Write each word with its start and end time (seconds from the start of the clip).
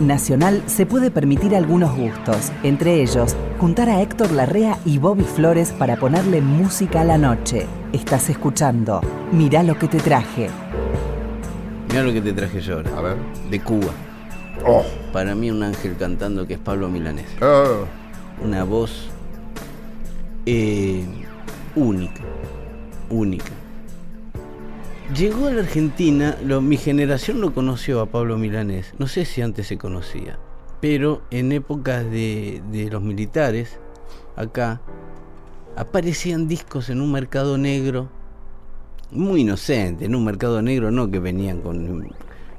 Nacional 0.00 0.62
se 0.66 0.86
puede 0.86 1.10
permitir 1.10 1.56
algunos 1.56 1.96
gustos, 1.96 2.52
entre 2.62 3.02
ellos 3.02 3.34
juntar 3.58 3.88
a 3.88 4.00
Héctor 4.00 4.30
Larrea 4.30 4.78
y 4.84 4.98
Bobby 4.98 5.24
Flores 5.24 5.72
para 5.72 5.96
ponerle 5.96 6.40
música 6.40 7.00
a 7.00 7.04
la 7.04 7.18
noche. 7.18 7.66
Estás 7.92 8.30
escuchando 8.30 9.00
Mirá 9.32 9.64
lo 9.64 9.76
que 9.76 9.88
te 9.88 9.98
traje. 9.98 10.50
Mirá 11.88 12.02
lo 12.02 12.12
que 12.12 12.20
te 12.20 12.32
traje 12.32 12.60
yo 12.60 12.76
ahora. 12.76 12.96
A 12.96 13.00
ver. 13.00 13.16
De 13.50 13.60
Cuba. 13.60 13.90
Oh. 14.64 14.84
Para 15.12 15.34
mí 15.34 15.50
un 15.50 15.62
ángel 15.64 15.96
cantando 15.98 16.46
que 16.46 16.54
es 16.54 16.60
Pablo 16.60 16.88
Milanés. 16.88 17.26
Oh. 17.42 17.84
Una 18.44 18.62
voz 18.62 19.08
eh, 20.46 21.04
única. 21.74 22.22
Única. 23.10 23.50
Llegó 25.16 25.46
a 25.46 25.52
la 25.52 25.62
Argentina, 25.62 26.36
lo- 26.44 26.60
mi 26.60 26.76
generación 26.76 27.40
lo 27.40 27.54
conoció 27.54 28.00
a 28.00 28.06
Pablo 28.06 28.36
Milanés, 28.36 28.92
no 28.98 29.06
sé 29.08 29.24
si 29.24 29.40
antes 29.40 29.66
se 29.66 29.78
conocía, 29.78 30.38
pero 30.82 31.22
en 31.30 31.50
épocas 31.52 32.04
de, 32.10 32.60
de 32.70 32.90
los 32.90 33.02
militares, 33.02 33.78
acá, 34.36 34.82
aparecían 35.76 36.46
discos 36.46 36.90
en 36.90 37.00
un 37.00 37.10
mercado 37.10 37.56
negro, 37.56 38.10
muy 39.10 39.40
inocente, 39.40 40.04
en 40.04 40.14
un 40.14 40.24
mercado 40.26 40.60
negro 40.60 40.90
no 40.90 41.10
que 41.10 41.20
venían 41.20 41.62
con 41.62 42.10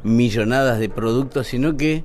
millonadas 0.03 0.79
de 0.79 0.89
productos, 0.89 1.45
sino 1.45 1.77
que 1.77 2.03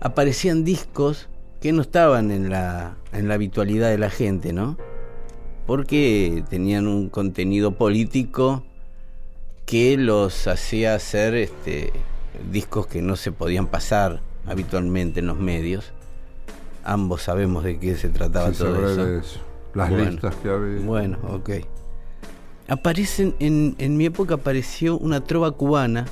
aparecían 0.00 0.64
discos 0.64 1.28
que 1.60 1.72
no 1.72 1.82
estaban 1.82 2.32
en 2.32 2.50
la, 2.50 2.96
en 3.12 3.28
la 3.28 3.34
habitualidad 3.34 3.88
de 3.90 3.98
la 3.98 4.10
gente, 4.10 4.52
¿no? 4.52 4.76
Porque 5.64 6.42
tenían 6.50 6.88
un 6.88 7.08
contenido 7.08 7.72
político 7.76 8.64
que 9.66 9.96
los 9.98 10.46
hacía 10.46 10.94
hacer 10.94 11.34
este, 11.34 11.92
discos 12.50 12.86
que 12.86 13.02
no 13.02 13.16
se 13.16 13.32
podían 13.32 13.66
pasar 13.66 14.20
habitualmente 14.46 15.20
en 15.20 15.26
los 15.26 15.38
medios. 15.38 15.92
Ambos 16.84 17.22
sabemos 17.22 17.64
de 17.64 17.78
qué 17.78 17.96
se 17.96 18.08
trataba 18.08 18.52
Sí, 18.52 18.58
todo 18.58 19.18
eso. 19.18 19.40
Las 19.74 19.90
Bueno, 19.90 20.10
listas 20.12 20.34
que 20.36 20.48
había. 20.48 20.80
Bueno, 20.80 21.18
ok. 21.28 21.50
Aparecen, 22.68 23.34
en, 23.40 23.74
en 23.78 23.96
mi 23.96 24.06
época 24.06 24.34
apareció 24.36 24.96
una 24.98 25.22
trova 25.22 25.50
cubana 25.52 26.06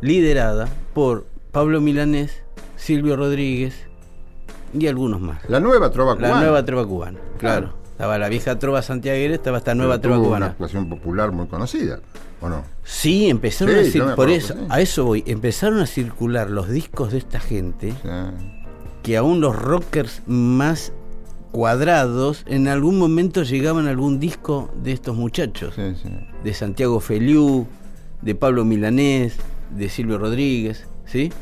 liderada 0.00 0.68
por 0.92 1.26
Pablo 1.52 1.80
Milanés, 1.80 2.42
Silvio 2.76 3.16
Rodríguez 3.16 3.74
y 4.78 4.86
algunos 4.88 5.20
más. 5.20 5.48
La 5.48 5.60
nueva 5.60 5.90
trova 5.90 6.12
La 6.14 6.18
cubana. 6.28 6.40
nueva 6.40 6.64
trova 6.64 6.86
cubana, 6.86 7.18
claro. 7.38 7.72
Estaba 7.94 8.18
la 8.18 8.28
vieja 8.28 8.58
trova 8.58 8.82
santiaguera, 8.82 9.34
estaba 9.34 9.58
esta 9.58 9.74
nueva 9.76 9.98
Pero 10.00 10.14
trova 10.14 10.24
cubana. 10.26 10.46
Una 10.46 10.52
actuación 10.52 10.88
popular 10.88 11.30
muy 11.30 11.46
conocida, 11.46 12.00
¿o 12.40 12.48
no? 12.48 12.64
Sí, 12.82 13.28
empezaron 13.30 13.74
Sí, 13.74 13.80
a 13.80 13.82
yo 13.84 13.90
cir- 14.04 14.08
me 14.08 14.16
por 14.16 14.30
eso, 14.30 14.54
sí. 14.54 14.60
a 14.68 14.80
eso 14.80 15.04
voy, 15.04 15.22
empezaron 15.26 15.78
a 15.78 15.86
circular 15.86 16.50
los 16.50 16.68
discos 16.68 17.12
de 17.12 17.18
esta 17.18 17.38
gente 17.38 17.92
Sí. 17.92 18.08
que 19.04 19.16
aún 19.16 19.40
los 19.40 19.54
rockers 19.54 20.22
más 20.26 20.92
cuadrados 21.52 22.42
en 22.48 22.66
algún 22.66 22.98
momento 22.98 23.44
llegaban 23.44 23.86
a 23.86 23.90
algún 23.90 24.18
disco 24.18 24.70
de 24.82 24.90
estos 24.90 25.14
muchachos, 25.16 25.74
Sí, 25.76 25.94
sí. 26.02 26.08
de 26.42 26.52
Santiago 26.52 26.98
Feliú, 26.98 27.66
de 28.22 28.34
Pablo 28.34 28.64
Milanés, 28.64 29.36
de 29.70 29.88
Silvio 29.88 30.18
Rodríguez, 30.18 30.88
¿sí? 31.06 31.32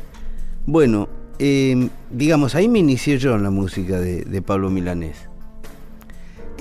Bueno, 0.67 1.09
eh, 1.39 1.89
digamos, 2.11 2.53
ahí 2.53 2.67
me 2.69 2.77
inicié 2.77 3.17
yo 3.17 3.33
en 3.33 3.41
la 3.41 3.49
música 3.49 3.99
de, 3.99 4.23
de 4.23 4.41
Pablo 4.43 4.69
Milanés. 4.69 5.17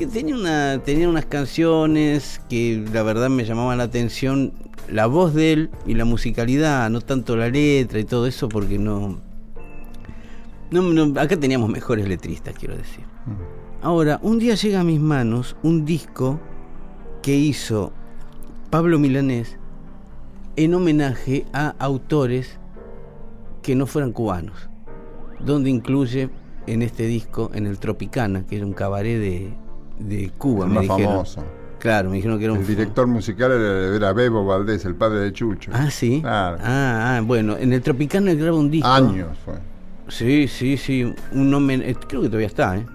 Que 0.03 0.09
tenía, 0.09 0.35
una, 0.35 0.83
tenía 0.85 1.09
unas 1.09 1.27
canciones 1.27 2.41
que 2.49 2.85
la 2.93 3.05
verdad 3.05 3.31
me 3.31 3.45
llamaban 3.45 3.79
la 3.79 3.85
atención, 3.85 4.53
la 4.89 5.07
voz 5.07 5.33
de 5.33 5.53
él 5.53 5.71
y 5.87 5.95
la 5.95 6.05
musicalidad, 6.05 6.91
no 6.91 7.03
tanto 7.03 7.37
la 7.37 7.49
letra 7.49 8.01
y 8.01 8.05
todo 8.05 8.27
eso, 8.27 8.49
porque 8.49 8.81
no, 8.81 9.21
no, 10.73 10.83
no, 10.83 11.21
acá 11.21 11.37
teníamos 11.37 11.71
mejores 11.71 12.09
letristas, 12.09 12.53
quiero 12.59 12.77
decir. 12.77 13.05
Ahora, 13.81 14.19
un 14.23 14.41
día 14.41 14.57
llega 14.57 14.81
a 14.81 14.83
mis 14.83 14.99
manos 14.99 15.55
un 15.63 15.85
disco 15.85 16.41
que 17.23 17.37
hizo 17.37 17.93
Pablo 18.71 18.99
Milanés 18.99 19.57
en 20.57 20.75
homenaje 20.75 21.47
a 21.53 21.77
autores 21.79 22.59
que 23.63 23.77
no 23.77 23.87
fueran 23.87 24.11
cubanos, 24.11 24.69
donde 25.39 25.71
incluye 25.71 26.29
en 26.67 26.83
este 26.83 27.07
disco, 27.07 27.53
en 27.55 27.69
el 27.69 27.79
Tropicana, 27.79 28.45
que 28.45 28.57
era 28.57 28.67
un 28.67 28.73
cabaret 28.73 29.21
de, 29.21 29.63
de 29.99 30.31
Cuba, 30.39 30.65
El 30.65 30.71
me 30.71 30.75
más 30.77 30.83
dijeron. 30.83 31.13
famoso. 31.13 31.45
Claro, 31.79 32.11
me 32.11 32.17
dijeron 32.17 32.39
que 32.39 32.45
era 32.45 32.53
un 32.53 32.61
El 32.61 32.67
director 32.67 33.07
musical 33.09 33.51
era, 33.53 33.97
era 33.97 34.13
Bebo 34.13 34.45
Valdés, 34.47 34.85
el 34.85 34.95
padre 34.95 35.19
de 35.21 35.33
Chucho. 35.33 35.71
Ah, 35.75 35.91
sí. 35.91 36.21
Claro. 36.21 36.59
Ah, 36.63 37.17
ah, 37.17 37.21
bueno, 37.25 37.57
en 37.59 37.73
el 37.73 37.83
Tropicana 37.83 38.31
él 38.31 38.39
graba 38.39 38.57
un 38.57 38.71
disco. 38.71 38.87
Años 38.89 39.37
fue. 39.45 39.55
Sí, 40.09 40.47
sí, 40.47 40.77
sí. 40.77 41.13
Un 41.33 41.53
homen- 41.53 41.83
eh, 41.83 41.97
Creo 42.09 42.23
que 42.23 42.29
todavía 42.29 42.47
está, 42.47 42.77
¿eh? 42.77 42.87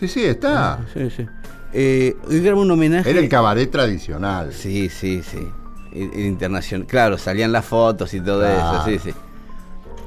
Sí, 0.00 0.08
sí, 0.08 0.24
está. 0.24 0.80
Sí, 0.92 1.08
sí. 1.10 1.26
Eh, 1.72 2.16
él 2.30 2.42
graba 2.42 2.60
un 2.60 2.70
homenaje. 2.70 3.08
Era 3.08 3.20
el 3.20 3.28
cabaret 3.28 3.70
tradicional. 3.70 4.52
Sí, 4.52 4.88
sí, 4.88 5.22
sí. 5.22 5.46
El, 5.92 6.10
el 6.12 6.26
internacional. 6.26 6.86
Claro, 6.88 7.18
salían 7.18 7.52
las 7.52 7.64
fotos 7.64 8.12
y 8.12 8.20
todo 8.20 8.44
eso, 8.46 8.82
sí, 8.86 8.98
sí. 8.98 9.10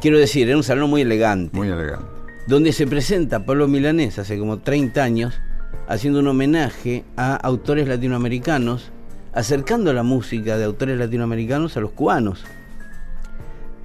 Quiero 0.02 0.18
decir, 0.18 0.48
era 0.48 0.58
un 0.58 0.64
salón 0.64 0.90
muy 0.90 1.02
elegante. 1.02 1.56
Muy 1.56 1.68
elegante. 1.70 2.06
donde 2.48 2.72
se 2.74 2.86
presenta 2.88 3.46
Pablo 3.46 3.68
Milanés 3.68 4.18
hace 4.20 4.38
como 4.40 4.60
30 4.60 5.04
años 5.04 5.40
haciendo 5.90 6.20
un 6.20 6.28
homenaje 6.28 7.04
a 7.18 7.36
autores 7.36 7.88
latinoamericanos, 7.88 8.92
acercando 9.34 9.92
la 9.92 10.04
música 10.04 10.56
de 10.58 10.64
autores 10.64 10.98
latinoamericanos 10.98 11.76
a 11.76 11.82
los 11.82 11.92
cubanos. 11.92 12.46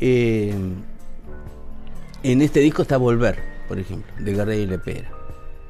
Eh, 0.01 0.55
en 2.23 2.43
este 2.43 2.61
disco 2.61 2.83
está 2.83 2.99
Volver, 2.99 3.39
por 3.69 3.79
ejemplo, 3.79 4.13
de 4.19 4.35
García 4.35 4.57
y 4.57 4.67
Lepera. 4.67 5.11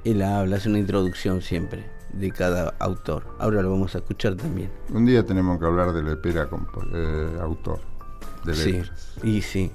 Él 0.05 0.23
habla, 0.23 0.57
hace 0.57 0.69
una 0.69 0.79
introducción 0.81 1.41
siempre 1.41 1.85
de 2.13 2.31
cada 2.31 2.75
autor. 2.79 3.25
Ahora 3.39 3.63
lo 3.63 3.71
vamos 3.71 3.95
a 3.95 3.99
escuchar 3.99 4.35
también. 4.35 4.71
Un 4.91 5.07
día 5.07 5.25
tenemos 5.25 5.59
que 5.59 5.67
hablar 5.67 5.93
de 5.93 6.03
Lepera, 6.03 6.49
eh, 6.95 7.39
autor 7.41 7.81
de 8.45 8.55
Sí, 8.55 8.73
letras. 8.73 9.15
y 9.23 9.41
sí. 9.41 9.71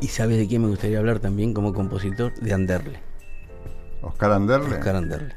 ¿Y 0.00 0.08
sabes 0.08 0.36
de 0.38 0.46
quién 0.46 0.62
me 0.62 0.68
gustaría 0.68 0.98
hablar 0.98 1.18
también 1.18 1.54
como 1.54 1.72
compositor? 1.72 2.32
De 2.40 2.52
Anderle. 2.52 3.07
Oscar 4.02 4.32
Anderle. 4.32 4.76
Oscar 4.76 4.96
Anderle. 4.96 5.34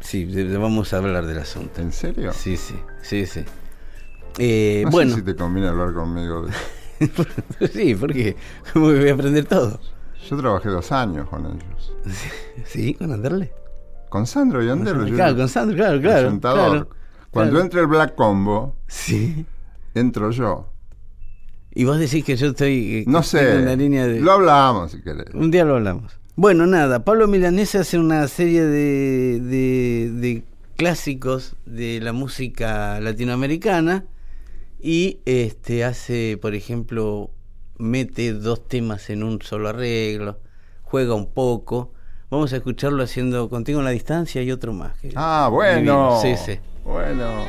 Sí, 0.00 0.24
vamos 0.56 0.92
a 0.92 0.98
hablar 0.98 1.26
del 1.26 1.38
asunto. 1.38 1.80
¿En 1.80 1.92
serio? 1.92 2.32
Sí, 2.32 2.56
sí, 2.56 2.74
sí, 3.02 3.26
sí. 3.26 3.44
Eh, 4.38 4.82
No 4.84 4.90
bueno, 4.90 5.10
sé 5.10 5.16
si 5.18 5.22
te 5.22 5.34
conviene 5.36 5.68
hablar 5.68 5.92
conmigo. 5.92 6.46
de- 6.46 7.68
sí, 7.68 7.94
porque 7.94 8.36
¿cómo 8.72 8.86
voy 8.86 9.08
a 9.08 9.14
aprender 9.14 9.44
todo? 9.44 9.80
Yo 10.28 10.36
trabajé 10.36 10.68
dos 10.68 10.90
años 10.92 11.28
con 11.28 11.46
ellos. 11.46 11.92
Sí, 12.64 12.94
con 12.94 13.12
Anderle. 13.12 13.52
Con 14.08 14.26
Sandro 14.26 14.62
y 14.64 14.68
Anderle. 14.70 15.10
yo 15.10 15.14
claro, 15.16 15.30
era 15.32 15.38
con 15.40 15.48
Sandro, 15.48 15.76
claro, 15.76 16.00
claro. 16.00 16.40
claro, 16.40 16.88
Cuando 17.30 17.50
claro. 17.52 17.64
entra 17.64 17.80
el 17.80 17.86
Black 17.86 18.14
Combo, 18.14 18.76
Sí. 18.86 19.44
entro 19.94 20.30
yo. 20.30 20.72
Y 21.74 21.84
vos 21.84 21.98
decís 21.98 22.24
que 22.24 22.36
yo 22.36 22.48
estoy. 22.48 22.96
eh, 22.98 23.04
No 23.06 23.22
sé. 23.22 23.58
una 23.62 23.76
línea 23.76 24.06
de... 24.06 24.20
Lo 24.20 24.32
hablamos 24.32 24.90
si 24.92 25.02
querés. 25.02 25.32
Un 25.34 25.50
día 25.50 25.64
lo 25.64 25.76
hablamos. 25.76 26.18
Bueno, 26.40 26.66
nada, 26.66 27.04
Pablo 27.04 27.26
Milanés 27.26 27.74
hace 27.74 27.98
una 27.98 28.28
serie 28.28 28.62
de, 28.64 29.40
de, 29.40 30.08
de 30.12 30.44
clásicos 30.76 31.56
de 31.66 31.98
la 32.00 32.12
música 32.12 33.00
latinoamericana 33.00 34.04
y 34.80 35.18
este 35.24 35.82
hace, 35.82 36.38
por 36.40 36.54
ejemplo, 36.54 37.32
mete 37.76 38.32
dos 38.34 38.68
temas 38.68 39.10
en 39.10 39.24
un 39.24 39.42
solo 39.42 39.68
arreglo, 39.68 40.38
juega 40.82 41.14
un 41.14 41.26
poco. 41.26 41.92
Vamos 42.30 42.52
a 42.52 42.58
escucharlo 42.58 43.02
haciendo 43.02 43.48
Contigo 43.48 43.80
en 43.80 43.86
la 43.86 43.90
distancia 43.90 44.40
y 44.40 44.52
otro 44.52 44.72
más. 44.72 44.96
que- 45.00 45.10
Ah, 45.16 45.48
bueno. 45.50 46.20
Sí, 46.22 46.36
sí. 46.36 46.60
Bueno. 46.84 47.46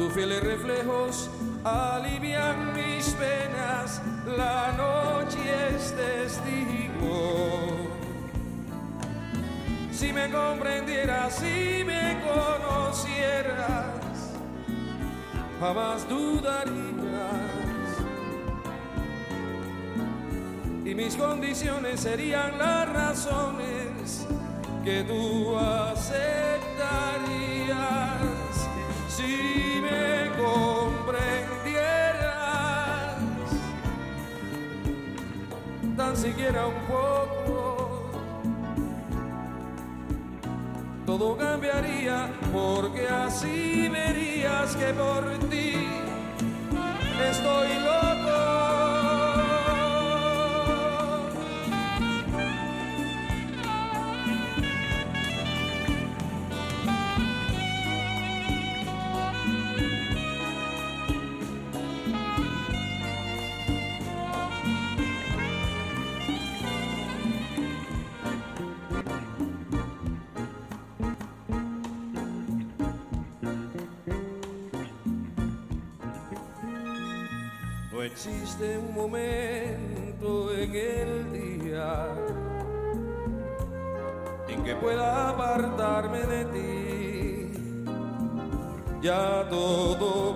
Tus 0.00 0.14
fieles 0.14 0.42
reflejos 0.42 1.28
alivian 1.62 2.72
mis 2.72 3.10
penas, 3.10 4.00
la 4.34 4.72
noche 4.72 5.38
es 5.76 5.94
testigo. 5.94 7.66
Si 9.92 10.10
me 10.10 10.30
comprendieras, 10.30 11.34
si 11.34 11.84
me 11.84 12.18
conocieras, 12.24 13.90
jamás 15.60 16.08
dudarías. 16.08 16.72
Y 20.82 20.94
mis 20.94 21.14
condiciones 21.14 22.00
serían 22.00 22.56
las 22.56 22.88
razones 22.88 24.26
que 24.82 25.04
tú 25.04 25.58
aceptarías 25.58 26.59
tan 36.20 36.30
siquiera 36.30 36.66
un 36.66 36.74
poco. 36.86 38.10
Todo 41.06 41.36
cambiaría 41.36 42.30
porque 42.52 43.08
así 43.08 43.88
verías 43.88 44.76
que 44.76 44.92
por 44.94 45.38
ti 45.50 45.88
estoy 47.30 47.68
loco 47.84 48.59
momento 79.00 80.52
en 80.52 80.74
el 80.74 81.32
día 81.32 82.06
en 84.48 84.62
que 84.62 84.74
pueda 84.76 85.30
apartarme 85.30 86.20
de 86.20 86.44
ti. 86.54 87.52
Ya 89.00 89.46
todo 89.48 90.29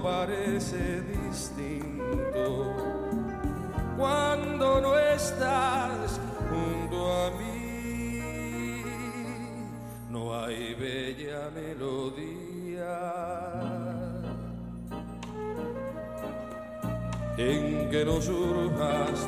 en 17.37 17.91
que 17.91 18.05
no 18.05 18.21
surjas 18.21 19.11
tú. 19.11 19.27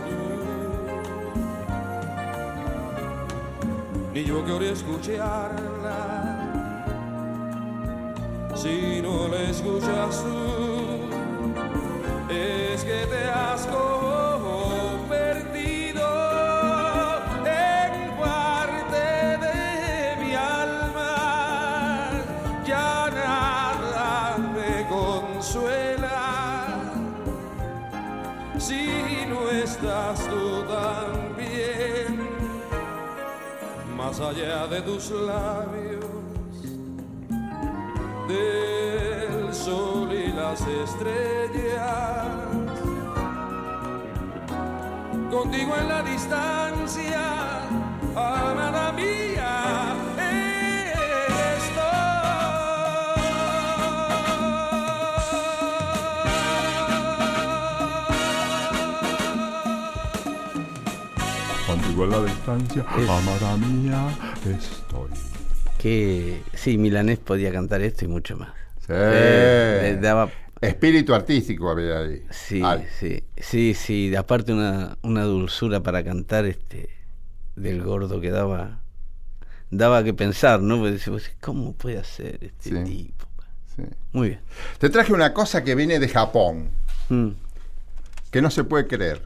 Ni 4.13 4.25
yo 4.25 4.45
que 4.45 4.53
ore 4.53 4.71
escucharla, 4.73 5.99
si 8.55 9.01
no 9.03 9.27
la 9.29 9.43
escuchas 9.43 10.23
tú, 10.23 11.01
es 12.33 12.85
que 12.85 13.07
te 13.07 13.29
has 13.29 13.67
allá 34.29 34.67
de 34.67 34.83
tus 34.83 35.11
labios, 35.11 36.05
del 38.29 39.55
sol 39.55 40.13
y 40.13 40.33
las 40.33 40.61
estrellas, 40.63 42.27
contigo 45.31 45.77
en 45.77 45.89
la 45.89 46.03
distancia, 46.03 47.23
amada 48.17 48.93
mía. 48.93 49.26
Contigo 61.97 62.07
la 62.21 62.31
distancia, 62.31 62.85
Es- 62.99 63.09
amada 63.09 63.57
mía, 63.57 64.09
estoy. 64.45 65.11
Que 65.79 66.43
sí, 66.53 66.77
Milanés 66.77 67.19
podía 67.19 67.51
cantar 67.51 67.81
esto 67.81 68.05
y 68.05 68.09
mucho 68.09 68.37
más. 68.37 68.51
Sí. 68.81 68.87
Eh, 68.91 69.79
le 69.83 69.97
daba 69.97 70.31
Espíritu 70.61 71.15
artístico 71.15 71.71
había 71.71 72.01
ahí. 72.01 72.23
Sí, 72.31 72.61
Al- 72.63 72.87
sí, 73.01 73.23
sí, 73.39 73.73
sí. 73.75 74.15
Aparte 74.15 74.53
una, 74.53 74.99
una 75.03 75.23
dulzura 75.25 75.83
para 75.83 76.05
cantar 76.05 76.45
este 76.45 76.91
del 77.57 77.83
gordo 77.83 78.21
que 78.21 78.31
daba 78.31 78.81
daba 79.71 80.05
que 80.05 80.13
pensar, 80.13 80.61
¿no? 80.61 80.77
Vos, 80.79 81.31
¿cómo 81.41 81.73
puede 81.73 81.99
hacer 81.99 82.39
este 82.43 82.71
Sí. 82.71 82.85
tipo? 82.85 83.27
sí. 83.75 83.83
Muy 84.13 84.29
bien. 84.31 84.41
Te 84.79 84.91
traje 84.91 85.13
una 85.15 85.33
cosa 85.33 85.65
que 85.65 85.75
viene 85.75 85.99
de 85.99 86.09
Japón, 86.11 86.69
Mm. 87.09 87.29
que 88.31 88.43
no 88.43 88.51
se 88.51 88.65
puede 88.65 88.87
creer. 88.87 89.23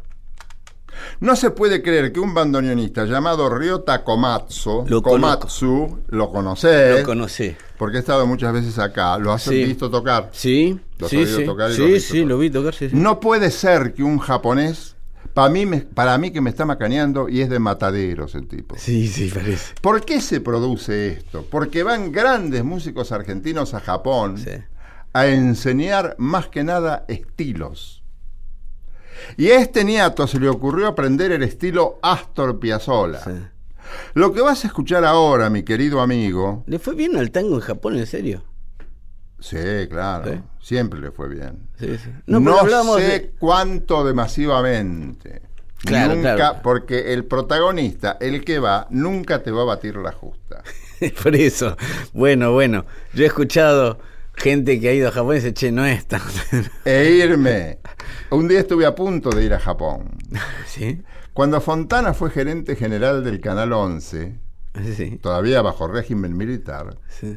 No 1.21 1.37
se 1.37 1.51
puede 1.51 1.83
creer 1.83 2.13
que 2.13 2.21
un 2.21 2.35
bandoneonista 2.35 3.05
llamado 3.05 3.49
Ryota 3.51 4.05
Komatsu, 4.05 4.85
Lo 4.89 5.03
Komatsu, 5.03 6.01
lo 6.09 6.31
conocés, 6.31 7.01
Lo 7.01 7.07
conocí. 7.07 7.55
porque 7.79 7.99
he 7.99 8.01
estado 8.01 8.27
muchas 8.27 8.53
veces 8.53 8.79
acá, 8.79 9.19
lo 9.19 9.33
has 9.33 9.43
Sí. 9.43 9.65
visto 9.65 9.91
tocar. 9.91 10.31
Sí, 10.33 10.79
Lo 10.99 11.07
has 11.07 11.11
sí, 11.11 11.27
sí. 11.27 11.45
tocar 11.45 11.71
y 11.71 11.77
lo 11.77 11.87
Sí, 11.87 12.01
sí, 12.01 12.13
tocar. 12.19 12.29
lo 12.29 12.39
vi 12.39 12.51
tocar, 12.51 12.75
sí, 12.75 12.91
sí. 12.91 12.97
No 12.97 13.21
puede 13.21 13.51
ser 13.51 13.95
que 13.95 14.03
un 14.03 14.19
japonés, 14.19 14.97
para 15.35 15.49
mí, 15.49 15.65
me- 15.67 15.81
para 15.83 16.19
mí 16.19 16.33
que 16.33 16.41
me 16.41 16.51
está 16.51 16.65
macaneando 16.65 17.29
y 17.29 17.41
es 17.41 17.49
de 17.49 17.59
mataderos 17.61 18.35
el 18.35 18.49
tipo. 18.49 18.77
Sí, 18.79 19.07
sí, 19.09 19.31
parece. 19.33 19.75
¿Por 19.81 20.05
qué 20.05 20.21
se 20.21 20.41
produce 20.41 21.09
esto? 21.13 21.47
Porque 21.51 21.83
van 21.83 22.11
grandes 22.13 22.65
músicos 22.65 23.13
argentinos 23.13 23.73
a 23.75 23.81
Japón 23.81 24.39
Sí. 24.39 24.51
a 25.13 25.27
enseñar 25.29 26.17
más 26.19 26.49
que 26.49 26.65
nada 26.65 27.05
estilos. 27.09 28.00
Y 29.37 29.49
a 29.51 29.61
este 29.61 29.85
niato 29.85 30.27
se 30.27 30.39
le 30.41 30.49
ocurrió 30.49 30.87
aprender 30.89 31.33
el 31.33 31.43
estilo 31.43 31.99
Astor 32.03 32.59
Piazzolla. 32.59 33.21
sí. 33.25 33.31
Lo 34.15 34.33
que 34.33 34.41
vas 34.41 34.63
a 34.65 34.69
escuchar 34.69 35.05
ahora, 35.05 35.51
mi 35.51 35.65
querido 35.65 36.01
amigo, 36.01 36.63
¿Le 36.69 36.79
fue 36.79 36.95
bien 36.95 37.17
al 37.17 37.33
tango 37.33 37.57
en 37.57 37.61
Japón, 37.61 37.97
en 37.97 38.07
serio? 38.07 38.45
sí, 39.41 39.57
claro, 39.89 40.31
Sí. 40.31 40.41
siempre 40.61 41.01
le 41.01 41.11
fue 41.11 41.29
bien. 41.29 41.69
Sí, 41.79 41.97
sí. 41.99 42.11
No, 42.27 42.41
sé 42.97 43.03
de- 43.03 43.31
cuánto 43.39 44.05
de 44.05 44.15
masivamente. 44.15 45.43
Claro, 45.85 46.15
nunca, 46.15 46.37
claro. 46.37 46.59
porque 46.63 47.15
el 47.15 47.25
protagonista, 47.25 48.19
el 48.21 48.45
que 48.45 48.59
va, 48.59 48.87
nunca 48.91 49.43
te 49.43 49.51
va 49.51 49.63
a 49.63 49.65
batir 49.65 49.97
la 49.97 50.13
justa. 50.13 50.63
Por 51.23 51.35
eso. 51.35 51.77
Bueno, 52.13 52.53
bueno. 52.53 52.85
Yo 53.15 53.25
he 53.25 53.27
escuchado 53.27 53.99
gente 54.41 54.81
que 54.81 54.89
ha 54.89 54.93
ido 54.95 55.09
a 55.09 55.13
Japón 55.13 55.33
y 55.33 55.39
dice, 55.41 55.55
che, 55.55 55.71
no 55.73 55.85
es 55.87 56.07
tan. 56.07 56.23
E 56.85 57.11
irme. 57.11 57.79
Un 58.31 58.49
día 58.49 58.61
estuve 58.61 58.87
a 58.87 58.95
punto 58.95 59.31
de 59.31 59.45
ir 59.45 59.55
a 59.55 59.61
Japón. 59.61 60.11
¿Sí? 60.67 61.03
Cuando 61.33 61.61
Fontana 61.61 62.13
fue 62.15 62.31
gerente 62.31 62.75
general 62.77 63.23
del 63.25 63.41
Canal 63.41 63.73
11, 63.73 64.39
Sí. 64.97 65.19
todavía 65.23 65.63
bajo 65.63 65.89
régimen 65.89 66.37
militar, 66.37 66.97
sí. 67.09 67.37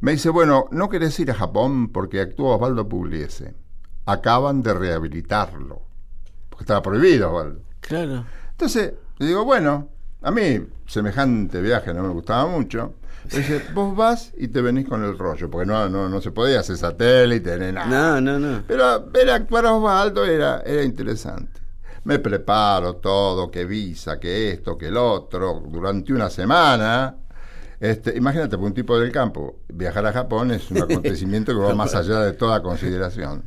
me 0.00 0.12
dice, 0.12 0.30
bueno, 0.30 0.66
¿no 0.70 0.88
querés 0.88 1.18
ir 1.20 1.30
a 1.30 1.34
Japón 1.34 1.90
porque 1.92 2.20
actúa 2.20 2.56
Osvaldo 2.56 2.88
Pugliese? 2.88 3.54
Acaban 4.06 4.62
de 4.62 4.72
rehabilitarlo. 4.74 5.82
Porque 6.48 6.62
estaba 6.64 6.82
prohibido, 6.82 7.30
Osvaldo. 7.30 7.60
Claro. 7.80 8.24
Entonces, 8.52 8.92
le 9.18 9.26
digo, 9.26 9.44
bueno, 9.44 9.88
A 10.22 10.30
mí, 10.30 10.60
semejante 10.86 11.62
viaje 11.62 11.94
no 11.94 12.02
me 12.02 12.10
gustaba 12.10 12.46
mucho. 12.46 12.94
Dice, 13.24 13.62
vos 13.74 13.94
vas 13.94 14.32
y 14.36 14.48
te 14.48 14.60
venís 14.60 14.88
con 14.88 15.04
el 15.04 15.16
rollo, 15.16 15.50
porque 15.50 15.66
no, 15.66 15.88
no, 15.88 16.08
no 16.08 16.20
se 16.20 16.30
podía 16.32 16.60
hacer 16.60 16.76
satélite 16.76 17.58
ni 17.58 17.72
nada. 17.72 17.86
No, 17.86 18.20
no, 18.20 18.38
no. 18.38 18.62
Pero 18.66 19.06
ver 19.10 19.30
actuar 19.30 19.66
a 19.66 19.74
Osvaldo 19.74 20.24
era, 20.24 20.62
era 20.64 20.82
interesante. 20.82 21.60
Me 22.04 22.18
preparo 22.18 22.96
todo, 22.96 23.50
que 23.50 23.64
visa, 23.66 24.18
que 24.18 24.52
esto, 24.52 24.76
que 24.76 24.88
el 24.88 24.96
otro, 24.96 25.62
durante 25.66 26.12
una 26.12 26.30
semana. 26.30 27.16
Este, 27.78 28.16
imagínate, 28.16 28.56
para 28.56 28.66
un 28.66 28.74
tipo 28.74 28.98
del 28.98 29.12
campo, 29.12 29.60
viajar 29.68 30.06
a 30.06 30.12
Japón 30.12 30.50
es 30.50 30.70
un 30.70 30.82
acontecimiento 30.82 31.52
que 31.52 31.58
va 31.58 31.74
más 31.74 31.94
allá 31.94 32.20
de 32.20 32.32
toda 32.32 32.62
consideración. 32.62 33.44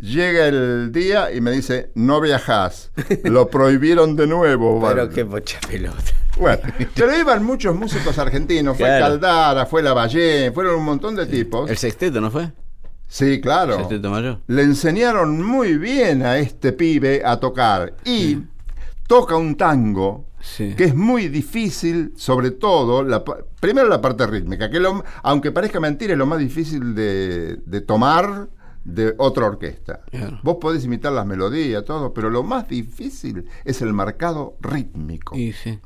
Llega 0.00 0.46
el 0.46 0.92
día 0.92 1.32
y 1.32 1.40
me 1.40 1.50
dice, 1.52 1.90
no 1.94 2.20
viajás, 2.20 2.90
lo 3.24 3.48
prohibieron 3.50 4.14
de 4.16 4.26
nuevo. 4.26 4.78
Pero 4.80 4.92
Osvaldo". 5.02 5.14
qué 5.14 5.24
pocha 5.24 5.58
pelota. 5.68 6.02
Bueno, 6.38 6.60
pero 6.94 7.16
iban 7.18 7.44
muchos 7.44 7.74
músicos 7.74 8.18
argentinos, 8.18 8.76
fue 8.76 8.86
Claro. 8.86 9.04
Caldara, 9.06 9.66
fue 9.66 9.82
Lavallén, 9.82 10.52
fueron 10.52 10.76
un 10.76 10.84
montón 10.84 11.16
de 11.16 11.26
tipos. 11.26 11.70
El 11.70 11.76
sexteto, 11.78 12.20
¿no 12.20 12.30
fue? 12.30 12.52
Sí, 13.08 13.34
El 13.34 13.40
claro. 13.40 13.76
sexteto 13.78 14.10
mayor. 14.10 14.40
Le 14.48 14.62
enseñaron 14.62 15.42
muy 15.42 15.76
bien 15.78 16.22
a 16.26 16.38
este 16.38 16.72
pibe 16.72 17.22
a 17.24 17.38
tocar 17.38 17.94
y 18.04 18.38
toca 19.06 19.36
un 19.36 19.56
tango 19.56 20.26
Sí. 20.40 20.74
que 20.76 20.84
es 20.84 20.94
muy 20.94 21.28
difícil, 21.28 22.12
sobre 22.16 22.52
todo, 22.52 23.02
la, 23.02 23.24
primero 23.58 23.88
la 23.88 24.00
parte 24.00 24.26
rítmica, 24.28 24.70
que 24.70 24.78
lo- 24.78 25.02
aunque 25.24 25.50
parezca 25.50 25.80
mentira 25.80 26.12
es 26.12 26.18
lo 26.18 26.26
más 26.26 26.38
difícil 26.38 26.94
de, 26.94 27.56
de 27.66 27.80
tomar 27.80 28.48
de 28.86 29.14
otra 29.18 29.46
orquesta. 29.46 30.00
Claro. 30.10 30.38
Vos 30.42 30.58
podés 30.60 30.84
imitar 30.84 31.12
las 31.12 31.26
melodías, 31.26 31.84
todo, 31.84 32.14
pero 32.14 32.30
lo 32.30 32.42
más 32.44 32.68
difícil 32.68 33.46
es 33.64 33.82
el 33.82 33.92
marcado 33.92 34.56
rítmico. 34.60 35.36
Y 35.36 35.52
sí. 35.52 35.78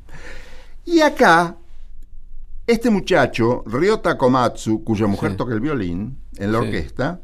Y 0.84 1.00
acá, 1.00 1.56
este 2.66 2.90
muchacho, 2.90 3.62
Ryota 3.66 4.18
Komatsu, 4.18 4.84
cuya 4.84 5.06
mujer 5.06 5.32
Sí. 5.32 5.36
toca 5.38 5.54
el 5.54 5.60
violín 5.60 6.18
en 6.36 6.52
la 6.52 6.58
orquesta, 6.58 7.20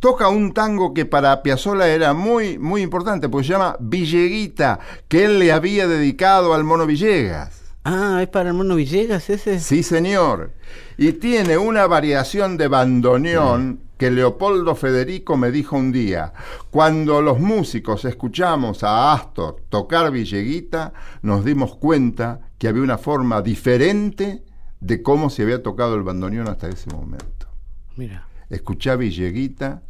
toca 0.00 0.28
un 0.28 0.52
tango 0.52 0.92
que 0.92 1.06
para 1.06 1.42
Piazzolla 1.42 1.88
era 1.88 2.12
muy, 2.12 2.58
muy 2.58 2.82
importante, 2.82 3.28
porque 3.28 3.46
se 3.46 3.52
llama 3.52 3.76
Villeguita, 3.78 4.80
que 5.08 5.24
él 5.24 5.38
le 5.38 5.52
había 5.52 5.86
dedicado 5.86 6.52
al 6.52 6.64
mono 6.64 6.84
Villegas. 6.84 7.65
Ah, 7.88 8.18
¿es 8.20 8.28
para 8.28 8.48
el 8.48 8.56
mono 8.56 8.74
Villegas 8.74 9.30
ese? 9.30 9.60
Sí, 9.60 9.84
señor. 9.84 10.50
Y 10.98 11.12
tiene 11.12 11.56
una 11.56 11.86
variación 11.86 12.56
de 12.56 12.66
bandoneón 12.66 13.78
que 13.96 14.10
Leopoldo 14.10 14.74
Federico 14.74 15.36
me 15.36 15.52
dijo 15.52 15.76
un 15.76 15.92
día. 15.92 16.32
Cuando 16.72 17.22
los 17.22 17.38
músicos 17.38 18.04
escuchamos 18.04 18.82
a 18.82 19.12
Astor 19.12 19.62
tocar 19.68 20.10
Villeguita, 20.10 20.94
nos 21.22 21.44
dimos 21.44 21.76
cuenta 21.76 22.40
que 22.58 22.66
había 22.66 22.82
una 22.82 22.98
forma 22.98 23.40
diferente 23.40 24.42
de 24.80 25.02
cómo 25.02 25.30
se 25.30 25.42
había 25.44 25.62
tocado 25.62 25.94
el 25.94 26.02
bandoneón 26.02 26.48
hasta 26.48 26.68
ese 26.68 26.90
momento. 26.90 27.46
Mira. 27.94 28.26
Escuchá 28.50 28.96
Villeguita 28.96 29.82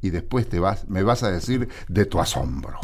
y 0.00 0.08
después 0.08 0.48
te 0.48 0.58
vas, 0.58 0.88
me 0.88 1.02
vas 1.02 1.22
a 1.22 1.30
decir 1.30 1.68
de 1.86 2.06
tu 2.06 2.18
asombro. 2.18 2.80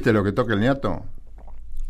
¿Viste 0.00 0.14
lo 0.14 0.24
que 0.24 0.32
toca 0.32 0.54
el 0.54 0.60
ñato? 0.60 1.02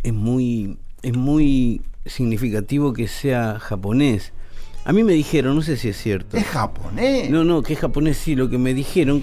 Es 0.02 0.12
muy. 0.12 0.76
es 1.02 1.16
muy 1.16 1.80
significativo 2.04 2.92
que 2.92 3.06
sea 3.06 3.60
japonés. 3.60 4.32
A 4.84 4.92
mí 4.92 5.04
me 5.04 5.12
dijeron, 5.12 5.54
no 5.54 5.62
sé 5.62 5.76
si 5.76 5.90
es 5.90 5.96
cierto. 5.96 6.36
Es 6.36 6.44
japonés. 6.46 7.30
No, 7.30 7.44
no, 7.44 7.62
que 7.62 7.74
es 7.74 7.78
japonés 7.78 8.16
sí, 8.16 8.34
lo 8.34 8.50
que 8.50 8.58
me 8.58 8.74
dijeron 8.74 9.22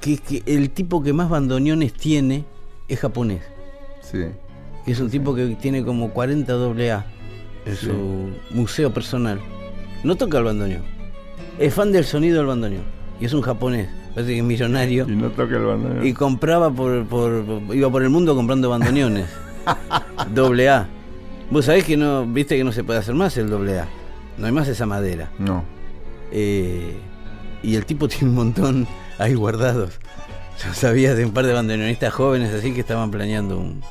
que 0.00 0.14
es 0.14 0.22
que 0.22 0.42
el 0.46 0.70
tipo 0.70 1.02
que 1.02 1.12
más 1.12 1.28
bandoneones 1.28 1.92
tiene 1.92 2.46
es 2.88 3.00
japonés. 3.00 3.42
Sí. 4.00 4.24
Que 4.86 4.92
es 4.92 5.00
un 5.00 5.10
tipo 5.10 5.34
que 5.34 5.48
tiene 5.60 5.84
como 5.84 6.08
40 6.14 6.54
AA 6.54 7.04
en 7.66 7.76
Sí. 7.76 7.84
su 7.84 8.30
museo 8.56 8.94
personal. 8.94 9.40
No 10.04 10.16
toca 10.16 10.38
el 10.38 10.44
bandoneón. 10.44 10.84
Es 11.58 11.74
fan 11.74 11.92
del 11.92 12.06
sonido 12.06 12.38
del 12.38 12.46
bandoneón. 12.46 12.84
Y 13.20 13.26
es 13.26 13.34
un 13.34 13.42
japonés. 13.42 13.90
Parece 14.14 14.32
que 14.32 14.38
es 14.38 14.44
millonario. 14.44 15.06
Y 15.08 15.16
no 15.16 15.30
toca 15.30 15.56
el 15.56 15.64
bandoneón. 15.64 16.06
Y 16.06 16.12
compraba 16.12 16.70
por, 16.70 17.04
por, 17.06 17.44
por- 17.44 17.74
iba 17.76 17.90
por 17.90 18.02
el 18.02 18.10
mundo 18.10 18.34
comprando 18.34 18.68
bandoneones. 18.68 19.26
doble 20.34 20.68
A. 20.68 20.86
Vos 21.50 21.64
sabés 21.66 21.84
que 21.84 21.96
no, 21.96 22.26
viste 22.26 22.56
que 22.56 22.64
no 22.64 22.72
se 22.72 22.84
puede 22.84 22.98
hacer 22.98 23.14
más 23.14 23.36
el 23.36 23.48
doble 23.48 23.78
A. 23.80 23.88
No 24.38 24.46
hay 24.46 24.52
más 24.52 24.68
esa 24.68 24.86
madera. 24.86 25.30
No. 25.38 25.64
Eh, 26.30 26.94
y 27.62 27.74
el 27.74 27.84
tipo 27.86 28.08
tiene 28.08 28.28
un 28.28 28.34
montón 28.34 28.86
ahí 29.18 29.34
guardados. 29.34 29.98
Yo 30.64 30.74
sabía 30.74 31.14
de 31.14 31.24
un 31.24 31.32
par 31.32 31.46
de 31.46 31.52
bandoneonistas 31.54 32.12
jóvenes 32.12 32.52
así 32.52 32.72
que 32.74 32.80
estaban 32.80 33.10
planeando 33.10 33.58
un. 33.58 33.82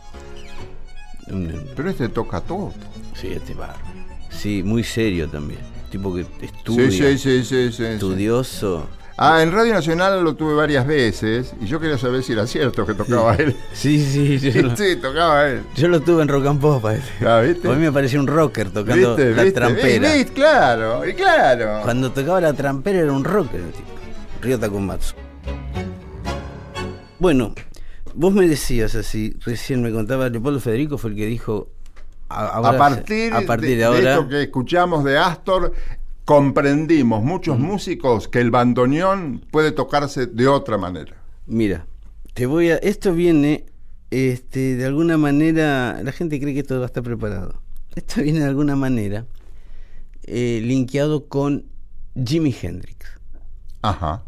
un- 1.30 1.66
Pero 1.76 1.90
este 1.90 2.10
toca 2.10 2.42
todo. 2.42 2.74
sí, 3.16 3.28
este 3.32 3.54
bar. 3.54 3.76
Sí, 4.30 4.62
muy 4.64 4.84
serio 4.84 5.28
también. 5.28 5.60
Tipo 5.92 6.14
que 6.16 6.26
estudia. 6.42 6.90
Sí, 7.18 7.44
sí, 7.44 7.72
sí. 7.72 7.84
Estudioso. 7.84 8.88
Ah, 9.24 9.44
en 9.44 9.52
Radio 9.52 9.72
Nacional 9.74 10.24
lo 10.24 10.36
tuve 10.36 10.56
varias 10.56 10.88
veces 10.88 11.54
y 11.62 11.68
yo 11.68 11.80
quería 11.80 11.98
saber 12.00 12.24
si 12.24 12.34
era 12.34 12.48
cierto 12.48 12.88
que 12.88 12.96
tocaba 12.96 13.36
él. 13.36 13.56
Sí, 13.72 14.04
sí, 14.04 14.40
yo, 14.40 14.62
lo, 14.64 14.76
sí, 14.76 14.96
tocaba 14.96 15.48
él. 15.48 15.62
yo 15.76 15.88
lo 15.90 16.00
tuve 16.00 16.24
en 16.24 16.28
rock 16.28 16.48
and 16.48 16.60
pop. 16.60 16.84
Ah, 17.24 17.40
¿viste? 17.42 17.68
A 17.68 17.72
mí 17.74 17.78
me 17.82 17.92
parecía 17.92 18.20
un 18.20 18.26
rocker 18.26 18.72
tocando 18.72 19.16
¿Viste? 19.16 19.36
la 19.36 19.44
¿Viste? 19.44 19.60
trampera. 19.60 20.14
¿Viste? 20.16 20.34
Claro, 20.34 21.08
y 21.08 21.14
claro. 21.14 21.82
Cuando 21.84 22.12
tocaba 22.12 22.42
la 22.42 22.54
trampera 22.54 22.98
era 23.00 23.12
un 23.12 23.24
rocker 23.24 23.60
el 23.60 23.72
tipo. 23.72 23.88
Ryota 24.42 24.70
Komatsu. 24.70 25.14
Bueno, 27.20 27.54
vos 28.16 28.34
me 28.34 28.48
decías 28.48 28.96
así, 28.96 29.36
recién 29.46 29.82
me 29.84 29.92
contaba 29.92 30.30
Leopoldo 30.30 30.60
Federico 30.60 30.98
fue 30.98 31.12
el 31.12 31.16
que 31.18 31.26
dijo 31.28 31.68
a, 32.30 32.48
ahora 32.48 32.70
a 32.70 32.74
se- 32.74 32.78
partir, 32.80 33.34
a 33.34 33.42
partir 33.42 33.70
de, 33.70 33.76
de, 33.78 33.84
ahora 33.84 34.14
esto 34.14 34.28
que 34.28 34.42
escuchamos 34.42 35.04
de 35.04 35.18
Astor, 35.20 35.74
comprendimos 36.32 37.22
muchos 37.22 37.60
músicos 37.60 38.30
que 38.30 38.40
el 38.40 38.52
bandoneón 38.52 39.46
puede 39.52 39.74
tocarse 39.74 40.28
de 40.28 40.48
otra 40.48 40.78
manera. 40.78 41.18
mira, 41.46 41.86
te 42.34 42.46
voy 42.46 42.70
a 42.70 42.78
esto 42.78 43.14
viene 43.14 43.66
este 44.12 44.78
de 44.78 44.86
alguna 44.86 45.18
manera, 45.18 46.02
la 46.02 46.14
gente 46.14 46.40
cree 46.40 46.54
que 46.54 46.64
todo 46.64 46.80
va 46.80 46.86
a 46.86 46.88
estar 46.88 47.04
preparado. 47.04 47.62
Esto 47.98 48.22
viene 48.22 48.40
de 48.40 48.46
alguna 48.46 48.78
manera 48.78 49.26
eh, 50.24 50.62
linkeado 50.64 51.28
con 51.28 51.66
Jimi 52.16 52.56
Hendrix. 52.62 53.08
Ajá. 53.82 54.24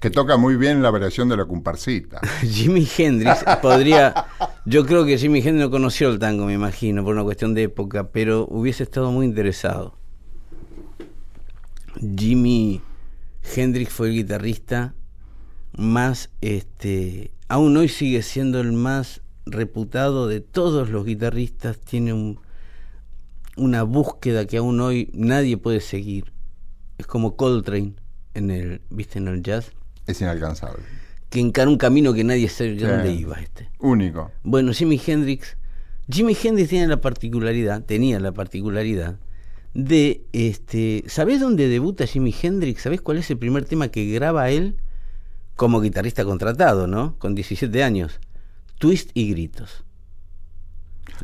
Que 0.00 0.10
toca 0.10 0.36
muy 0.36 0.56
bien 0.56 0.82
la 0.82 0.90
variación 0.90 1.28
de 1.28 1.36
la 1.36 1.44
comparsita. 1.44 2.20
Jimi 2.40 2.88
Hendrix 2.98 3.44
podría. 3.62 4.26
Yo 4.64 4.84
creo 4.84 5.06
que 5.06 5.16
Jimi 5.16 5.38
Hendrix 5.38 5.66
no 5.66 5.70
conoció 5.70 6.08
el 6.08 6.18
tango, 6.18 6.46
me 6.46 6.54
imagino, 6.54 7.04
por 7.04 7.14
una 7.14 7.22
cuestión 7.22 7.54
de 7.54 7.62
época, 7.62 8.08
pero 8.10 8.48
hubiese 8.50 8.82
estado 8.82 9.12
muy 9.12 9.26
interesado. 9.26 9.99
Jimi 12.00 12.80
Hendrix 13.54 13.92
fue 13.92 14.08
el 14.08 14.14
guitarrista 14.14 14.94
más. 15.76 16.30
este 16.40 17.30
Aún 17.48 17.76
hoy 17.76 17.88
sigue 17.88 18.22
siendo 18.22 18.60
el 18.60 18.72
más 18.72 19.22
reputado 19.44 20.28
de 20.28 20.40
todos 20.40 20.88
los 20.88 21.04
guitarristas. 21.04 21.78
Tiene 21.78 22.12
un, 22.12 22.38
una 23.56 23.82
búsqueda 23.82 24.46
que 24.46 24.58
aún 24.58 24.80
hoy 24.80 25.10
nadie 25.12 25.56
puede 25.56 25.80
seguir. 25.80 26.32
Es 26.98 27.06
como 27.06 27.34
Coltrane 27.36 27.94
en 28.34 28.50
el, 28.50 28.80
¿viste? 28.90 29.18
en 29.18 29.26
el 29.28 29.42
jazz 29.42 29.72
Es 30.06 30.20
inalcanzable. 30.20 30.82
que 31.28 31.40
encara 31.40 31.68
un 31.68 31.76
camino 31.78 32.12
que 32.12 32.22
nadie 32.24 32.48
sabe 32.48 32.78
Sí. 32.78 32.84
dónde 32.86 33.12
iba 33.12 33.40
este. 33.40 33.68
Único. 33.80 34.30
Bueno, 34.44 34.72
Jimi 34.72 35.00
Hendrix, 35.04 35.56
Jimi 36.08 36.36
Hendrix 36.40 36.68
tiene 36.68 36.86
la 36.86 37.00
particularidad, 37.00 37.82
tenía 37.84 38.20
la 38.20 38.30
particularidad 38.32 39.18
de 39.74 40.24
este, 40.32 41.04
¿sabés 41.06 41.40
dónde 41.40 41.68
debuta 41.68 42.06
Jimi 42.06 42.34
Hendrix? 42.42 42.82
¿Sabés 42.82 43.00
cuál 43.00 43.18
es 43.18 43.30
el 43.30 43.38
primer 43.38 43.64
tema 43.64 43.88
que 43.88 44.06
graba 44.06 44.50
él 44.50 44.76
como 45.56 45.80
guitarrista 45.80 46.24
contratado, 46.24 46.86
¿no? 46.86 47.16
Con 47.18 47.34
17 47.34 47.82
años. 47.84 48.18
Twist 48.78 49.10
y 49.14 49.30
gritos. 49.30 49.84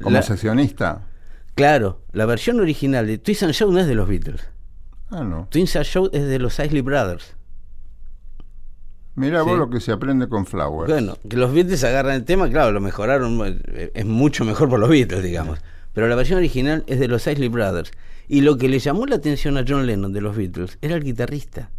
Como 0.03 0.11
La- 0.11 0.23
seccionista. 0.23 1.03
claro, 1.55 2.03
la 2.13 2.27
versión 2.27 2.61
original 2.61 3.07
de 3.07 3.19
Twist 3.19 3.43
and 3.45 3.53
Shout 3.55 3.73
no 3.73 3.81
es 3.81 3.87
de 3.87 3.95
los 3.95 4.09
Beatles. 4.09 4.43
Ah, 5.11 5.25
no. 5.25 5.49
Twist 5.51 5.77
and 5.77 5.87
Shout 5.87 6.15
es 6.15 6.27
de 6.27 6.39
los 6.39 6.59
Isley 6.59 6.83
Brothers. 6.83 7.35
Mira 9.15 9.41
Sí. 9.43 9.49
vos 9.49 9.59
lo 9.59 9.71
que 9.71 9.81
se 9.81 9.93
aprende 9.93 10.29
con 10.29 10.45
Flowers. 10.45 10.91
Bueno, 10.93 11.17
que 11.29 11.37
los 11.39 11.53
Beatles 11.53 11.83
agarran 11.85 12.15
el 12.17 12.25
tema, 12.25 12.51
claro, 12.51 12.73
lo 12.73 12.81
mejoraron, 12.81 13.63
es 13.95 14.05
mucho 14.05 14.45
mejor 14.45 14.69
por 14.69 14.79
los 14.79 14.91
Beatles, 14.91 15.23
digamos. 15.23 15.59
Pero 15.95 16.09
la 16.09 16.17
versión 16.17 16.37
original 16.39 16.85
es 16.87 16.99
de 17.01 17.09
los 17.09 17.27
Isley 17.27 17.49
Brothers. 17.49 17.93
Y 18.29 18.41
lo 18.41 18.57
que 18.57 18.69
le 18.69 18.79
llamó 18.79 19.07
la 19.07 19.17
atención 19.17 19.57
a 19.57 19.65
John 19.67 19.87
Lennon 19.87 20.13
de 20.13 20.21
los 20.21 20.37
Beatles 20.37 20.79
era 20.83 20.97
el 20.97 21.05
guitarrista. 21.05 21.71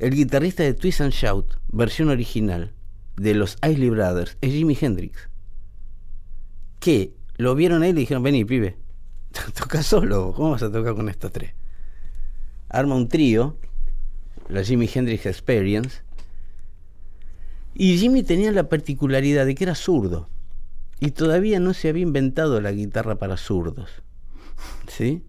El 0.00 0.14
guitarrista 0.14 0.64
de 0.64 0.74
Twist 0.74 1.00
and 1.02 1.12
Shout, 1.12 1.54
versión 1.68 2.08
original, 2.08 2.72
de 3.16 3.34
los 3.34 3.56
Isley 3.68 3.90
Brothers, 3.90 4.36
es 4.40 4.52
Jimi 4.52 4.76
Hendrix. 4.80 5.28
Que 6.80 7.14
lo 7.36 7.54
vieron 7.54 7.82
a 7.82 7.88
él 7.88 7.96
y 7.96 8.00
dijeron, 8.00 8.24
vení, 8.24 8.44
pibe, 8.44 8.76
toca 9.58 9.82
solo, 9.82 10.32
¿cómo 10.34 10.50
vas 10.50 10.62
a 10.62 10.72
tocar 10.72 10.94
con 10.94 11.08
estos 11.08 11.30
tres? 11.30 11.52
Arma 12.68 12.96
un 12.96 13.08
trío, 13.08 13.56
la 14.48 14.64
Jimi 14.64 14.90
Hendrix 14.92 15.26
Experience, 15.26 16.02
y 17.74 17.98
Jimmy 17.98 18.22
tenía 18.22 18.50
la 18.52 18.68
particularidad 18.68 19.46
de 19.46 19.54
que 19.54 19.64
era 19.64 19.74
zurdo, 19.74 20.28
y 20.98 21.10
todavía 21.10 21.60
no 21.60 21.74
se 21.74 21.88
había 21.88 22.02
inventado 22.02 22.60
la 22.60 22.72
guitarra 22.72 23.16
para 23.16 23.36
zurdos. 23.36 23.90
¿Sí? 24.88 25.22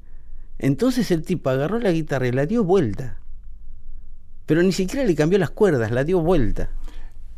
Entonces 0.59 1.11
el 1.11 1.23
tipo 1.23 1.49
agarró 1.49 1.79
la 1.79 1.91
guitarra 1.91 2.27
y 2.27 2.31
la 2.31 2.45
dio 2.45 2.63
vuelta. 2.63 3.19
Pero 4.45 4.63
ni 4.63 4.71
siquiera 4.71 5.05
le 5.05 5.13
cambió 5.15 5.37
las 5.37 5.49
cuerdas, 5.51 5.91
la 5.91 6.03
dio 6.03 6.19
vuelta. 6.21 6.69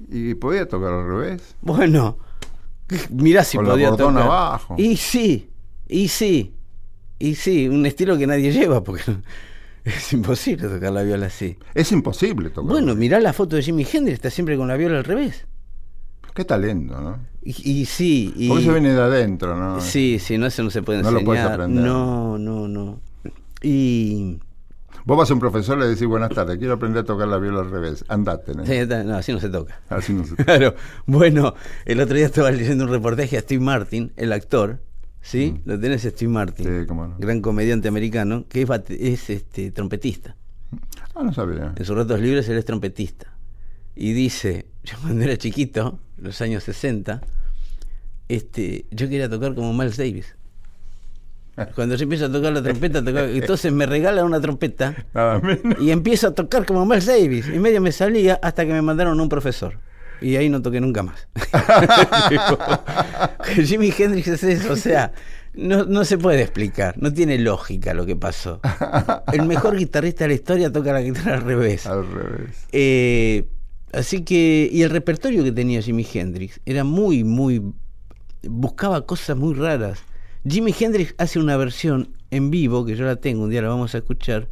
¿Y 0.09 0.35
podía 0.35 0.67
tocar 0.67 0.93
al 0.93 1.05
revés? 1.07 1.55
Bueno, 1.61 2.17
mirá 3.09 3.43
si 3.43 3.57
Con 3.57 3.65
podía 3.65 3.91
tocar. 3.95 4.23
abajo. 4.23 4.75
Y 4.77 4.95
sí, 4.95 5.49
y 5.87 6.07
sí, 6.07 6.53
y 7.17 7.35
sí, 7.35 7.67
un 7.67 7.85
estilo 7.85 8.17
que 8.17 8.27
nadie 8.27 8.51
lleva 8.53 8.83
porque 8.83 9.03
es 9.83 10.13
imposible 10.13 10.67
tocar 10.69 10.91
la 10.93 11.01
viola 11.03 11.25
así. 11.25 11.57
Es 11.73 11.91
imposible 11.91 12.49
tocar. 12.51 12.71
Bueno, 12.71 12.95
mirá 12.95 13.19
la 13.19 13.33
foto 13.33 13.55
de 13.57 13.63
Jimi 13.63 13.85
Hendrix, 13.91 14.15
está 14.15 14.29
siempre 14.29 14.55
con 14.55 14.67
la 14.67 14.77
viola 14.77 14.99
al 14.99 15.03
revés. 15.03 15.45
Qué 16.33 16.45
talento, 16.45 17.01
¿no? 17.01 17.17
Y, 17.41 17.81
y 17.81 17.85
sí, 17.85 18.31
y 18.35 18.47
Porque 18.47 18.63
eso 18.63 18.71
viene 18.73 18.93
de 18.93 19.01
adentro, 19.01 19.57
¿no? 19.57 19.81
sí, 19.81 20.19
sí, 20.19 20.37
no 20.37 20.45
eso 20.45 20.61
no 20.63 20.69
se 20.69 20.83
puede 20.83 21.01
No 21.01 21.09
enseñar. 21.09 21.21
lo 21.21 21.25
puedes 21.25 21.43
aprender. 21.43 21.83
No, 21.83 22.37
no, 22.37 22.67
no. 22.67 23.01
Y 23.61 24.39
Vos 25.05 25.17
vas 25.17 25.31
a 25.31 25.33
un 25.33 25.39
profesor 25.39 25.77
y 25.77 25.81
le 25.81 25.87
decís, 25.87 26.05
buenas 26.05 26.29
tardes, 26.29 26.57
quiero 26.57 26.73
aprender 26.73 27.01
a 27.03 27.05
tocar 27.05 27.27
la 27.27 27.37
viola 27.37 27.61
al 27.61 27.71
revés. 27.71 28.05
Andate, 28.09 28.53
¿no? 28.53 28.65
sí, 28.65 28.73
no, 28.85 29.15
así 29.15 29.31
no 29.31 29.39
se 29.39 29.49
toca. 29.49 29.79
Así 29.89 30.13
no 30.13 30.25
se... 30.25 30.35
Claro, 30.43 30.75
bueno, 31.05 31.55
el 31.85 31.99
otro 31.99 32.15
día 32.15 32.25
estaba 32.25 32.51
leyendo 32.51 32.83
un 32.85 32.91
reportaje 32.91 33.37
a 33.37 33.41
Steve 33.41 33.63
Martin, 33.63 34.11
el 34.17 34.31
actor, 34.31 34.79
¿sí? 35.21 35.53
Mm. 35.53 35.69
Lo 35.69 35.79
tenés 35.79 36.03
Steve 36.03 36.31
Martin, 36.31 36.65
Sí, 36.65 36.85
cómo 36.87 37.07
no. 37.07 37.17
gran 37.17 37.41
comediante 37.41 37.87
americano, 37.87 38.45
que 38.47 38.61
es, 38.61 38.69
es, 38.89 39.29
este, 39.29 39.71
trompetista. 39.71 40.35
Ah, 41.15 41.23
no 41.23 41.33
sabía. 41.33 41.73
En 41.75 41.85
sus 41.85 41.95
ratos 41.95 42.19
libres 42.19 42.47
él 42.49 42.57
es 42.57 42.65
trompetista. 42.65 43.33
Y 43.95 44.13
dice, 44.13 44.67
yo 44.83 44.95
cuando 45.01 45.23
era 45.23 45.37
chiquito, 45.37 45.99
los 46.17 46.39
años 46.41 46.63
60, 46.65 47.21
este, 48.27 48.85
yo 48.91 49.09
quería 49.09 49.29
tocar 49.29 49.55
como 49.55 49.73
Miles 49.73 49.97
Davis. 49.97 50.35
Cuando 51.75 51.95
yo 51.95 52.03
empiezo 52.03 52.25
a 52.25 52.31
tocar 52.31 52.53
la 52.53 52.61
trompeta, 52.63 53.01
tocaba- 53.03 53.29
entonces 53.29 53.71
me 53.73 53.85
regalan 53.85 54.25
una 54.25 54.39
trompeta 54.39 54.95
Nada 55.13 55.39
menos. 55.39 55.79
y 55.81 55.91
empiezo 55.91 56.27
a 56.27 56.31
tocar 56.35 56.65
como 56.65 56.85
Miles 56.85 57.05
Davis. 57.05 57.47
Y 57.53 57.59
medio 57.59 57.81
me 57.81 57.91
salía 57.91 58.39
hasta 58.41 58.65
que 58.65 58.71
me 58.71 58.81
mandaron 58.81 59.19
a 59.19 59.23
un 59.23 59.29
profesor. 59.29 59.77
Y 60.21 60.35
ahí 60.35 60.49
no 60.49 60.61
toqué 60.61 60.79
nunca 60.81 61.03
más. 61.03 61.27
Jimi 63.65 63.93
Hendrix 63.97 64.27
es 64.27 64.43
eso, 64.43 64.73
o 64.73 64.75
sea, 64.75 65.11
no, 65.53 65.85
no 65.85 66.05
se 66.05 66.17
puede 66.17 66.41
explicar, 66.41 66.95
no 66.97 67.13
tiene 67.13 67.37
lógica 67.39 67.93
lo 67.93 68.05
que 68.05 68.15
pasó. 68.15 68.59
El 69.31 69.45
mejor 69.45 69.75
guitarrista 69.77 70.25
de 70.25 70.27
la 70.29 70.33
historia 70.35 70.71
toca 70.71 70.93
la 70.93 71.01
guitarra 71.01 71.35
al 71.35 71.41
revés. 71.43 71.85
Al 71.87 72.05
revés. 72.11 72.67
Eh, 72.71 73.45
así 73.93 74.23
que, 74.23 74.69
y 74.71 74.81
el 74.83 74.89
repertorio 74.89 75.43
que 75.43 75.51
tenía 75.51 75.81
Jimi 75.81 76.05
Hendrix 76.13 76.59
era 76.65 76.83
muy, 76.83 77.23
muy. 77.23 77.61
buscaba 78.43 79.05
cosas 79.05 79.37
muy 79.37 79.53
raras. 79.55 79.99
Jimi 80.47 80.73
Hendrix 80.77 81.13
hace 81.17 81.39
una 81.39 81.57
versión 81.57 82.09
en 82.31 82.49
vivo, 82.51 82.85
que 82.85 82.95
yo 82.95 83.05
la 83.05 83.15
tengo, 83.17 83.43
un 83.43 83.49
día 83.49 83.61
la 83.61 83.69
vamos 83.69 83.93
a 83.95 83.99
escuchar, 83.99 84.47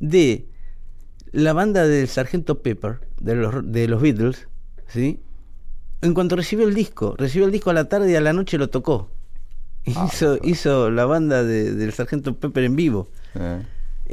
de 0.00 0.46
la 1.32 1.52
banda 1.52 1.86
del 1.86 2.08
Sargento 2.08 2.62
Pepper, 2.62 3.00
de 3.20 3.34
los, 3.36 3.70
de 3.72 3.86
los 3.88 4.00
Beatles, 4.02 4.48
¿sí? 4.88 5.20
En 6.02 6.14
cuanto 6.14 6.34
recibió 6.36 6.66
el 6.66 6.74
disco, 6.74 7.14
recibió 7.18 7.46
el 7.46 7.52
disco 7.52 7.70
a 7.70 7.74
la 7.74 7.88
tarde 7.88 8.10
y 8.10 8.16
a 8.16 8.20
la 8.20 8.32
noche 8.32 8.58
lo 8.58 8.68
tocó. 8.70 9.08
Hizo, 9.84 10.38
hizo 10.42 10.90
la 10.90 11.04
banda 11.06 11.42
de- 11.44 11.74
del 11.74 11.92
Sargento 11.92 12.34
Pepper 12.36 12.64
en 12.64 12.76
vivo. 12.76 13.08
Eh, 13.34 13.62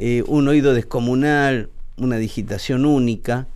Eh, 0.00 0.22
un 0.28 0.46
oído 0.46 0.74
descomunal, 0.74 1.70
una 1.96 2.18
digitación 2.18 2.84
única, 2.86 3.48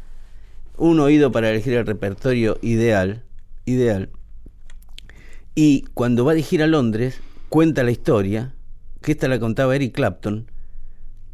un 0.76 0.98
oído 0.98 1.30
para 1.30 1.50
elegir 1.50 1.74
el 1.74 1.86
repertorio 1.86 2.58
ideal, 2.62 3.22
ideal. 3.64 4.08
Y 5.54 5.82
cuando 5.94 6.24
va 6.24 6.32
a 6.32 6.34
dirigir 6.34 6.62
a 6.62 6.66
Londres, 6.66 7.20
cuenta 7.52 7.82
la 7.82 7.90
historia, 7.90 8.54
que 9.02 9.12
esta 9.12 9.28
la 9.28 9.38
contaba 9.38 9.76
Eric 9.76 9.94
Clapton, 9.94 10.50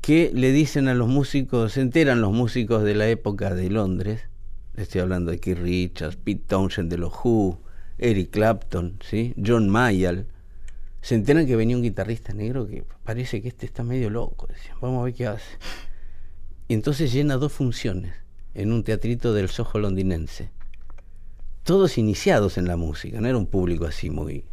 que 0.00 0.32
le 0.34 0.50
dicen 0.50 0.88
a 0.88 0.94
los 0.94 1.06
músicos, 1.06 1.74
se 1.74 1.80
enteran 1.80 2.20
los 2.20 2.32
músicos 2.32 2.82
de 2.82 2.96
la 2.96 3.06
época 3.06 3.54
de 3.54 3.70
Londres, 3.70 4.22
estoy 4.74 5.00
hablando 5.00 5.30
de 5.30 5.38
Keith 5.38 5.58
Richards, 5.58 6.16
Pete 6.16 6.42
Townshend 6.44 6.90
de 6.90 6.98
los 6.98 7.12
Who, 7.22 7.60
Eric 7.98 8.30
Clapton, 8.32 8.98
¿sí? 9.00 9.32
John 9.46 9.68
Mayall, 9.68 10.26
se 11.02 11.14
enteran 11.14 11.46
que 11.46 11.54
venía 11.54 11.76
un 11.76 11.84
guitarrista 11.84 12.32
negro 12.32 12.66
que 12.66 12.82
parece 13.04 13.40
que 13.40 13.46
este 13.46 13.66
está 13.66 13.84
medio 13.84 14.10
loco, 14.10 14.48
decían, 14.48 14.76
vamos 14.80 15.02
a 15.02 15.04
ver 15.04 15.14
qué 15.14 15.28
hace. 15.28 15.52
Y 16.66 16.74
entonces 16.74 17.12
llena 17.12 17.36
dos 17.36 17.52
funciones 17.52 18.12
en 18.54 18.72
un 18.72 18.82
teatrito 18.82 19.32
del 19.34 19.48
Soho 19.50 19.78
londinense. 19.78 20.50
Todos 21.62 21.96
iniciados 21.96 22.58
en 22.58 22.66
la 22.66 22.76
música, 22.76 23.20
no 23.20 23.28
era 23.28 23.38
un 23.38 23.46
público 23.46 23.84
así 23.84 24.10
muy, 24.10 24.44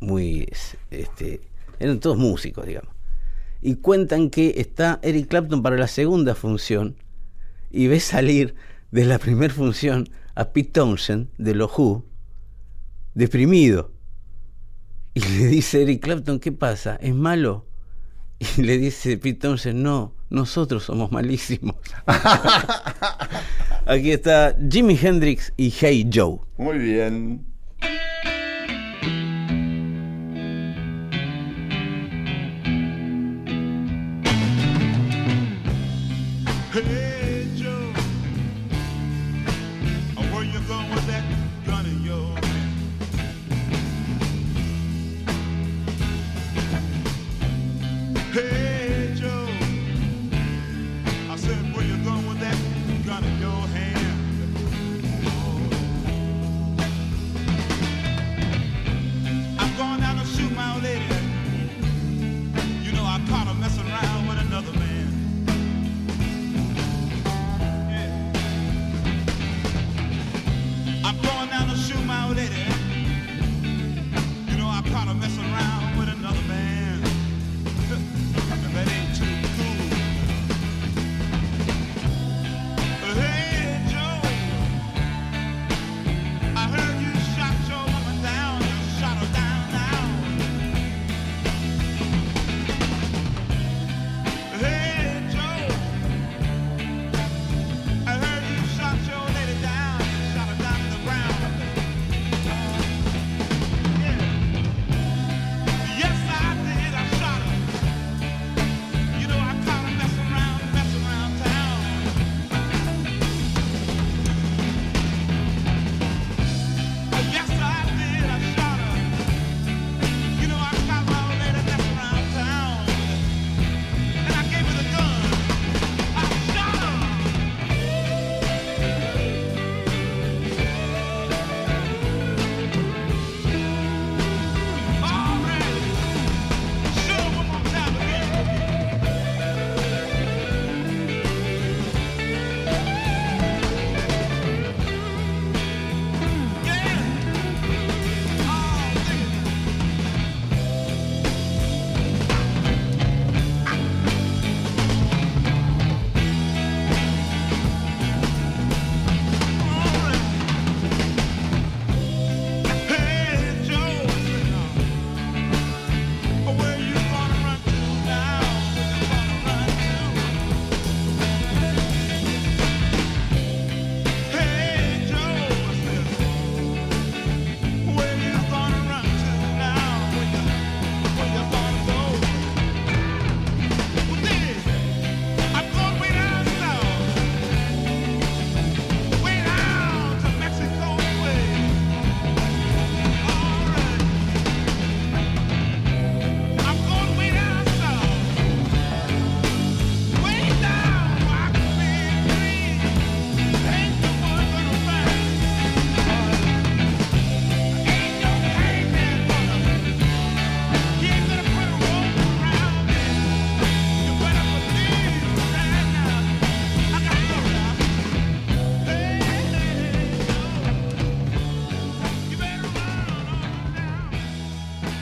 muy, 0.00 0.48
este, 0.90 1.40
eran 1.78 2.00
todos 2.00 2.16
músicos, 2.16 2.66
digamos. 2.66 2.94
Y 3.62 3.76
cuentan 3.76 4.30
que 4.30 4.54
está 4.58 5.00
Eric 5.02 5.28
Clapton 5.28 5.62
para 5.62 5.76
la 5.76 5.88
segunda 5.88 6.34
función 6.34 6.96
y 7.70 7.88
ve 7.88 8.00
salir 8.00 8.54
de 8.90 9.04
la 9.04 9.18
primera 9.18 9.52
función 9.52 10.08
a 10.34 10.52
Pete 10.52 10.70
Townshend 10.70 11.28
de 11.38 11.54
los 11.54 11.70
Who, 11.76 12.04
deprimido. 13.14 13.92
Y 15.14 15.20
le 15.20 15.46
dice 15.46 15.82
Eric 15.82 16.02
Clapton, 16.02 16.38
¿qué 16.38 16.52
pasa? 16.52 16.96
¿Es 16.96 17.14
malo? 17.14 17.66
Y 18.38 18.62
le 18.62 18.76
dice 18.76 19.16
Pete 19.16 19.40
Townshend, 19.40 19.80
no, 19.80 20.14
nosotros 20.28 20.84
somos 20.84 21.10
malísimos. 21.10 21.76
Aquí 23.86 24.12
está 24.12 24.54
Jimi 24.70 24.98
Hendrix 25.00 25.52
y 25.56 25.70
Hey 25.70 26.08
Joe. 26.12 26.40
Muy 26.58 26.78
bien. 26.78 27.55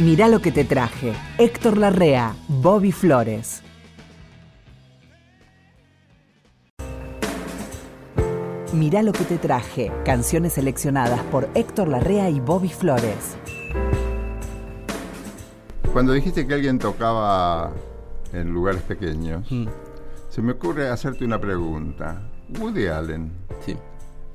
Mirá 0.05 0.29
lo 0.29 0.41
que 0.41 0.53
te 0.53 0.65
traje. 0.65 1.15
Héctor 1.39 1.79
Larrea, 1.79 2.35
Bobby 2.49 2.93
Flores. 2.93 3.63
Mirá 8.73 9.03
lo 9.03 9.13
que 9.13 9.25
te 9.25 9.39
traje. 9.39 9.93
Canciones 10.05 10.55
seleccionadas 10.55 11.21
por 11.25 11.49
Héctor 11.55 11.89
Larrea 11.89 12.29
y 12.29 12.41
Bobby 12.41 12.69
Flores. 12.69 13.37
Cuando 15.93 16.13
dijiste 16.13 16.47
que 16.47 16.55
alguien 16.55 16.79
tocaba 16.79 17.71
en 18.33 18.53
lugares 18.53 18.83
pequeños, 18.83 19.49
Mm, 19.51 19.67
se 20.29 20.43
me 20.43 20.53
ocurre 20.53 20.89
hacerte 20.89 21.25
una 21.25 21.41
pregunta. 21.41 22.21
Woody 22.59 22.89
Allen, 22.89 23.31
sí. 23.65 23.77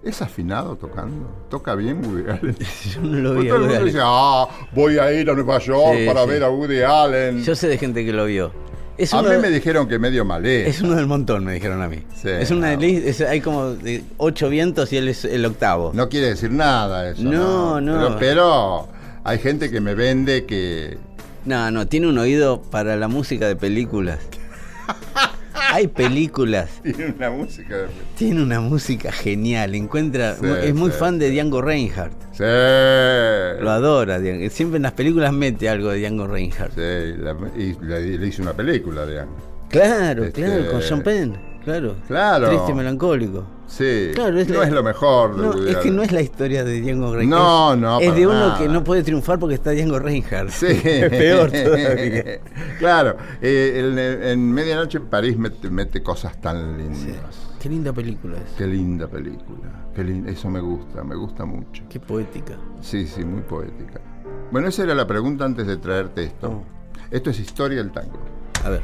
¿Es 0.02 0.22
afinado 0.22 0.76
tocando? 0.78 1.30
¿Toca 1.50 1.76
bien 1.76 2.02
Woody 2.06 2.30
Allen? 2.30 2.56
Yo 2.96 3.02
no 3.02 3.18
lo 3.20 3.34
vi. 3.36 3.48
todo 3.50 3.58
el 3.58 3.64
mundo 3.70 3.84
dice, 3.86 4.00
ah, 4.02 4.48
voy 4.74 4.98
a 4.98 5.12
ir 5.12 5.30
a 5.30 5.34
Nueva 5.34 5.60
York 5.60 5.98
Sí, 6.00 6.06
para 6.08 6.24
sí. 6.24 6.30
ver 6.30 6.44
a 6.44 6.50
Woody 6.50 6.82
Allen. 6.82 7.44
Yo 7.44 7.54
sé 7.56 7.68
de 7.68 7.78
gente 7.78 8.06
que 8.06 8.14
lo 8.14 8.26
vio. 8.26 8.52
Es 8.98 9.14
a 9.14 9.22
mí 9.22 9.30
me 9.42 9.50
dijeron 9.50 9.88
que 9.88 9.98
medio 9.98 10.26
malé. 10.26 10.68
es 10.68 10.82
uno 10.82 10.96
del 10.96 11.08
montón, 11.08 11.46
me 11.46 11.54
dijeron 11.54 11.82
a 11.82 11.88
mí. 11.88 12.04
Sí, 12.16 12.28
es 12.30 12.52
una 12.52 12.76
no. 12.76 12.82
es- 12.82 13.22
hay 13.22 13.40
como 13.40 13.76
ocho 14.18 14.50
vientos 14.50 14.92
y 14.92 14.98
él 14.98 15.08
es 15.08 15.24
el 15.24 15.46
octavo. 15.46 15.92
No 15.94 16.10
quiere 16.10 16.28
decir 16.28 16.52
nada 16.52 17.10
eso. 17.10 17.22
No, 17.24 17.80
no. 17.80 17.94
Pero, 17.94 18.18
pero 18.20 18.88
hay 19.24 19.40
gente 19.40 19.70
que 19.72 19.80
me 19.80 19.96
vende 19.96 20.46
que. 20.46 20.98
No, 21.46 21.72
no, 21.72 21.88
tiene 21.88 22.08
un 22.08 22.18
oído 22.18 22.62
para 22.62 22.98
la 22.98 23.08
música 23.08 23.48
de 23.48 23.56
películas. 23.56 24.20
Hay 25.72 25.88
películas. 25.88 26.70
Tiene 26.84 27.14
una 27.18 27.30
música. 27.30 27.76
Tiene 28.18 28.42
una 28.44 28.60
música 28.60 29.12
genial. 29.12 29.76
Encuentra. 29.76 30.36
Sí, 30.36 30.46
es 30.64 30.74
muy 30.76 30.92
sí, 30.92 30.98
fan 30.98 31.20
de. 31.20 31.30
Django 31.32 31.62
Reinhardt. 31.62 32.14
Sí. 32.32 32.44
Lo 33.64 33.70
adora. 33.72 34.20
Django. 34.20 34.50
Siempre 34.50 34.78
en 34.78 34.84
las 34.84 34.94
películas 34.94 35.32
mete 35.34 35.70
algo 35.70 35.90
de 35.92 36.00
Django 36.00 36.28
Reinhardt. 36.28 36.74
Sí, 36.74 37.18
la- 37.22 37.36
y 37.58 37.76
le, 37.82 38.18
le 38.18 38.28
hice 38.28 38.42
una 38.42 38.54
película, 38.54 39.06
digamos. 39.06 39.36
Claro, 39.70 40.24
Este- 40.26 40.42
claro, 40.44 40.72
con 40.72 40.82
Sean 40.82 41.02
Penn. 41.04 41.38
Claro. 41.64 41.96
Claro. 42.08 42.50
Triste 42.50 42.72
y 42.72 42.76
melancólico. 42.76 43.46
Sí. 43.70 44.10
Claro, 44.16 44.40
es 44.40 44.50
no 44.50 44.58
la- 44.60 44.66
es 44.66 44.72
lo 44.74 44.84
mejor 44.84 45.38
No, 45.38 45.54
es 45.68 45.78
que 45.78 45.92
no 45.92 46.02
es 46.02 46.12
la 46.12 46.22
historia 46.22 46.64
de 46.64 46.82
Django 46.82 47.16
Reinhardt. 47.16 47.30
No, 47.42 47.76
no, 47.76 48.00
Es 48.00 48.16
de 48.16 48.26
uno 48.26 48.34
nada. 48.48 48.58
que 48.58 48.68
no 48.68 48.84
puede 48.84 49.04
triunfar 49.04 49.38
porque 49.40 49.56
está 49.56 49.72
Django 49.72 50.00
Reinhardt. 50.00 50.50
Sí. 50.50 50.66
es 50.84 51.10
peor 51.10 51.52
todavía. 51.52 52.40
claro. 52.80 53.16
eh, 53.42 53.76
en, 53.78 54.00
en 54.28 54.52
Medianoche 54.52 55.00
París 55.00 55.38
mete, 55.38 55.70
mete 55.70 56.02
cosas 56.04 56.42
tan 56.42 56.78
lindas. 56.78 57.48
Qué 57.62 57.70
linda 57.70 57.94
película 57.94 58.38
es. 58.38 58.54
Qué 58.58 58.66
linda 58.66 59.08
película. 59.08 59.70
Qué 59.96 60.04
lin- 60.04 60.28
Eso 60.28 60.50
me 60.50 60.62
gusta, 60.62 61.04
me 61.04 61.16
gusta 61.16 61.46
mucho. 61.46 61.84
Qué 61.90 62.00
poética. 62.00 62.58
Sí, 62.82 63.06
sí, 63.06 63.24
muy 63.24 63.42
poética. 63.42 64.02
Bueno, 64.52 64.68
esa 64.70 64.84
era 64.84 64.96
la 64.96 65.06
pregunta 65.06 65.46
antes 65.46 65.68
de 65.68 65.78
traerte 65.78 66.24
esto. 66.24 66.50
Oh. 66.50 66.64
Esto 67.12 67.30
es 67.30 67.40
historia 67.40 67.78
del 67.80 67.92
tango. 67.92 68.18
A 68.64 68.70
ver. 68.70 68.82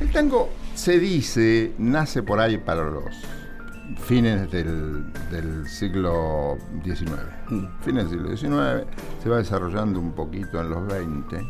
El 0.00 0.10
tango 0.10 0.48
se 0.74 0.98
dice, 0.98 1.72
nace 1.78 2.22
por 2.22 2.40
ahí 2.40 2.58
para 2.58 2.82
los 2.82 3.04
fines 3.96 4.50
del, 4.50 5.12
del 5.30 5.66
siglo 5.68 6.58
XIX. 6.84 7.10
Mm. 7.48 7.64
Fines 7.80 8.10
del 8.10 8.36
siglo 8.36 8.36
XIX, 8.36 8.86
se 9.22 9.28
va 9.28 9.38
desarrollando 9.38 10.00
un 10.00 10.12
poquito 10.12 10.60
en 10.60 10.70
los 10.70 10.86
20, 10.86 11.40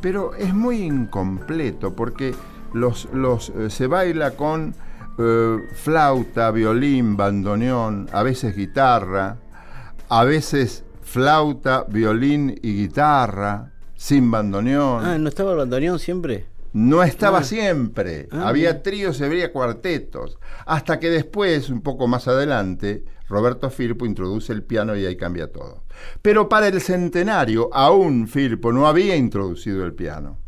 pero 0.00 0.34
es 0.34 0.52
muy 0.54 0.82
incompleto 0.82 1.94
porque 1.94 2.34
los, 2.72 3.08
los, 3.12 3.50
eh, 3.50 3.70
se 3.70 3.86
baila 3.86 4.32
con 4.32 4.74
eh, 5.18 5.58
flauta, 5.74 6.50
violín, 6.50 7.16
bandoneón, 7.16 8.08
a 8.12 8.22
veces 8.22 8.56
guitarra, 8.56 9.36
a 10.08 10.24
veces 10.24 10.84
flauta, 11.02 11.84
violín 11.88 12.58
y 12.62 12.74
guitarra, 12.74 13.72
sin 13.94 14.30
bandoneón. 14.30 15.04
Ah, 15.04 15.18
¿no 15.18 15.28
estaba 15.28 15.52
el 15.52 15.58
bandoneón 15.58 15.98
siempre? 15.98 16.46
No 16.72 17.02
estaba 17.02 17.38
Ah. 17.38 17.44
siempre. 17.44 18.28
Ah, 18.30 18.48
había 18.48 18.82
tríos 18.82 19.20
y 19.20 19.24
había 19.24 19.52
cuartetos. 19.52 20.38
Hasta 20.66 20.98
que 20.98 21.10
después, 21.10 21.68
un 21.70 21.82
poco 21.82 22.06
más 22.08 22.28
adelante, 22.28 23.04
Roberto 23.28 23.70
Firpo 23.70 24.06
introduce 24.06 24.52
el 24.52 24.62
piano 24.62 24.96
y 24.96 25.04
ahí 25.06 25.16
cambia 25.16 25.50
todo. 25.52 25.84
Pero 26.22 26.48
para 26.48 26.68
el 26.68 26.80
centenario, 26.80 27.68
aún 27.72 28.26
Firpo 28.28 28.72
no 28.72 28.86
había 28.86 29.16
introducido 29.16 29.84
el 29.84 29.94
piano. 29.94 30.38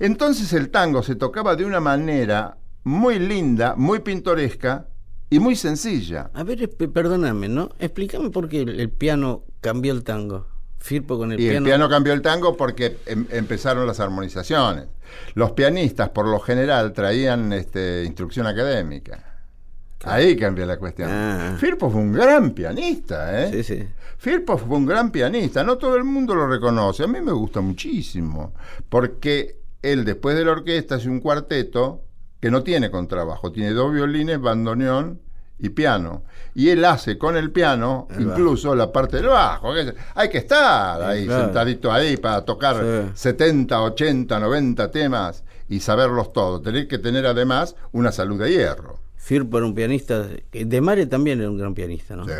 Entonces 0.00 0.52
el 0.52 0.70
tango 0.70 1.02
se 1.02 1.14
tocaba 1.16 1.56
de 1.56 1.64
una 1.64 1.80
manera 1.80 2.58
muy 2.84 3.18
linda, 3.18 3.74
muy 3.76 4.00
pintoresca 4.00 4.88
y 5.30 5.38
muy 5.38 5.56
sencilla. 5.56 6.30
A 6.34 6.42
ver, 6.42 6.68
perdóname, 6.70 7.48
¿no? 7.48 7.70
Explícame 7.78 8.30
por 8.30 8.48
qué 8.48 8.62
el, 8.62 8.80
el 8.80 8.90
piano 8.90 9.44
cambió 9.60 9.92
el 9.92 10.02
tango. 10.04 10.46
Firpo 10.88 11.18
con 11.18 11.32
el 11.32 11.38
Y 11.38 11.44
piano. 11.44 11.58
el 11.58 11.64
piano 11.64 11.88
cambió 11.90 12.14
el 12.14 12.22
tango 12.22 12.56
porque 12.56 12.96
em- 13.04 13.26
empezaron 13.30 13.86
las 13.86 14.00
armonizaciones. 14.00 14.86
Los 15.34 15.52
pianistas, 15.52 16.08
por 16.08 16.26
lo 16.26 16.40
general, 16.40 16.94
traían 16.94 17.52
este, 17.52 18.04
instrucción 18.04 18.46
académica. 18.46 19.22
Ahí 20.04 20.34
cambia 20.34 20.64
la 20.64 20.78
cuestión. 20.78 21.10
Ah. 21.12 21.56
Firpo 21.58 21.90
fue 21.90 22.00
un 22.00 22.12
gran 22.12 22.52
pianista, 22.52 23.44
¿eh? 23.44 23.50
Sí, 23.52 23.62
sí. 23.64 23.88
Firpo 24.16 24.56
fue 24.56 24.78
un 24.78 24.86
gran 24.86 25.10
pianista. 25.10 25.62
No 25.62 25.76
todo 25.76 25.96
el 25.96 26.04
mundo 26.04 26.34
lo 26.34 26.46
reconoce. 26.46 27.04
A 27.04 27.06
mí 27.06 27.20
me 27.20 27.32
gusta 27.32 27.60
muchísimo. 27.60 28.54
Porque 28.88 29.58
él, 29.82 30.04
después 30.06 30.36
de 30.36 30.44
la 30.46 30.52
orquesta, 30.52 30.94
hace 30.94 31.08
un 31.10 31.20
cuarteto 31.20 32.02
que 32.40 32.50
no 32.50 32.62
tiene 32.62 32.90
contrabajo. 32.90 33.52
Tiene 33.52 33.72
dos 33.72 33.92
violines, 33.92 34.40
bandoneón 34.40 35.20
y 35.58 35.68
piano. 35.70 36.22
Y 36.54 36.70
él 36.70 36.84
hace 36.84 37.18
con 37.18 37.36
el 37.36 37.50
piano 37.50 38.08
El 38.10 38.22
incluso 38.22 38.74
la 38.74 38.90
parte 38.92 39.18
del 39.18 39.26
bajo. 39.26 39.72
Hay 40.14 40.28
que 40.28 40.38
estar 40.38 41.02
ahí, 41.02 41.26
claro. 41.26 41.44
sentadito 41.44 41.92
ahí, 41.92 42.16
para 42.16 42.44
tocar 42.44 42.76
Sí. 42.76 43.10
70, 43.14 43.80
80, 43.82 44.38
90 44.40 44.90
temas 44.90 45.44
y 45.68 45.80
saberlos 45.80 46.32
todos. 46.32 46.62
Tener 46.62 46.88
que 46.88 46.98
tener 46.98 47.26
además 47.26 47.74
una 47.92 48.10
salud 48.12 48.40
de 48.40 48.50
hierro. 48.50 48.98
Firpo 49.16 49.58
era 49.58 49.66
un 49.66 49.74
pianista. 49.74 50.26
que- 50.50 50.64
De 50.64 50.80
Mare 50.80 51.06
también 51.06 51.40
era 51.40 51.50
un 51.50 51.58
gran 51.58 51.74
pianista, 51.74 52.16
¿no? 52.16 52.24
Sí, 52.24 52.30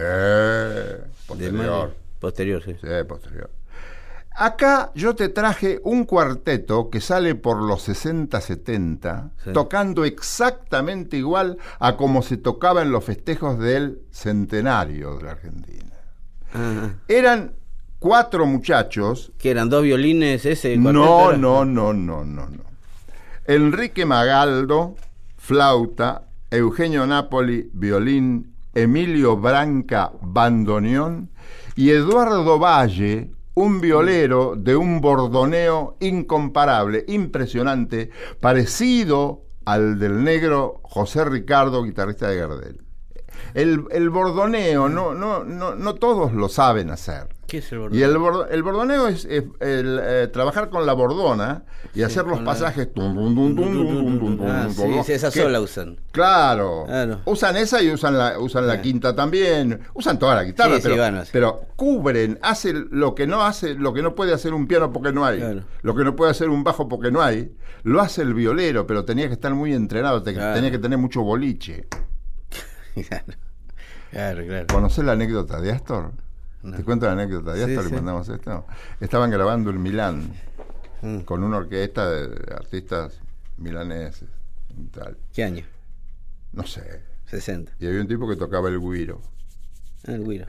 posterior. 1.27 1.55
Mare. 1.89 1.93
Posterior, 2.19 2.63
sí. 2.65 2.75
Sí, 2.81 2.89
posterior. 3.07 3.51
Acá 4.41 4.93
yo 4.95 5.17
te 5.17 5.29
traje 5.29 5.81
un 5.83 6.05
cuarteto 6.05 6.91
que 6.91 7.01
sale 7.01 7.35
por 7.35 7.61
los 7.61 7.89
60-70, 7.89 9.31
Sí. 9.45 9.53
tocando 9.53 10.05
exactamente 10.05 11.17
igual 11.17 11.59
a 11.81 11.97
como 11.97 12.23
se 12.23 12.37
tocaba 12.37 12.83
en 12.83 12.93
los 12.93 13.03
festejos 13.05 13.59
del 13.59 14.01
centenario 14.13 15.17
de 15.17 15.25
la 15.25 15.31
Argentina. 15.33 15.93
Ah, 16.55 16.91
Eran 17.09 17.55
cuatro 17.99 18.47
muchachos. 18.47 19.33
que 19.39 19.51
eran 19.51 19.69
dos 19.71 19.83
violines 19.83 20.47
ese. 20.47 20.77
No, 20.77 20.93
no, 20.93 21.65
no, 21.65 21.65
no, 21.65 21.93
no, 21.93 22.25
no. 22.25 22.63
Enrique 23.47 24.07
Magaldo, 24.07 24.95
flauta, 25.37 26.23
Eugenio 26.51 27.07
Napoli, 27.07 27.71
violín, 27.73 28.55
Emilio 28.75 29.37
Branca, 29.37 30.13
bandoneón 30.21 31.31
y 31.75 31.91
Eduardo 31.91 32.59
Valle, 32.59 33.33
un 33.59 33.81
violero 33.81 34.55
de 34.57 34.77
un 34.77 35.01
bordoneo 35.01 35.97
incomparable, 35.99 37.05
impresionante, 37.09 38.11
parecido 38.41 39.43
al 39.65 39.99
del 39.99 40.23
negro 40.23 40.81
José 40.85 41.25
Ricardo, 41.25 41.83
guitarrista 41.83 42.29
de 42.29 42.37
Gardel. 42.37 42.88
El, 43.59 43.85
el 43.91 44.09
bordoneo, 44.11 44.89
no, 44.89 45.15
no, 45.15 45.43
no, 45.43 45.75
no 45.75 45.95
todos 45.95 46.33
lo 46.33 46.49
saben 46.49 46.91
hacer. 46.91 47.27
¿Qué 47.49 47.59
es 47.59 47.73
el 47.73 47.79
Y 47.79 47.81
bordón? 47.81 48.03
el, 48.03 48.19
bordo- 48.19 48.47
el 48.51 48.63
bordoneo 48.63 49.09
es, 49.09 49.25
es 49.25 49.45
el, 49.61 50.01
eh, 50.03 50.29
trabajar 50.33 50.69
con 50.69 50.85
la 50.87 50.93
bordona 50.93 51.65
y 51.95 52.03
hacer 52.03 52.27
los 52.27 52.41
pasajes. 52.41 52.89
Ah, 52.97 54.69
esa 55.09 55.31
sola 55.31 55.61
usan. 55.61 55.99
Claro. 56.13 56.85
Claro. 56.87 57.21
Usan 57.25 57.57
esa 57.57 57.83
y 57.83 57.91
usan 57.91 58.17
la, 58.19 58.39
usan 58.39 58.67
la 58.67 58.75
Ah. 58.75 58.81
quinta 58.83 59.15
también. 59.17 59.81
Usan 59.95 60.19
toda 60.19 60.35
la 60.37 60.45
guitarra, 60.45 60.77
Sí, 60.81 61.31
pero, 61.33 61.63
cubren, 61.77 62.39
hacen 62.43 62.89
lo 62.91 63.15
que 63.15 63.27
no 63.27 63.43
hace, 63.43 63.75
lo 63.75 63.93
que 63.93 64.03
no 64.03 64.15
puede 64.15 64.35
hacer 64.35 64.53
un 64.55 64.67
piano 64.67 64.93
porque 64.93 65.13
no 65.13 65.25
hay, 65.25 65.39
Claro. 65.39 65.63
lo 65.83 65.95
que 65.95 66.05
no 66.05 66.15
puede 66.15 66.31
hacer 66.31 66.49
un 66.51 66.63
bajo 66.65 66.89
porque 66.89 67.11
no 67.11 67.23
hay, 67.23 67.57
lo 67.83 68.01
hace 68.01 68.23
el 68.23 68.35
violero, 68.35 68.87
pero 68.87 69.05
tenía 69.05 69.27
que 69.27 69.33
estar 69.35 69.55
muy 69.55 69.73
entrenado, 69.73 70.23
Claro. 70.23 70.55
tenía 70.55 70.71
que 70.71 70.79
tener 70.79 70.99
mucho 70.99 71.23
boliche. 71.23 71.87
claro, 74.11 74.45
claro. 74.45 74.67
¿Conocés 74.73 75.05
la 75.05 75.13
anécdota 75.13 75.61
de 75.61 75.73
Astor? 75.73 76.13
No. 76.63 76.77
Te 76.77 76.83
cuento 76.85 77.07
la 77.07 77.13
anécdota 77.13 77.53
de 77.55 77.65
Sí, 77.65 77.71
Astor 77.73 77.85
y 77.85 77.89
sí. 77.89 77.95
mandamos 77.95 78.29
esto. 78.29 78.67
Estaban 79.01 79.31
grabando 79.31 79.71
en 79.71 79.83
Milán 79.83 80.33
Mm. 81.01 81.19
con 81.21 81.45
una 81.45 81.59
orquesta 81.59 82.11
de 82.11 82.53
artistas 82.55 83.21
milaneses 83.57 84.29
y 84.77 84.85
tal. 84.87 85.17
¿Qué 85.33 85.45
año? 85.45 85.65
No 86.53 86.65
sé. 86.67 87.03
60. 87.27 87.73
Y 87.79 87.87
había 87.87 88.01
un 88.01 88.09
tipo 88.09 88.29
que 88.29 88.35
tocaba 88.37 88.69
el 88.69 88.81
guiro. 88.81 89.21
Ah, 90.09 90.13
el 90.13 90.25
güiro. 90.25 90.47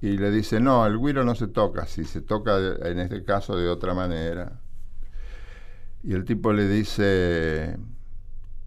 Y 0.00 0.16
le 0.16 0.30
dice, 0.30 0.60
no, 0.60 0.86
el 0.86 0.98
guiro 0.98 1.24
no 1.24 1.34
se 1.34 1.46
toca 1.48 1.82
así, 1.82 2.04
se 2.04 2.22
toca 2.22 2.56
en 2.84 3.00
este 3.00 3.22
caso 3.24 3.56
de 3.56 3.68
otra 3.68 3.92
manera. 3.92 4.52
Y 6.02 6.14
el 6.14 6.24
tipo 6.24 6.52
le 6.52 6.66
dice, 6.68 7.76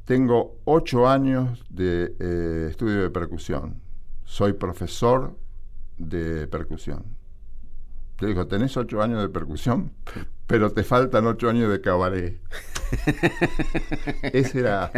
tengo 0.05 0.59
ocho 0.65 1.09
años 1.09 1.65
de 1.69 2.15
eh, 2.19 2.67
estudio 2.69 3.01
de 3.01 3.09
percusión, 3.09 3.81
soy 4.25 4.53
profesor 4.53 5.37
de 5.97 6.47
percusión. 6.47 7.03
Le 8.19 8.29
dijo, 8.29 8.47
tenés 8.47 8.75
ocho 8.77 9.01
años 9.01 9.21
de 9.21 9.29
percusión, 9.29 9.91
pero 10.47 10.71
te 10.71 10.83
faltan 10.83 11.25
ocho 11.27 11.49
años 11.49 11.71
de 11.71 11.81
cabaret. 11.81 12.41
ese 14.33 14.59
era, 14.59 14.91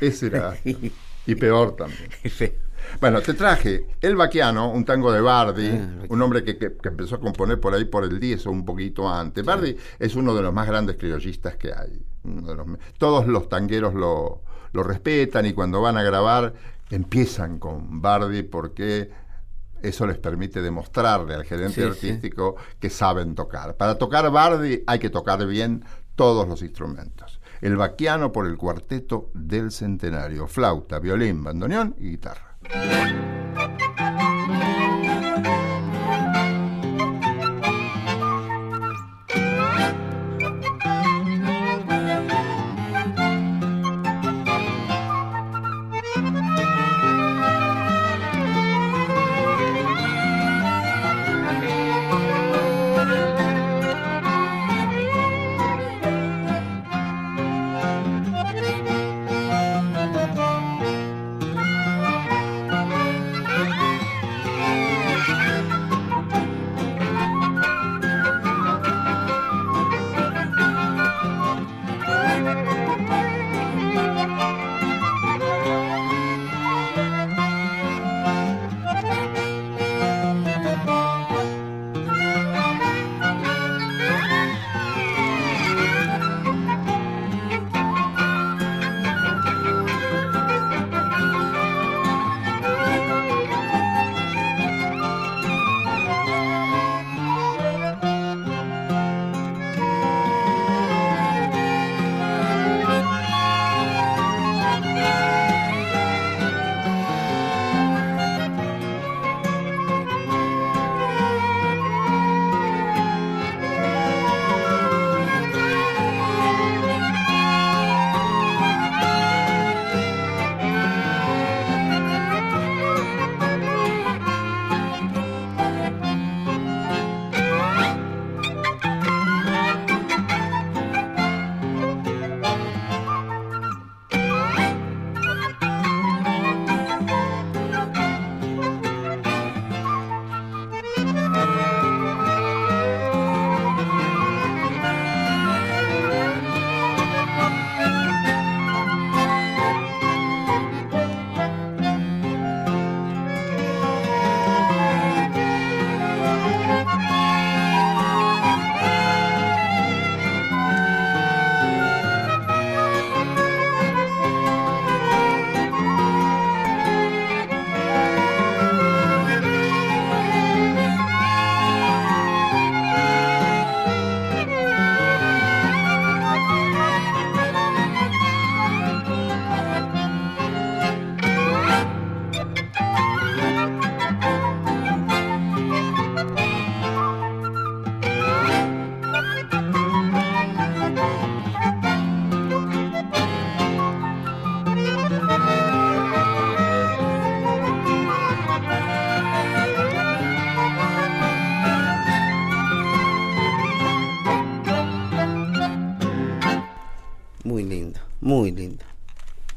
ese 0.00 0.26
era, 0.26 0.56
y 0.64 1.34
peor 1.34 1.76
también. 1.76 2.10
Bueno, 3.00 3.22
te 3.22 3.32
traje 3.32 3.86
El 4.02 4.14
Baquiano, 4.14 4.70
un 4.70 4.84
tango 4.84 5.10
de 5.10 5.22
Bardi, 5.22 5.68
Ah, 5.70 6.04
un 6.10 6.20
hombre 6.20 6.44
que, 6.44 6.58
que- 6.58 6.76
que 6.76 6.88
empezó 6.90 7.14
a 7.14 7.18
componer 7.20 7.58
por 7.58 7.72
ahí 7.72 7.86
por 7.86 8.04
el 8.04 8.20
10 8.20 8.46
o 8.46 8.50
un 8.50 8.66
poquito 8.66 9.08
antes. 9.08 9.42
Bardi 9.42 9.74
es 9.98 10.14
uno 10.16 10.34
de 10.34 10.42
los 10.42 10.52
más 10.52 10.66
grandes 10.66 10.96
criollistas 10.96 11.56
que 11.56 11.72
hay. 11.72 12.04
uno 12.24 12.46
de 12.46 12.54
los 12.54 12.66
me- 12.66 12.76
todos 12.98 13.26
los 13.26 13.48
tangueros 13.48 13.94
lo, 13.94 14.42
lo 14.74 14.82
respetan 14.82 15.46
y 15.46 15.54
cuando 15.54 15.80
van 15.80 15.96
a 15.96 16.02
grabar 16.02 16.52
empiezan 16.90 17.58
con 17.58 18.00
Bardi 18.00 18.42
porque 18.42 19.10
eso 19.82 20.06
les 20.06 20.18
permite 20.18 20.62
demostrarle 20.62 21.34
al 21.34 21.44
gerente 21.44 21.74
Sí, 21.74 21.80
sí. 21.80 21.86
artístico 22.08 22.56
que 22.80 22.90
saben 22.90 23.34
tocar. 23.34 23.76
Para 23.76 23.98
tocar 23.98 24.30
Bardi 24.30 24.82
hay 24.86 24.98
que 24.98 25.10
tocar 25.10 25.46
bien 25.46 25.84
todos 26.14 26.48
los 26.48 26.62
instrumentos. 26.62 27.40
El 27.60 27.76
vaquiano 27.76 28.30
por 28.32 28.46
el 28.46 28.56
cuarteto 28.56 29.30
del 29.34 29.70
centenario, 29.72 30.46
flauta, 30.46 30.98
violín, 30.98 31.42
bandoneón 31.42 31.94
y 31.98 32.10
guitarra. 32.10 32.56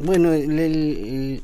Bueno, 0.08 0.32
el, 0.32 0.58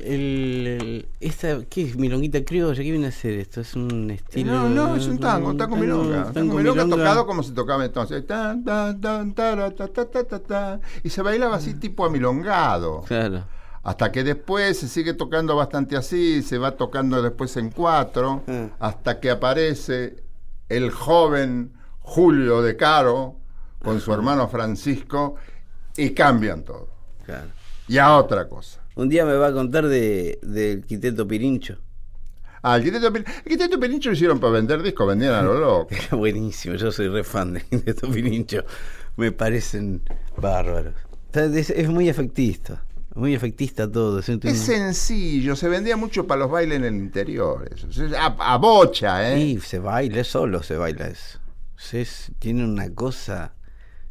el- 0.00 1.06
esta, 1.20 1.62
¿qué 1.68 1.82
es? 1.82 1.96
Milonguita 1.96 2.42
criolla, 2.44 2.82
¿qué 2.82 2.90
viene 2.90 3.08
a 3.08 3.12
ser 3.12 3.34
esto? 3.34 3.60
Es 3.60 3.74
un 3.74 4.10
estilo... 4.10 4.52
No, 4.52 4.68
no, 4.70 4.96
es 4.96 5.06
un 5.06 5.18
tango, 5.18 5.50
un 5.50 5.58
tango 5.58 5.76
milonga. 5.76 6.32
tango 6.32 6.54
milonga 6.56 6.88
tocado 6.88 7.26
como 7.26 7.42
se 7.42 7.52
tocaba 7.52 7.84
entonces. 7.84 8.26
Tan, 8.26 8.64
tan, 8.64 8.98
tan, 9.00 9.34
ta. 9.34 10.80
Y 11.02 11.10
se 11.10 11.20
bailaba 11.20 11.56
así 11.56 11.74
tipo 11.74 12.06
amilongado. 12.06 13.02
Claro. 13.02 13.44
Hasta 13.82 14.10
que 14.10 14.24
después 14.24 14.78
se 14.78 14.88
sigue 14.88 15.12
tocando 15.12 15.54
bastante 15.56 15.94
así, 15.94 16.40
se 16.42 16.56
va 16.56 16.70
tocando 16.70 17.20
después 17.20 17.54
en 17.58 17.70
cuatro, 17.70 18.42
Mm. 18.46 18.64
hasta 18.80 19.20
que 19.20 19.30
aparece 19.30 20.22
el 20.70 20.90
joven 20.90 21.72
Julio 22.00 22.62
de 22.62 22.76
Caro 22.76 23.36
con 23.82 24.00
su 24.00 24.10
hermano 24.14 24.48
Francisco 24.48 25.34
y 25.98 26.10
cambian 26.10 26.62
todo. 26.64 26.88
Claro. 27.26 27.48
Y 27.88 27.98
a 27.98 28.16
otra 28.16 28.48
cosa. 28.48 28.80
Un 28.96 29.08
día 29.08 29.24
me 29.24 29.34
va 29.34 29.48
a 29.48 29.52
contar 29.52 29.86
de, 29.88 30.38
del 30.42 30.84
quinteto 30.84 31.26
Pirincho. 31.26 31.78
Ah, 32.62 32.76
el 32.76 32.82
Quinteto, 32.84 33.12
Pir- 33.12 33.24
el 33.26 33.42
Quinteto 33.44 33.78
Pirincho 33.78 34.08
lo 34.08 34.14
hicieron 34.14 34.40
para 34.40 34.54
vender 34.54 34.82
discos, 34.82 35.06
vendían 35.06 35.34
a 35.34 35.42
lo 35.42 35.54
loco. 35.60 35.94
Buenísimo, 36.12 36.76
yo 36.76 36.90
soy 36.90 37.08
re 37.08 37.22
fan 37.22 37.52
del 37.52 37.64
quinteto 37.64 38.10
Pirincho. 38.10 38.64
Me 39.16 39.32
parecen 39.32 40.00
bárbaros. 40.36 40.94
Es, 41.34 41.68
es 41.70 41.88
muy 41.90 42.08
efectista, 42.08 42.82
muy 43.14 43.34
efectista 43.34 43.90
todo. 43.90 44.20
es 44.20 44.24
sencillo, 44.58 45.56
se 45.56 45.68
vendía 45.68 45.96
mucho 45.98 46.26
para 46.26 46.40
los 46.40 46.50
bailes 46.50 46.78
en 46.78 46.84
el 46.84 46.94
interior. 46.94 47.68
Eso. 47.74 47.88
A, 48.16 48.54
a 48.54 48.56
bocha, 48.56 49.34
¿eh? 49.34 49.40
Y 49.40 49.60
se 49.60 49.78
baila, 49.78 50.24
solo 50.24 50.62
se 50.62 50.76
baila 50.76 51.08
eso. 51.08 51.38
Es- 51.92 52.30
tiene 52.38 52.64
una 52.64 52.88
cosa. 52.94 53.52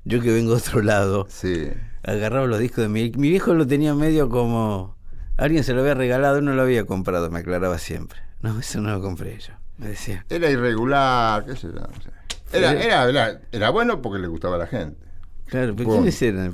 Yo 0.05 0.21
que 0.21 0.31
vengo 0.31 0.51
de 0.51 0.57
otro 0.62 0.81
lado, 0.83 1.25
Sí. 1.29 1.69
Agarraba 2.03 2.47
los 2.47 2.59
discos 2.59 2.83
de 2.83 2.89
mi, 2.89 3.11
mi 3.11 3.29
viejo 3.29 3.53
lo 3.53 3.67
tenía 3.67 3.93
medio 3.95 4.29
como. 4.29 4.95
Alguien 5.37 5.63
se 5.63 5.73
lo 5.73 5.81
había 5.81 5.95
regalado, 5.95 6.41
no 6.41 6.53
lo 6.53 6.61
había 6.61 6.85
comprado, 6.85 7.30
me 7.32 7.39
aclaraba 7.39 7.78
siempre. 7.80 8.19
No, 8.41 8.59
eso 8.59 8.82
no 8.82 8.91
lo 8.91 9.01
compré 9.01 9.39
yo, 9.39 9.53
me 9.78 9.88
decía. 9.88 10.25
Era 10.30 10.49
irregular, 10.49 11.45
qué 11.45 11.55
sé 11.55 11.67
yo. 11.67 11.73
no 11.73 12.01
sé. 12.01 12.09
Era, 12.51 12.73
era, 12.73 13.09
era, 13.09 13.41
era 13.51 13.69
bueno 13.71 14.01
porque 14.01 14.19
le 14.19 14.28
gustaba 14.28 14.55
a 14.55 14.59
la 14.59 14.67
gente. 14.67 15.03
Claro, 15.45 15.75
pero. 15.75 15.89
¿quiénes 15.89 16.21
eran? 16.21 16.53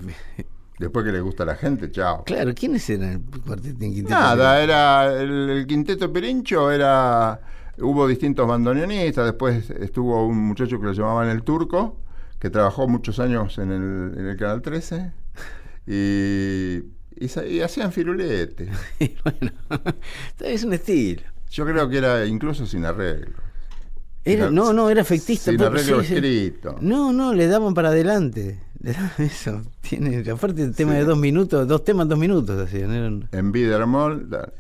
Después 0.80 1.06
que 1.06 1.12
le 1.12 1.20
gusta 1.20 1.44
a 1.44 1.46
la 1.48 1.56
gente, 1.56 1.92
chao. 1.92 2.24
Claro, 2.24 2.54
¿quiénes 2.56 2.90
eran 2.90 3.26
el 3.46 3.78
quinteto? 3.78 4.10
Nada, 4.10 4.64
era 4.64 5.14
el, 5.14 5.50
el 5.50 5.68
quinteto 5.68 6.12
Pirincho, 6.14 6.72
era 6.72 7.42
hubo 7.82 8.08
distintos 8.08 8.48
bandoneonistas, 8.48 9.26
después 9.26 9.70
estuvo 9.72 10.26
un 10.26 10.38
muchacho 10.38 10.80
que 10.80 10.86
lo 10.86 10.94
llamaban 10.94 11.30
el 11.30 11.44
Turco, 11.44 11.98
que 12.40 12.50
trabajó 12.50 12.88
muchos 12.88 13.20
años 13.20 13.58
en 13.58 13.72
el, 13.72 14.18
en 14.18 14.28
el 14.28 14.38
Canal 14.38 14.62
13, 14.62 15.12
y, 15.88 16.78
y, 16.78 17.30
y 17.50 17.62
hacían 17.62 17.92
firulete. 17.92 18.70
bueno, 19.24 19.52
es 20.40 20.64
un 20.64 20.74
estilo. 20.74 21.22
Yo 21.52 21.66
creo 21.66 21.90
que 21.90 21.98
era 21.98 22.26
incluso 22.26 22.66
sin 22.66 22.86
arreglo. 22.86 23.34
Era, 24.26 24.52
no, 24.52 24.74
no, 24.74 24.90
era 24.90 25.02
efectista. 25.02 25.50
Sin 25.52 25.58
porque- 25.60 25.80
arreglo 25.80 26.04
sí, 26.04 26.14
escrito. 26.14 26.76
No, 26.82 27.12
no, 27.14 27.34
le 27.34 27.48
daban 27.48 27.74
para 27.74 27.90
adelante. 27.90 28.60
Le 28.82 28.94
daban 28.94 29.12
eso. 29.18 29.62
Tiene, 29.82 30.30
aparte 30.30 30.62
el 30.64 30.76
tema 30.76 30.92
Sí. 30.92 30.98
de 31.00 31.04
dos 31.06 31.18
minutos, 31.18 31.68
dos 31.68 31.84
temas, 31.84 32.08
dos 32.08 32.20
minutos 32.20 32.60
hacían. 32.60 32.92
eran- 32.92 33.30
En 33.32 33.52
Bidermol, 33.52 34.30
dale. 34.30 34.54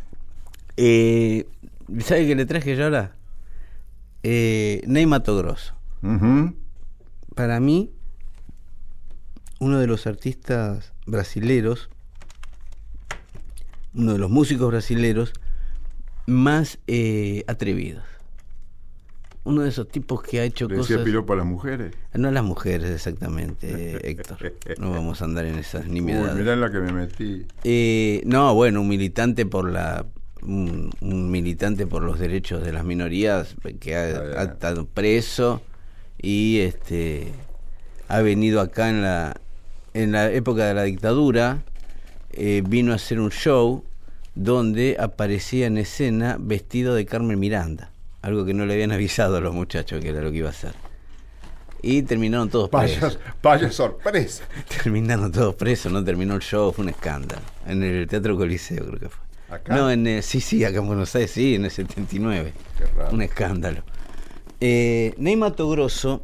Eh, 0.77 1.45
¿Sabe 1.99 2.25
qué 2.27 2.35
le 2.35 2.45
traje 2.45 2.75
yo 2.75 2.85
ahora? 2.85 3.15
Eh, 4.23 4.81
Ney 4.87 5.05
Mato 5.05 5.35
Grosso. 5.37 5.73
Ujú. 6.01 6.55
Para 7.35 7.59
mí, 7.59 7.91
uno 9.59 9.79
de 9.79 9.87
los 9.87 10.07
artistas 10.07 10.93
brasileros, 11.05 11.89
uno 13.93 14.13
de 14.13 14.19
los 14.19 14.29
músicos 14.29 14.69
brasileros 14.69 15.33
más 16.25 16.79
eh, 16.87 17.43
atrevidos. 17.47 18.03
Uno 19.45 19.61
de 19.61 19.69
esos 19.69 19.87
tipos 19.87 20.21
que 20.21 20.41
ha 20.41 20.43
hecho 20.43 20.67
Le 20.67 20.77
decía 20.77 20.97
cosas... 20.97 21.05
piropo 21.05 21.33
a 21.33 21.37
las 21.37 21.45
mujeres. 21.45 21.95
No 22.13 22.27
a 22.27 22.31
las 22.31 22.43
mujeres, 22.43 22.91
exactamente, 22.91 23.95
eh, 23.95 23.99
Héctor. 24.03 24.53
No 24.77 24.91
vamos 24.91 25.21
a 25.21 25.25
andar 25.25 25.45
en 25.45 25.55
esas 25.55 25.85
Uy, 25.85 25.91
nimiedades. 25.91 26.35
mirá 26.35 26.53
en 26.53 26.61
la 26.61 26.69
que 26.69 26.79
me 26.79 26.91
metí. 26.91 27.45
Eh, 27.63 28.21
no, 28.25 28.53
bueno, 28.53 28.81
un 28.81 28.87
militante 28.87 29.45
por 29.45 29.71
la 29.71 30.05
un, 30.41 30.91
un 31.01 31.31
militante 31.31 31.85
por 31.87 32.03
los 32.03 32.19
derechos 32.19 32.63
de 32.63 32.71
las 32.71 32.85
minorías 32.85 33.55
que 33.79 33.95
ha, 33.95 34.05
bien. 34.05 34.37
ha 34.37 34.43
estado 34.43 34.85
preso 34.85 35.61
y 36.21 36.59
este 36.59 37.33
ha 38.07 38.21
venido 38.21 38.61
acá 38.61 38.89
en 38.89 39.01
la 39.01 39.39
en 39.93 40.11
la 40.11 40.31
época 40.31 40.65
de 40.65 40.73
la 40.73 40.83
dictadura 40.83 41.63
eh, 42.31 42.61
vino 42.67 42.91
a 42.91 42.95
hacer 42.95 43.19
un 43.19 43.31
show 43.31 43.83
donde 44.35 44.97
aparecía 44.99 45.67
en 45.67 45.77
escena 45.77 46.37
vestido 46.39 46.95
de 46.95 47.05
Carmen 47.05 47.39
Miranda, 47.39 47.91
algo 48.21 48.45
que 48.45 48.53
no 48.53 48.65
le 48.65 48.73
habían 48.75 48.91
avisado 48.93 49.37
a 49.37 49.41
los 49.41 49.53
muchachos 49.53 50.01
que 50.01 50.09
era 50.09 50.21
lo 50.21 50.31
que 50.31 50.37
iba 50.37 50.47
a 50.47 50.51
hacer. 50.51 50.73
Y 51.81 52.01
terminaron 52.03 52.49
todos 52.49 52.69
Vaya, 52.69 52.99
presos. 52.99 53.19
vaya 53.41 53.71
sorpresa. 53.71 54.43
Terminaron 54.83 55.31
todos 55.31 55.55
presos, 55.55 55.91
no 55.91 56.03
terminó 56.03 56.35
el 56.35 56.41
show, 56.41 56.73
fue 56.73 56.83
un 56.83 56.89
escándalo. 56.89 57.41
En 57.65 57.81
el 57.83 58.05
Teatro 58.07 58.35
Coliseo 58.37 58.85
creo 58.85 58.99
que 58.99 59.09
fue. 59.09 59.23
¿Acá? 59.49 59.75
No, 59.75 59.89
en 59.89 60.05
el- 60.05 60.21
sí, 60.23 60.41
sí, 60.41 60.63
acá 60.65 60.79
en 60.79 60.87
Buenos 60.87 61.15
Aires, 61.15 61.31
sí, 61.31 61.55
en 61.55 61.63
el 61.65 61.71
79. 61.71 62.53
Qué 62.77 62.85
raro. 62.85 63.13
Un 63.13 63.21
escándalo. 63.21 63.83
Eh, 64.59 65.13
Ney 65.17 65.37
Mato 65.37 65.69
Grosso 65.69 66.21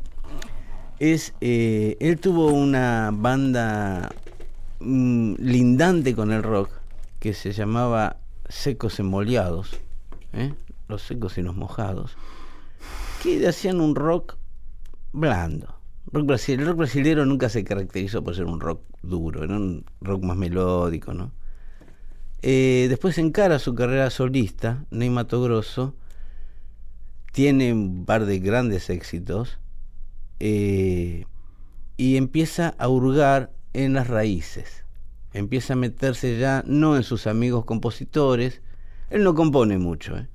es, 0.99 1.33
eh, 1.41 1.97
él 1.99 2.19
tuvo 2.19 2.47
una 2.47 3.11
banda 3.13 4.11
mm, 4.79 5.35
lindante 5.39 6.15
con 6.15 6.31
el 6.31 6.43
rock 6.43 6.69
que 7.19 7.33
se 7.33 7.51
llamaba 7.51 8.17
Secos 8.47 8.99
Emoliados, 8.99 9.79
¿eh? 10.33 10.53
los 10.87 11.01
secos 11.01 11.37
y 11.37 11.41
los 11.41 11.55
mojados, 11.55 12.15
que 13.23 13.47
hacían 13.47 13.81
un 13.81 13.95
rock 13.95 14.37
blando. 15.11 15.73
Rock. 16.11 16.29
El 16.47 16.65
rock 16.65 16.77
brasileño 16.77 17.25
nunca 17.25 17.49
se 17.49 17.63
caracterizó 17.63 18.23
por 18.23 18.35
ser 18.35 18.45
un 18.45 18.59
rock 18.59 18.81
duro, 19.01 19.43
era 19.43 19.55
un 19.55 19.85
rock 20.01 20.23
más 20.23 20.37
melódico, 20.37 21.13
¿no? 21.13 21.31
Eh, 22.41 22.85
después 22.89 23.17
encara 23.17 23.57
su 23.57 23.73
carrera 23.73 24.09
solista, 24.11 24.85
Ney 24.91 25.09
Mato 25.09 25.41
Grosso, 25.41 25.95
tiene 27.31 27.73
un 27.73 28.05
par 28.05 28.25
de 28.25 28.39
grandes 28.39 28.89
éxitos 28.89 29.57
eh, 30.39 31.25
y 31.97 32.17
empieza 32.17 32.75
a 32.77 32.89
hurgar 32.89 33.51
en 33.73 33.93
las 33.93 34.07
raíces. 34.07 34.86
Empieza 35.33 35.73
a 35.73 35.75
meterse 35.75 36.39
ya 36.39 36.63
no 36.65 36.95
en 36.95 37.03
sus 37.03 37.27
amigos 37.27 37.65
compositores. 37.65 38.61
Él 39.09 39.23
no 39.23 39.36
compone 39.36 39.77
mucho. 39.77 40.17
¿eh? 40.17 40.27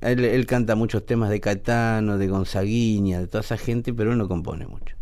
Él, 0.00 0.46
canta 0.46 0.76
muchos 0.76 1.04
temas 1.06 1.30
de 1.30 1.40
Caetano, 1.40 2.18
de 2.18 2.28
Gonzaguiña, 2.28 3.20
de 3.20 3.26
toda 3.26 3.40
esa 3.40 3.56
gente, 3.56 3.92
pero 3.92 4.12
él 4.12 4.18
no 4.18 4.28
compone 4.28 4.66
mucho. 4.66 4.96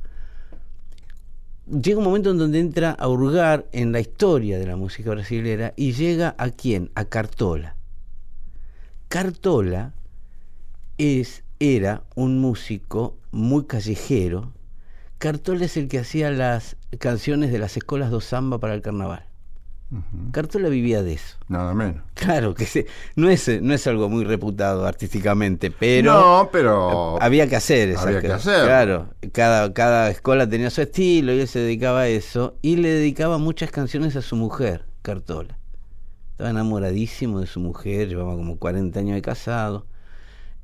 Llega 1.67 1.99
un 1.99 2.05
momento 2.05 2.31
en 2.31 2.39
donde 2.39 2.59
entra 2.59 2.91
a 2.93 3.09
hurgar 3.09 3.67
en 3.73 3.93
la 3.93 4.01
historia 4.01 4.59
de 4.59 4.67
la 4.67 4.77
música 4.77 5.11
brasilera 5.11 5.75
y 5.77 5.93
llega 5.93 6.35
a 6.39 6.51
quién? 6.51 6.91
A 6.95 7.05
Cartola. 7.05 7.77
Cartola 9.09 9.95
es, 10.99 11.45
era 11.59 12.05
un 12.15 12.41
músico 12.41 13.19
muy 13.33 13.65
callejero. 13.65 14.53
Cartola 15.19 15.65
es 15.65 15.77
el 15.77 15.89
que 15.89 15.99
hacía 15.99 16.31
las 16.31 16.77
canciones 16.99 17.51
de 17.51 17.59
las 17.59 17.77
escuelas 17.77 18.11
de 18.11 18.21
samba 18.21 18.59
para 18.59 18.75
el 18.75 18.83
carnaval. 18.83 19.27
Cartola 20.31 20.71
vivía 20.71 21.03
de 21.03 21.15
eso. 21.15 21.37
Nada 21.49 21.75
menos. 21.75 22.03
Claro 22.15 22.55
que 22.55 22.65
sí. 22.65 22.87
No 23.15 23.29
es, 23.29 23.47
no 23.61 23.75
es 23.75 23.87
algo 23.87 24.09
muy 24.09 24.25
reputado 24.25 24.87
artísticamente, 24.87 25.71
pero 25.71 26.13
no, 26.13 26.49
pero. 26.51 27.21
había 27.21 27.47
que 27.47 27.57
hacer 27.57 27.91
esas 27.91 28.07
Había 28.07 28.21
que 28.23 28.33
hacer. 28.33 28.65
Claro, 28.65 29.09
cada, 29.33 29.73
cada 29.75 30.11
escuela 30.11 30.49
tenía 30.49 30.71
su 30.71 30.81
estilo 30.81 31.35
y 31.35 31.41
él 31.41 31.49
se 31.49 31.59
dedicaba 31.59 32.01
a 32.03 32.09
eso 32.09 32.57
y 32.63 32.77
le 32.77 32.89
dedicaba 32.89 33.37
muchas 33.37 33.71
canciones 33.71 34.17
a 34.17 34.23
su 34.23 34.35
mujer, 34.35 34.87
Cartola. 35.03 35.59
Estaba 36.31 36.51
enamoradísimo 36.51 37.41
de 37.41 37.47
su 37.47 37.61
mujer, 37.61 38.09
llevaba 38.09 38.35
como 38.35 38.59
40 38.59 38.99
años 38.99 39.15
de 39.15 39.23
casado. 39.23 39.87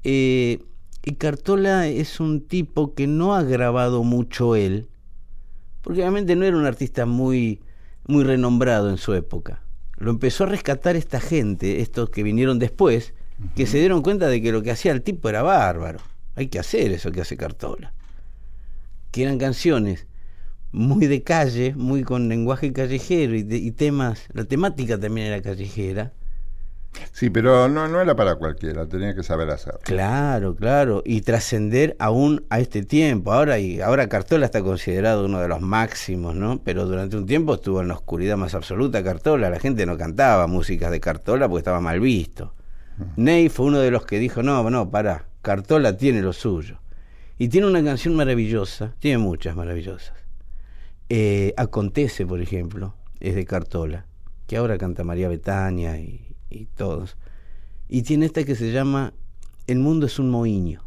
Eh, 0.04 0.62
y 1.08 1.14
Cartola 1.14 1.86
es 1.86 2.20
un 2.20 2.46
tipo 2.46 2.94
que 2.94 3.06
no 3.06 3.34
ha 3.34 3.42
grabado 3.42 4.04
mucho 4.04 4.56
él, 4.56 4.88
porque 5.80 6.00
obviamente 6.00 6.36
no 6.36 6.44
era 6.44 6.56
un 6.56 6.66
artista 6.66 7.06
muy, 7.06 7.62
muy 8.06 8.24
renombrado 8.24 8.90
en 8.90 8.98
su 8.98 9.14
época. 9.14 9.62
Lo 9.96 10.10
empezó 10.10 10.44
a 10.44 10.48
rescatar 10.48 10.96
esta 10.96 11.18
gente, 11.18 11.80
estos 11.80 12.10
que 12.10 12.22
vinieron 12.22 12.58
después, 12.58 13.14
que 13.56 13.66
se 13.66 13.78
dieron 13.78 14.02
cuenta 14.02 14.28
de 14.28 14.42
que 14.42 14.52
lo 14.52 14.62
que 14.62 14.70
hacía 14.70 14.92
el 14.92 15.00
tipo 15.00 15.30
era 15.30 15.42
bárbaro. 15.42 16.00
Hay 16.34 16.48
que 16.48 16.58
hacer 16.58 16.92
eso 16.92 17.10
que 17.10 17.22
hace 17.22 17.38
Cartola. 17.38 17.94
Que 19.10 19.22
eran 19.22 19.38
canciones 19.38 20.06
muy 20.72 21.06
de 21.06 21.22
calle, 21.22 21.74
muy 21.74 22.02
con 22.02 22.28
lenguaje 22.28 22.72
callejero 22.74 23.34
y, 23.34 23.42
de- 23.44 23.56
y 23.56 23.70
temas, 23.70 24.26
la 24.34 24.44
temática 24.44 24.98
también 25.00 25.28
era 25.28 25.40
callejera. 25.40 26.12
Sí, 27.12 27.30
pero 27.30 27.68
no, 27.68 27.88
no 27.88 28.00
era 28.00 28.14
para 28.14 28.36
cualquiera, 28.36 28.86
tenía 28.86 29.14
que 29.14 29.22
saber 29.22 29.50
hacer. 29.50 29.74
Claro, 29.82 30.54
claro, 30.54 31.02
y 31.04 31.20
trascender 31.20 31.96
aún 31.98 32.46
a 32.50 32.60
este 32.60 32.82
tiempo. 32.84 33.32
Ahora 33.32 33.58
y 33.58 33.80
ahora 33.80 34.08
Cartola 34.08 34.46
está 34.46 34.62
considerado 34.62 35.26
uno 35.26 35.40
de 35.40 35.48
los 35.48 35.60
máximos, 35.60 36.34
¿no? 36.34 36.60
Pero 36.62 36.86
durante 36.86 37.16
un 37.16 37.26
tiempo 37.26 37.54
estuvo 37.54 37.80
en 37.80 37.88
la 37.88 37.94
oscuridad 37.94 38.36
más 38.36 38.54
absoluta 38.54 39.02
Cartola. 39.02 39.50
La 39.50 39.58
gente 39.58 39.86
no 39.86 39.96
cantaba 39.96 40.46
músicas 40.46 40.90
de 40.90 41.00
Cartola 41.00 41.48
porque 41.48 41.60
estaba 41.60 41.80
mal 41.80 42.00
visto. 42.00 42.54
Ney 43.16 43.48
fue 43.48 43.66
uno 43.66 43.78
de 43.78 43.90
los 43.90 44.04
que 44.04 44.18
dijo, 44.18 44.42
no, 44.42 44.68
no, 44.70 44.90
pará, 44.90 45.26
Cartola 45.42 45.96
tiene 45.96 46.20
lo 46.20 46.32
suyo. 46.32 46.78
Y 47.38 47.48
tiene 47.48 47.68
una 47.68 47.82
canción 47.84 48.16
maravillosa, 48.16 48.94
tiene 48.98 49.18
muchas 49.18 49.54
maravillosas. 49.54 50.14
Eh, 51.08 51.54
Acontece, 51.56 52.26
por 52.26 52.40
ejemplo, 52.40 52.94
es 53.20 53.36
de 53.36 53.44
Cartola, 53.44 54.06
que 54.46 54.56
ahora 54.56 54.76
canta 54.78 55.04
María 55.04 55.28
Betania 55.28 55.98
y, 55.98 56.27
y 56.50 56.66
todos. 56.66 57.16
Y 57.88 58.02
tiene 58.02 58.26
esta 58.26 58.44
que 58.44 58.54
se 58.54 58.72
llama 58.72 59.12
El 59.66 59.78
mundo 59.78 60.06
es 60.06 60.18
un 60.18 60.30
moiño. 60.30 60.82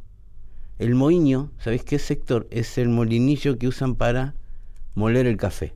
El 0.79 0.95
moiño, 0.95 1.51
¿sabéis 1.59 1.83
qué 1.83 1.99
sector? 1.99 2.47
Es 2.49 2.77
el 2.77 2.89
molinillo 2.89 3.57
que 3.57 3.67
usan 3.67 3.95
para 3.95 4.33
moler 4.95 5.27
el 5.27 5.37
café. 5.37 5.73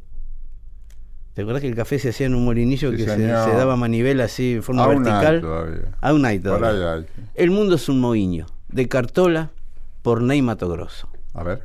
¿Te 1.33 1.41
acuerdas 1.41 1.61
que 1.61 1.67
el 1.67 1.75
café 1.75 1.99
se 1.99 2.09
hacía 2.09 2.27
en 2.27 2.35
un 2.35 2.45
molinillo 2.45 2.91
Sí, 2.91 2.97
que 2.97 3.03
se, 3.05 3.15
se 3.17 3.25
daba 3.27 3.75
manivela 3.75 4.23
así 4.23 4.53
en 4.53 4.63
forma 4.63 4.85
hay 4.85 4.89
vertical? 4.95 5.41
todavía. 5.41 5.81
Por 6.01 6.25
ahí 6.25 6.39
todavía. 6.39 7.05
El 7.35 7.51
mundo 7.51 7.75
es 7.75 7.89
un 7.89 7.99
moiño, 7.99 8.45
de 8.69 8.87
Cartola 8.87 9.51
por 10.01 10.21
Ney 10.21 10.41
Mato 10.41 10.69
Grosso. 10.69 11.09
A 11.33 11.43
ver. 11.43 11.63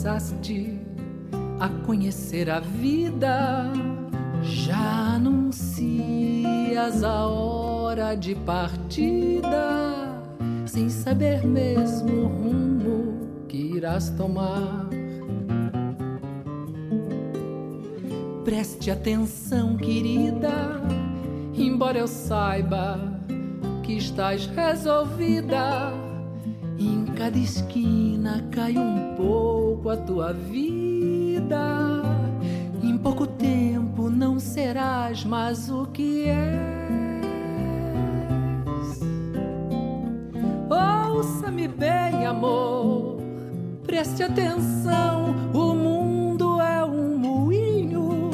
Começaste 0.00 0.80
a 1.60 1.68
conhecer 1.84 2.48
a 2.48 2.58
vida. 2.58 3.70
Já 4.42 5.16
anuncias 5.16 7.04
a 7.04 7.26
hora 7.26 8.14
de 8.14 8.34
partida, 8.34 10.22
sem 10.64 10.88
saber 10.88 11.46
mesmo 11.46 12.22
o 12.22 12.28
rumo 12.28 13.44
que 13.46 13.58
irás 13.58 14.08
tomar. 14.16 14.88
Preste 18.42 18.90
atenção, 18.90 19.76
querida, 19.76 20.80
embora 21.52 21.98
eu 21.98 22.08
saiba 22.08 22.98
que 23.82 23.98
estás 23.98 24.46
resolvida. 24.46 25.99
Cada 27.20 27.38
esquina 27.38 28.42
cai 28.50 28.78
um 28.78 29.14
pouco 29.14 29.90
a 29.90 29.96
tua 29.98 30.32
vida. 30.32 32.02
Em 32.82 32.96
pouco 32.96 33.26
tempo 33.26 34.08
não 34.08 34.40
serás 34.40 35.22
mais 35.22 35.70
o 35.70 35.84
que 35.84 36.30
és. 36.30 36.40
Ouça-me 40.70 41.68
bem, 41.68 42.24
Preste 43.82 44.22
atenção, 44.22 45.34
o 45.52 45.74
mundo 45.74 46.58
é 46.58 46.82
um 46.82 47.18
moinho, 47.18 48.30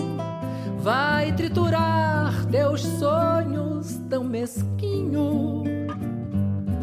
vai 0.79 1.33
triturar 1.33 2.47
teus 2.53 2.83
sonhos 2.83 4.01
tão 4.09 4.23
mesquinho, 4.23 5.56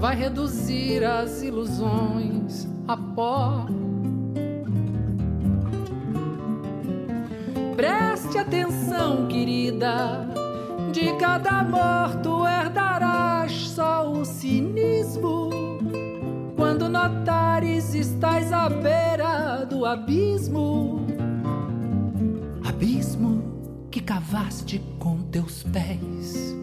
vai 0.04 0.18
reduzir 0.18 1.02
as 1.02 1.42
ilusões 1.42 2.68
a 2.86 2.98
pó. 2.98 3.66
Preste 7.78 8.38
atenção, 8.38 9.28
querida. 9.28 10.28
De 10.92 11.14
cada 11.14 11.62
amor 11.62 12.18
tu 12.22 12.46
herdarás 12.46 13.54
só 13.54 14.12
o 14.12 14.26
cinismo. 14.26 15.50
Quando 16.58 16.90
notares 16.90 17.96
estás 17.96 18.52
à 18.52 18.68
beira 18.68 19.66
do 19.66 19.86
abismo, 19.86 21.08
abismo 22.62 23.88
que 23.90 24.02
cavaste 24.02 24.82
com 25.00 25.22
teus 25.32 25.64
pés. 25.64 26.54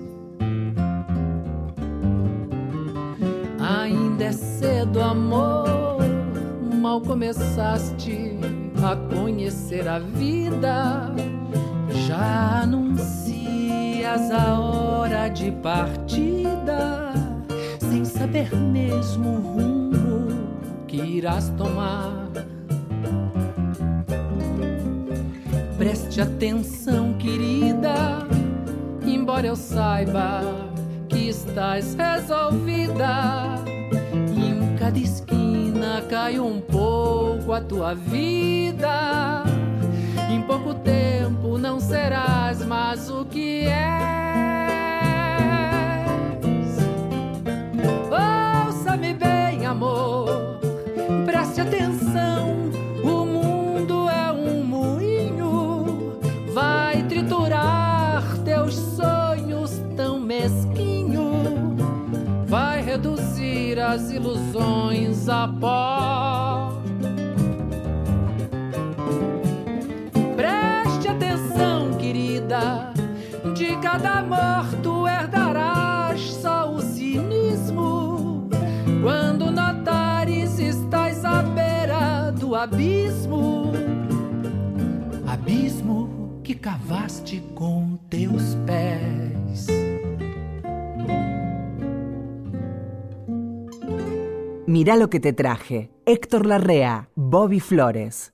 Ainda 4.21 4.33
é 4.33 4.33
cedo, 4.33 5.01
amor, 5.01 5.99
mal 6.79 7.01
começaste 7.01 8.37
a 8.85 8.95
conhecer 8.95 9.89
a 9.89 9.99
vida. 9.99 11.11
Já 12.07 12.61
anuncias 12.65 14.31
a 14.31 14.61
hora 14.61 15.29
de 15.29 15.51
partida, 15.51 17.15
sem 17.79 18.05
saber 18.05 18.55
mesmo 18.55 19.37
o 19.37 19.41
rumo 19.41 20.29
que 20.87 20.99
irás 20.99 21.49
tomar. 21.57 22.29
Preste 25.79 26.21
atenção, 26.21 27.15
querida, 27.15 28.29
embora 29.03 29.47
eu 29.47 29.57
saiba 29.57 30.43
que 31.09 31.31
estás 31.31 31.95
resolvida. 31.95 33.80
Cai 36.09 36.41
um 36.41 36.61
pouco 36.61 37.53
a 37.53 37.61
tua 37.61 37.95
vida. 37.95 39.45
Em 40.29 40.43
pouco 40.43 40.75
tempo 40.75 41.57
não 41.57 41.79
serás 41.79 42.65
mais 42.65 43.09
o 43.09 43.25
que 43.25 43.67
és. 43.67 44.01
Ouça-me 48.67 49.15
bem, 49.15 49.67
amor, 49.67 50.59
preste 51.25 51.61
atenção. 51.61 52.57
O 53.05 53.25
mundo 53.25 54.09
é 54.09 54.33
um 54.33 54.65
moinho, 54.65 56.19
vai 56.53 57.05
triturar 57.05 58.25
teus 58.45 58.75
sonhos 58.75 59.81
tão 59.97 60.19
mesquinho, 60.19 60.80
as 63.81 64.11
ilusões 64.11 65.29
a 65.29 65.49
pó. 65.49 66.83
Preste 70.37 71.09
atenção, 71.09 71.95
querida. 71.99 72.93
De 73.55 73.77
cada 73.77 74.21
amor 74.21 74.67
tu 74.83 75.07
herdarás 75.09 76.21
só 76.21 76.73
o 76.73 76.81
cinismo. 76.81 78.49
Quando 79.03 79.51
notares 79.51 80.59
estás 80.59 81.25
à 81.25 81.43
beira 81.43 82.31
do 82.33 82.55
abismo, 82.55 83.73
abismo 85.27 86.41
que 86.45 86.55
cavaste 86.55 87.43
com 87.55 87.97
teus 88.09 88.55
pés. 88.67 89.00
Mirá 94.71 94.95
lo 94.95 95.11
que 95.11 95.19
te 95.19 95.33
traje. 95.33 95.91
Héctor 96.07 96.47
Larrea, 96.47 97.09
Bobby 97.17 97.59
Flores. 97.59 98.33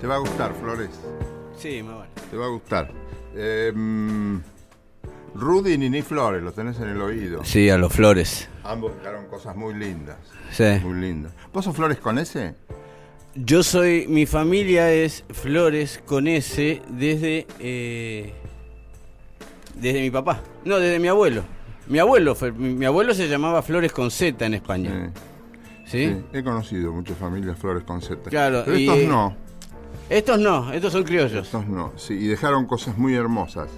Te 0.00 0.06
va 0.06 0.14
a 0.14 0.18
gustar, 0.18 0.54
Flores. 0.54 0.88
Sí, 1.58 1.82
me 1.82 1.92
vale. 1.92 2.08
Te 2.30 2.38
va 2.38 2.46
a 2.46 2.48
gustar. 2.48 2.90
Eh, 3.34 3.70
Rudy 5.34 5.74
y 5.74 5.76
Nini 5.76 6.00
Flores, 6.00 6.42
los 6.42 6.54
tenés 6.54 6.80
en 6.80 6.88
el 6.88 7.02
oído. 7.02 7.44
Sí, 7.44 7.68
a 7.68 7.76
los 7.76 7.92
flores. 7.92 8.48
Ambos 8.64 8.96
dejaron 8.96 9.26
cosas 9.26 9.56
muy 9.56 9.74
lindas. 9.74 10.16
Sí. 10.52 10.80
Muy 10.82 11.02
lindas. 11.02 11.34
¿Vos 11.52 11.66
sos 11.66 11.76
Flores 11.76 11.98
con 11.98 12.18
ese? 12.18 12.54
Yo 13.34 13.62
soy, 13.62 14.06
mi 14.08 14.24
familia 14.24 14.90
es 14.90 15.22
Flores 15.28 16.00
con 16.06 16.28
S 16.28 16.80
desde, 16.88 17.46
eh, 17.58 18.32
desde 19.76 20.00
mi 20.00 20.10
papá. 20.10 20.40
No, 20.64 20.78
desde 20.78 20.98
mi 20.98 21.08
abuelo. 21.08 21.42
Mi 21.88 21.98
abuelo, 22.00 22.36
mi, 22.56 22.74
mi 22.74 22.84
abuelo 22.86 23.14
se 23.14 23.28
llamaba 23.28 23.62
Flores 23.62 23.92
con 23.92 24.10
Z 24.10 24.44
en 24.44 24.54
España. 24.54 25.12
¿Sí? 25.86 26.06
Sí, 26.08 26.24
He 26.32 26.42
conocido 26.42 26.92
muchas 26.92 27.16
familias 27.16 27.56
Flores 27.58 27.84
con 27.84 28.02
Z. 28.02 28.28
Claro, 28.28 28.62
Pero 28.64 28.76
y- 28.76 28.88
estos 28.88 29.08
no. 29.08 29.36
Estos 30.08 30.38
no, 30.38 30.72
estos 30.72 30.92
son 30.92 31.04
criollos. 31.04 31.46
Estos 31.46 31.66
no. 31.66 31.92
Sí, 31.96 32.14
y 32.14 32.26
dejaron 32.26 32.66
cosas 32.66 32.96
muy 32.98 33.14
hermosas. 33.14 33.70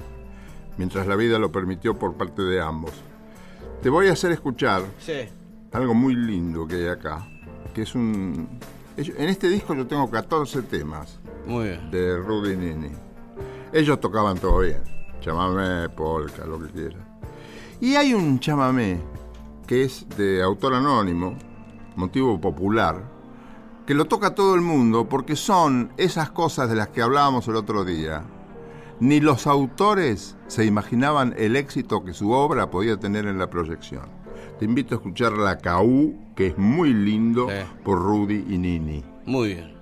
Mientras 0.78 1.07
la 1.07 1.16
vida 1.16 1.38
lo 1.38 1.51
permitió 1.53 1.99
por 1.99 2.14
parte 2.14 2.42
de 2.42 2.61
ambos. 2.61 2.92
Te 3.82 3.90
voy 3.90 4.09
a 4.09 4.12
hacer 4.12 4.32
escuchar 4.32 4.82
Sí. 5.01 5.28
algo 5.72 5.94
muy 5.94 6.14
lindo 6.14 6.66
que 6.66 6.76
hay 6.76 6.88
acá. 6.88 7.26
Que 7.74 7.82
es 7.82 7.94
un. 7.94 8.49
En 8.96 9.28
este 9.28 9.49
disco 9.49 9.74
yo 9.74 9.86
tengo 9.86 10.11
14 10.11 10.62
temas. 10.62 11.18
Muy 11.46 11.68
bien. 11.68 11.90
de 11.90 12.16
Rudy 12.18 12.57
Nini. 12.57 12.90
Ellos 13.72 14.01
tocaban 14.01 14.38
todo 14.38 14.59
bien. 14.61 14.82
Chamamé, 15.20 15.88
polka, 15.90 16.44
lo 16.44 16.58
que 16.60 16.68
quieran. 16.68 17.06
Y 17.80 17.94
hay 17.94 18.14
un 18.14 18.38
chamamé 18.40 19.00
que 19.66 19.84
es 19.84 20.06
de 20.16 20.42
autor 20.42 20.74
anónimo, 20.74 21.34
motivo 21.96 22.40
popular, 22.40 23.02
que 23.86 23.94
lo 23.94 24.06
toca 24.06 24.34
todo 24.34 24.54
el 24.54 24.60
mundo 24.60 25.08
porque 25.08 25.36
son 25.36 25.92
esas 25.96 26.30
cosas 26.30 26.68
de 26.68 26.76
las 26.76 26.88
que 26.88 27.02
hablábamos 27.02 27.46
el 27.48 27.56
otro 27.56 27.84
día. 27.84 28.22
Ni 29.00 29.20
los 29.20 29.46
autores 29.46 30.36
se 30.48 30.64
imaginaban 30.64 31.34
el 31.38 31.54
éxito 31.56 32.04
que 32.04 32.12
su 32.14 32.32
obra 32.32 32.70
podía 32.70 32.98
tener 32.98 33.26
en 33.26 33.38
la 33.38 33.48
proyección. 33.48 34.02
Te 34.58 34.64
invito 34.64 34.94
a 34.94 34.98
escuchar 34.98 35.32
La 35.34 35.58
Caú, 35.58 36.16
que 36.34 36.48
es 36.48 36.58
muy 36.58 36.92
lindo, 36.92 37.46
Sí. 37.48 37.54
por 37.84 38.00
Rudy 38.02 38.44
y 38.48 38.58
Nini. 38.58 39.04
Muy 39.24 39.54
bien. 39.54 39.77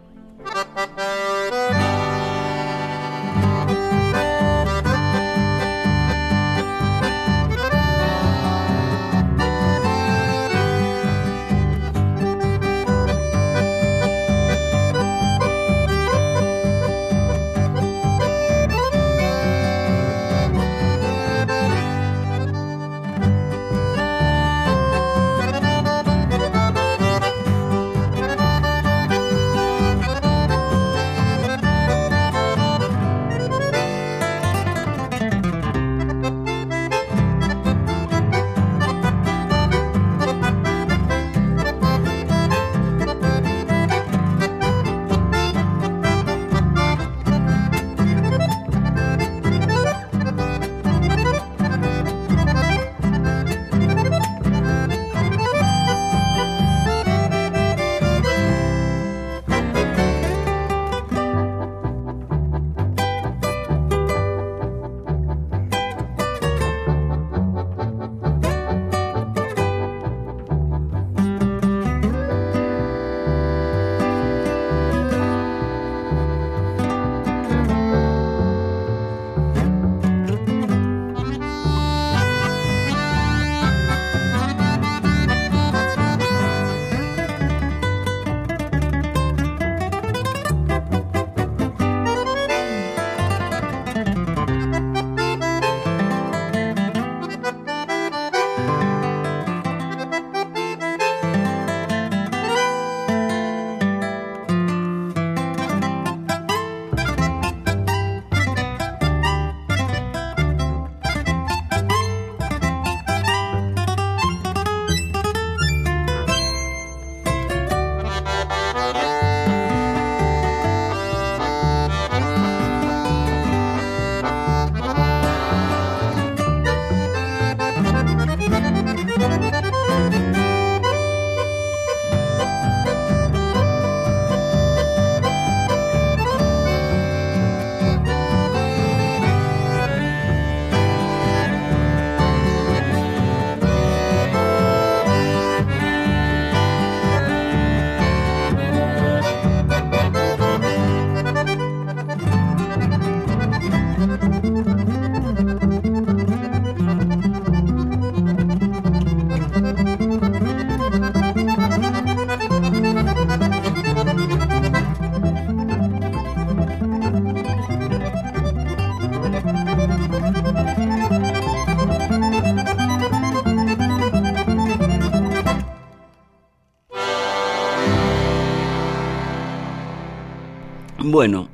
Bueno, 181.17 181.49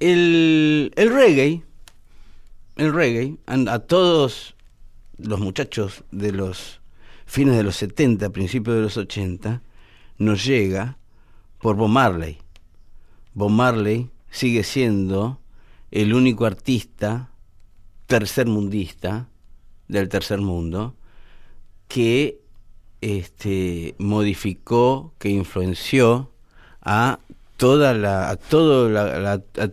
el, 0.00 0.90
reggae, 0.96 1.62
el 2.74 2.92
reggae, 2.92 3.36
a 3.46 3.78
todos 3.78 4.56
los 5.18 5.38
muchachos 5.38 6.02
de 6.10 6.32
los 6.32 6.80
fines 7.26 7.56
de 7.56 7.62
los 7.62 7.76
70, 7.76 8.28
principios 8.30 8.74
de 8.74 8.82
los 8.82 8.96
80, 8.96 9.62
nos 10.18 10.44
llega 10.44 10.98
por 11.60 11.76
Bob 11.76 11.90
Marley. 11.90 12.38
Bob 13.34 13.50
Marley 13.50 14.10
sigue 14.32 14.64
siendo 14.64 15.38
el 15.92 16.12
único 16.12 16.44
artista 16.44 17.30
tercermundista 18.06 19.28
del 19.86 20.08
tercer 20.08 20.40
mundo 20.40 20.96
que 21.86 22.40
este, 23.00 23.94
modificó, 24.00 25.14
que 25.20 25.28
influenció 25.28 26.32
a 26.82 27.20
toda 27.56 27.94
la, 27.94 28.30
a 28.30 28.36
todo 28.36 28.88
la, 28.88 29.18
la- 29.18 29.32
a, 29.58 29.70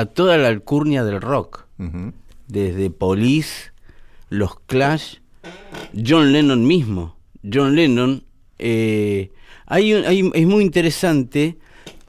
a 0.00 0.04
toda 0.06 0.36
la 0.38 0.48
alcurnia 0.48 1.04
del 1.04 1.20
rock, 1.20 1.66
desde 2.48 2.90
Police, 2.90 3.72
los 4.30 4.58
Clash, 4.66 5.16
John 5.94 6.32
Lennon 6.32 6.66
mismo. 6.66 7.16
John 7.50 7.74
Lennon, 7.76 8.24
eh, 8.58 9.30
hay, 9.66 9.94
un- 9.94 10.04
hay- 10.04 10.30
es 10.34 10.46
muy 10.46 10.64
interesante 10.64 11.56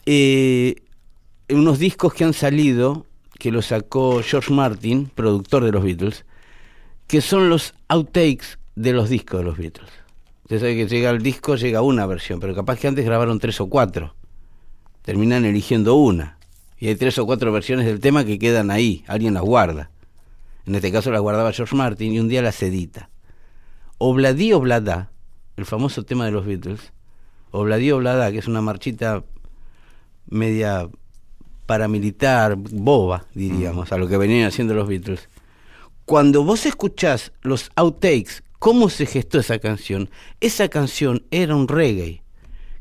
eh, 0.06 0.76
unos 1.50 1.80
discos 1.80 2.14
que 2.14 2.24
han 2.24 2.34
salido, 2.34 3.06
que 3.38 3.52
los 3.52 3.68
sacó 3.68 4.22
George 4.24 4.52
Martin, 4.54 5.08
productor 5.14 5.64
de 5.64 5.72
los 5.72 5.84
Beatles, 5.84 6.26
que 7.08 7.22
son 7.22 7.50
los 7.50 7.74
outtakes 7.88 8.58
de 8.76 8.94
los 8.94 9.10
discos 9.10 9.40
de 9.40 9.46
los 9.46 9.58
Beatles. 9.58 9.90
Usted 10.44 10.60
sabe 10.60 10.76
que 10.76 10.88
llega 10.88 11.10
el 11.12 11.22
disco, 11.22 11.56
llega 11.56 11.82
una 11.82 12.06
versión, 12.06 12.40
pero 12.40 12.56
capaz 12.56 12.80
que 12.80 12.88
antes 12.88 13.06
grabaron 13.06 13.40
tres 13.40 13.60
o 13.62 13.70
cuatro. 13.70 14.16
Terminan 15.10 15.44
eligiendo 15.44 15.96
una. 15.96 16.38
Y 16.78 16.88
hay 16.88 16.96
tres 16.96 17.18
o 17.18 17.26
cuatro 17.26 17.52
versiones 17.52 17.88
del 17.88 18.00
tema 18.00 18.26
que 18.26 18.38
quedan 18.38 18.70
ahí, 18.70 19.04
alguien 19.08 19.34
las 19.34 19.42
guarda. 19.42 19.90
En 20.68 20.76
este 20.76 20.92
caso 20.92 21.10
las 21.10 21.20
guardaba 21.20 21.52
George 21.52 21.76
Martin 21.76 22.14
y 22.14 22.20
un 22.20 22.28
día 22.28 22.44
las 22.44 22.62
edita. 22.62 23.10
Obladí 23.98 24.54
Oblada, 24.54 25.10
el 25.58 25.66
famoso 25.66 26.04
tema 26.04 26.26
de 26.26 26.32
los 26.32 26.46
Beatles, 26.46 26.94
Obladí 27.50 27.90
Oblada, 27.90 28.32
que 28.32 28.38
es 28.38 28.48
una 28.48 28.62
marchita 28.62 29.24
media 30.30 30.88
paramilitar, 31.66 32.56
boba, 32.56 33.26
diríamos, 33.34 33.92
a 33.92 33.98
lo 33.98 34.08
que 34.08 34.18
venían 34.18 34.48
haciendo 34.48 34.76
los 34.76 34.88
Beatles. 34.88 35.28
Cuando 36.06 36.44
vos 36.44 36.68
escuchás 36.68 37.32
los 37.42 37.72
outtakes, 37.74 38.44
cómo 38.60 38.92
se 38.92 39.08
gestó 39.08 39.40
esa 39.40 39.58
canción, 39.58 40.12
esa 40.40 40.68
canción 40.68 41.24
era 41.32 41.56
un 41.56 41.68
reggae, 41.68 42.22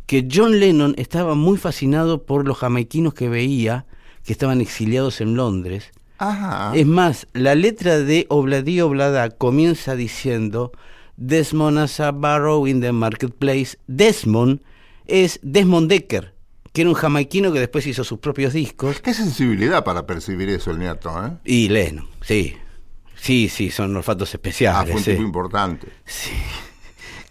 que 0.08 0.26
John 0.32 0.58
Lennon 0.58 0.94
estaba 0.96 1.34
muy 1.36 1.58
fascinado 1.58 2.24
por 2.24 2.48
los 2.48 2.56
jamaiquinos 2.56 3.12
que 3.14 3.28
veía, 3.28 3.84
que 4.24 4.32
estaban 4.32 4.60
exiliados 4.62 5.20
en 5.20 5.36
Londres, 5.36 5.90
Ajá. 6.16 6.72
es 6.74 6.86
más, 6.86 7.26
la 7.34 7.54
letra 7.54 7.98
de 7.98 8.24
Obladí 8.30 8.80
Oblada 8.80 9.28
comienza 9.30 9.94
diciendo 9.96 10.72
Desmond 11.18 11.78
as 11.78 12.00
a 12.00 12.10
barrow 12.12 12.66
in 12.66 12.80
the 12.80 12.90
marketplace. 12.92 13.76
Desmond 13.86 14.60
es 15.06 15.38
Desmond 15.42 15.90
Decker, 15.90 16.34
que 16.72 16.80
era 16.80 16.90
un 16.90 16.96
jamaiquino 16.96 17.52
que 17.52 17.60
después 17.60 17.86
hizo 17.86 18.02
sus 18.02 18.18
propios 18.18 18.54
discos. 18.54 19.00
Qué 19.02 19.12
sensibilidad 19.12 19.84
para 19.84 20.06
percibir 20.06 20.48
eso 20.48 20.70
el 20.70 20.78
nieto, 20.78 21.10
¿eh? 21.26 21.32
Y 21.44 21.68
Lennon, 21.68 22.06
sí. 22.22 22.56
Sí, 23.20 23.48
sí, 23.48 23.70
son 23.70 23.94
olfatos 23.96 24.30
Ah, 24.30 24.34
especiales. 24.36 24.90
fue 24.92 24.98
un 25.00 25.04
sí. 25.04 25.10
tipo 25.10 25.22
importante. 25.22 25.88
Sí. 26.06 26.30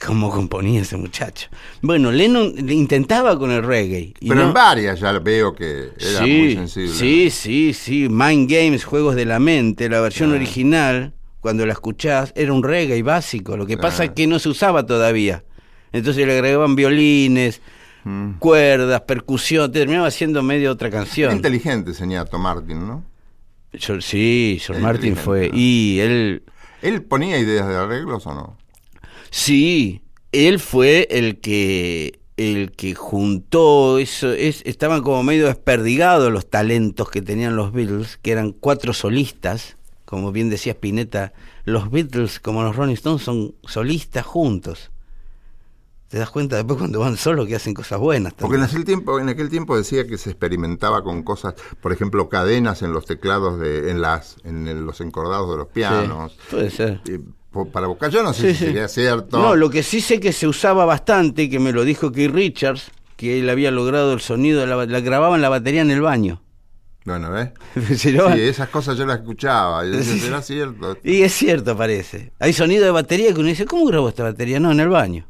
¿Cómo 0.05 0.29
componía 0.29 0.81
ese 0.81 0.95
muchacho? 0.95 1.49
Bueno, 1.81 2.11
Lennon 2.11 2.53
le 2.55 2.73
intentaba 2.73 3.37
con 3.37 3.49
el 3.51 3.63
reggae. 3.63 4.13
y 4.19 4.29
Pero 4.29 4.41
no- 4.41 4.47
en 4.47 4.53
varias 4.53 4.99
ya 4.99 5.11
veo 5.19 5.53
que 5.55 5.91
era 5.99 6.23
sí, 6.23 6.37
muy 6.39 6.53
sensible. 6.55 6.93
Sí, 6.93 7.29
sí, 7.31 7.73
sí. 7.73 8.07
Mind 8.09 8.49
Games, 8.49 8.85
Juegos 8.85 9.15
de 9.15 9.25
la 9.25 9.39
Mente, 9.39 9.89
la 9.89 9.99
versión 9.99 10.31
Ah. 10.31 10.35
original, 10.35 11.13
cuando 11.39 11.65
la 11.65 11.73
escuchás, 11.73 12.31
era 12.35 12.53
un 12.53 12.61
reggae 12.63 13.01
básico. 13.01 13.57
Lo 13.57 13.65
que 13.65 13.77
pasa 13.77 14.03
Ah. 14.03 14.05
es 14.07 14.11
que 14.11 14.27
no 14.27 14.37
se 14.37 14.49
usaba 14.49 14.85
todavía. 14.85 15.43
Entonces 15.91 16.27
le 16.27 16.33
agregaban 16.33 16.75
violines, 16.75 17.61
Mm. 18.03 18.33
cuerdas, 18.39 19.01
percusión. 19.01 19.71
Terminaba 19.71 20.11
siendo 20.11 20.43
medio 20.43 20.71
otra 20.71 20.89
Era 20.89 20.97
canción. 20.99 21.35
inteligente 21.35 21.91
ese 21.91 22.05
nieto 22.05 22.37
Martin, 22.37 22.87
¿no? 22.87 23.03
Yo- 23.73 23.99
sí, 24.01 24.61
Era 24.69 24.79
Martin 24.79 25.15
fue. 25.15 25.45
inteligente, 25.47 25.57
¿no? 25.57 25.61
Y 25.61 25.99
él. 26.01 26.43
¿Él 26.83 27.01
ponía 27.01 27.37
ideas 27.39 27.67
de 27.67 27.75
arreglos 27.75 28.27
o 28.27 28.33
no? 28.35 28.57
Sí, 29.29 30.01
él 30.31 30.59
fue 30.59 31.07
el 31.11 31.39
que 31.39 32.19
el 32.37 32.71
que 32.71 32.93
juntó 32.93 33.97
eso 33.97 34.31
es, 34.31 34.61
estaban 34.65 35.01
como 35.01 35.23
medio 35.23 35.47
desperdigados 35.47 36.31
los 36.31 36.47
talentos 36.47 37.09
que 37.09 37.23
tenían 37.23 37.55
los 37.55 37.73
Beatles, 37.73 38.17
que 38.17 38.31
eran 38.31 38.51
cuatro 38.51 38.93
solistas, 38.93 39.75
como 40.05 40.31
bien 40.31 40.49
decía 40.49 40.73
Spinetta, 40.73 41.33
los 41.65 41.89
Beatles 41.89 42.39
como 42.39 42.61
los 42.61 42.75
Rolling 42.75 42.93
Stones 42.93 43.23
son 43.23 43.55
solistas 43.63 44.25
juntos. 44.25 44.91
Te 46.09 46.19
das 46.19 46.29
cuenta 46.29 46.55
después 46.55 46.77
cuando 46.77 47.01
van 47.01 47.17
solos 47.17 47.47
que 47.47 47.55
hacen 47.55 47.73
cosas 47.73 47.99
buenas. 47.99 48.33
Porque 48.33 48.55
en 48.55 48.61
también. 48.61 48.81
aquel 48.81 48.85
tiempo, 48.85 49.19
en 49.19 49.27
aquel 49.27 49.49
tiempo 49.49 49.75
decía 49.75 50.07
que 50.07 50.17
se 50.17 50.29
experimentaba 50.29 51.03
con 51.03 51.23
cosas, 51.23 51.55
por 51.81 51.91
ejemplo, 51.91 52.29
cadenas 52.29 52.81
en 52.81 52.93
los 52.93 53.05
teclados 53.05 53.59
de, 53.59 53.91
en 53.91 53.99
las, 53.99 54.37
en 54.45 54.85
los 54.85 55.01
encordados 55.01 55.49
de 55.49 55.57
los 55.57 55.67
pianos. 55.67 56.31
Sí, 56.31 56.39
puede 56.51 56.69
ser. 56.69 57.01
Para 57.65 57.87
buscar, 57.87 58.09
yo 58.11 58.23
no 58.23 58.33
sé 58.33 58.41
Sí, 58.41 58.47
si 58.53 58.59
sí. 58.59 58.65
sería 58.65 58.87
cierto. 58.87 59.39
No, 59.39 59.55
lo 59.55 59.69
que 59.69 59.83
sí 59.83 60.01
sé 60.01 60.19
que 60.19 60.31
se 60.33 60.47
usaba 60.47 60.85
bastante, 60.85 61.49
que 61.49 61.59
me 61.59 61.71
lo 61.71 61.83
dijo 61.83 62.11
Keith 62.11 62.31
Richards, 62.31 62.91
que 63.15 63.39
él 63.39 63.49
había 63.49 63.71
logrado 63.71 64.13
el 64.13 64.21
sonido, 64.21 64.65
la, 64.65 64.85
la 64.85 64.99
grababan 64.99 65.41
la 65.41 65.49
batería 65.49 65.81
en 65.81 65.91
el 65.91 66.01
baño. 66.01 66.41
Bueno, 67.05 67.31
¿ves? 67.31 67.49
Sí, 67.99 68.15
esas 68.37 68.69
cosas 68.69 68.97
yo 68.97 69.05
las 69.05 69.19
escuchaba. 69.19 69.85
Y 69.85 69.91
decía, 69.91 70.17
¿será 70.21 70.41
cierto? 70.41 70.97
Y 71.03 71.21
es 71.21 71.33
cierto, 71.33 71.75
parece. 71.77 72.31
Hay 72.39 72.53
sonido 72.53 72.83
de 72.85 72.91
batería 72.91 73.33
que 73.33 73.39
uno 73.39 73.49
dice, 73.49 73.65
¿cómo 73.65 73.85
grabó 73.85 74.09
esta 74.09 74.23
batería? 74.23 74.59
No, 74.59 74.71
en 74.71 74.79
el 74.81 74.89
baño. 74.89 75.25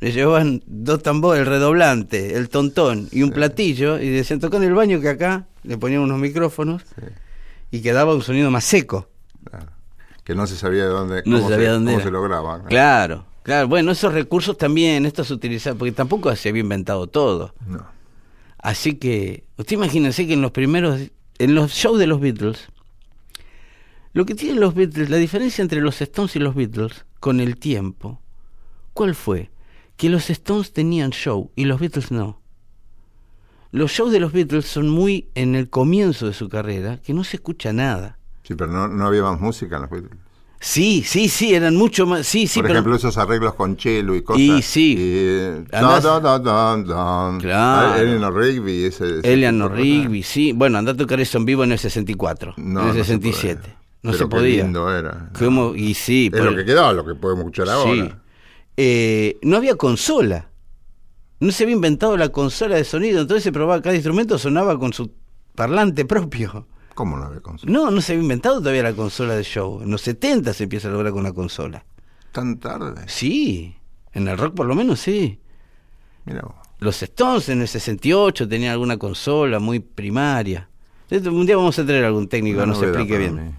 Le 0.00 0.12
llevaban 0.12 0.62
dos 0.66 1.02
tambores, 1.02 1.40
el 1.42 1.46
redoblante, 1.46 2.34
el 2.36 2.48
tontón 2.48 3.08
y 3.12 3.22
un 3.22 3.32
platillo, 3.32 4.00
y 4.00 4.08
decían, 4.08 4.40
tocó 4.40 4.56
en 4.56 4.62
el 4.62 4.72
baño 4.72 4.98
que 4.98 5.10
acá 5.10 5.46
le 5.62 5.76
ponían 5.76 6.00
unos 6.00 6.18
micrófonos 6.18 6.82
y 7.70 7.82
quedaba 7.82 8.14
un 8.14 8.22
sonido 8.22 8.50
más 8.50 8.64
seco. 8.64 9.10
Claro. 9.44 9.66
Que 10.30 10.36
no 10.36 10.46
se 10.46 10.54
sabía 10.54 10.84
de 10.84 10.90
dónde, 10.90 11.22
No 11.26 11.38
cómo, 11.38 11.48
se 11.48 11.54
sabía 11.54 11.72
dónde 11.72 11.90
cómo 11.90 12.04
se. 12.04 12.10
Claro, 12.68 13.26
claro. 13.42 13.66
Bueno, 13.66 13.90
esos 13.90 14.14
recursos 14.14 14.56
también, 14.56 15.04
estos 15.04 15.26
se 15.26 15.34
utilizaban, 15.34 15.76
porque 15.76 15.90
tampoco 15.90 16.32
se 16.36 16.50
había 16.50 16.60
inventado 16.60 17.08
todo. 17.08 17.52
No. 17.66 17.84
Así 18.56 18.94
que, 18.94 19.42
usted 19.56 19.74
imagínense 19.74 20.28
que 20.28 20.34
en 20.34 20.40
los 20.40 20.52
primeros, 20.52 21.00
en 21.40 21.54
los 21.56 21.72
shows 21.72 21.98
de 21.98 22.06
los 22.06 22.20
Beatles, 22.20 22.68
lo 24.12 24.24
que 24.24 24.36
tienen 24.36 24.60
los 24.60 24.76
Beatles, 24.76 25.10
la 25.10 25.16
diferencia 25.16 25.62
entre 25.62 25.80
los 25.80 26.00
Stones 26.00 26.36
y 26.36 26.38
los 26.38 26.54
Beatles 26.54 27.04
con 27.18 27.40
el 27.40 27.56
tiempo, 27.56 28.20
¿cuál 28.92 29.16
fue? 29.16 29.50
Que 29.96 30.10
los 30.10 30.30
Stones 30.30 30.72
tenían 30.72 31.10
show 31.10 31.50
y 31.56 31.64
los 31.64 31.80
Beatles 31.80 32.12
no. 32.12 32.40
Los 33.72 33.90
shows 33.90 34.12
de 34.12 34.20
los 34.20 34.32
Beatles 34.32 34.66
son 34.66 34.90
muy 34.90 35.28
en 35.34 35.56
el 35.56 35.68
comienzo 35.70 36.28
de 36.28 36.34
su 36.34 36.48
carrera, 36.48 36.98
que 36.98 37.14
no 37.14 37.24
se 37.24 37.38
escucha 37.38 37.72
nada. 37.72 38.19
Sí, 38.50 38.56
pero 38.56 38.72
no, 38.72 38.88
no 38.88 39.06
había 39.06 39.22
más 39.22 39.38
música 39.40 39.76
en 39.76 39.82
los 39.82 39.90
Beatles. 39.92 40.10
Sí, 40.58 41.04
sí, 41.06 41.28
sí, 41.28 41.54
eran 41.54 41.76
mucho 41.76 42.04
más. 42.04 42.26
Sí, 42.26 42.48
sí, 42.48 42.58
Por 42.58 42.64
pero- 42.66 42.74
ejemplo, 42.80 42.96
esos 42.96 43.16
arreglos 43.16 43.54
con 43.54 43.78
cello 43.78 44.12
y 44.16 44.22
cosas. 44.22 44.40
Y 44.42 44.60
sí. 44.60 44.96
eh, 44.98 45.64
Andás-. 45.72 46.02
Claro. 47.40 47.94
Eleanor 47.94 48.34
Rigby. 48.36 48.84
Ese, 48.86 49.20
Eleanor. 49.22 49.72
Rigby, 49.72 50.24
sí. 50.24 50.52
Bueno, 50.52 50.78
andá 50.78 50.90
a 50.92 50.96
tocar 50.96 51.20
eso 51.20 51.38
en 51.38 51.44
vivo 51.44 51.62
en 51.62 51.70
el 51.70 51.78
64, 51.78 52.54
No, 52.56 52.80
en 52.82 52.88
el 52.88 52.96
no 52.98 53.04
se 53.04 53.04
67. 53.04 53.60
podía. 53.60 53.74
No 54.02 54.10
Pero 54.10 54.18
se 54.18 54.24
qué 54.24 54.28
podía. 54.28 54.62
lindo 54.64 54.94
era. 54.98 55.30
¿Cómo? 55.38 55.74
Y 55.76 55.94
sí, 55.94 56.28
Es 56.32 56.40
por- 56.40 56.50
lo 56.50 56.56
que 56.56 56.64
quedaba, 56.64 56.92
lo 56.92 57.06
que 57.06 57.14
podemos 57.14 57.42
escuchar 57.44 57.66
sí. 57.68 57.72
ahora. 57.72 58.18
Eh, 58.76 59.36
no 59.42 59.56
había 59.58 59.76
consola. 59.76 60.48
No 61.38 61.52
se 61.52 61.62
había 61.62 61.76
inventado 61.76 62.16
la 62.16 62.28
consola 62.30 62.76
de 62.76 62.84
sonido, 62.84 63.20
entonces 63.22 63.44
se 63.44 63.52
probaba 63.52 63.80
cada 63.80 63.94
instrumento, 63.94 64.36
sonaba 64.38 64.78
con 64.78 64.92
su 64.92 65.10
parlante 65.54 66.04
propio. 66.04 66.66
¿Cómo 66.94 67.16
no 67.16 67.26
había 67.26 67.40
consola? 67.40 67.72
No, 67.72 67.90
no 67.90 68.00
se 68.00 68.12
había 68.12 68.22
inventado 68.22 68.58
todavía 68.60 68.82
la 68.82 68.92
consola 68.94 69.34
de 69.36 69.42
show. 69.44 69.80
En 69.82 69.90
los 69.90 70.02
70 70.02 70.52
se 70.52 70.64
empieza 70.64 70.88
a 70.88 70.90
lograr 70.90 71.12
con 71.12 71.22
la 71.22 71.32
consola. 71.32 71.84
Tan 72.32 72.58
tarde. 72.58 73.04
Sí, 73.06 73.76
en 74.12 74.28
el 74.28 74.36
rock 74.38 74.54
por 74.54 74.66
lo 74.66 74.74
menos 74.74 75.00
sí. 75.00 75.40
Mira 76.24 76.42
vos. 76.42 76.54
Los 76.78 77.02
Stones 77.02 77.48
en 77.48 77.60
el 77.60 77.68
68 77.68 78.48
tenían 78.48 78.72
alguna 78.72 78.96
consola 78.98 79.58
muy 79.58 79.80
primaria. 79.80 80.68
Un 81.10 81.44
día 81.46 81.56
vamos 81.56 81.78
a 81.78 81.84
traer 81.84 82.04
algún 82.04 82.28
técnico 82.28 82.58
que 82.58 82.62
Una 82.64 82.72
nos 82.72 82.82
explique 82.82 83.18
bien. 83.18 83.34
mí. 83.34 83.52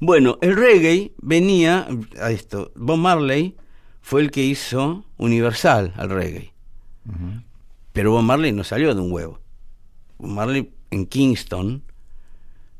Bueno, 0.00 0.36
el 0.42 0.56
reggae 0.56 1.12
venía 1.22 1.86
a 2.20 2.30
esto. 2.30 2.72
Bob 2.74 2.98
Marley 2.98 3.56
fue 4.02 4.20
el 4.20 4.30
que 4.30 4.42
hizo 4.44 5.04
universal 5.16 5.94
al 5.96 6.10
reggae. 6.10 6.52
Pero 7.92 8.10
Bob 8.12 8.22
Marley 8.22 8.52
no 8.52 8.64
salió 8.64 8.94
de 8.94 9.00
un 9.00 9.12
huevo. 9.12 9.38
Bob 10.18 10.30
Marley 10.30 10.72
en 10.90 11.06
Kingston, 11.06 11.82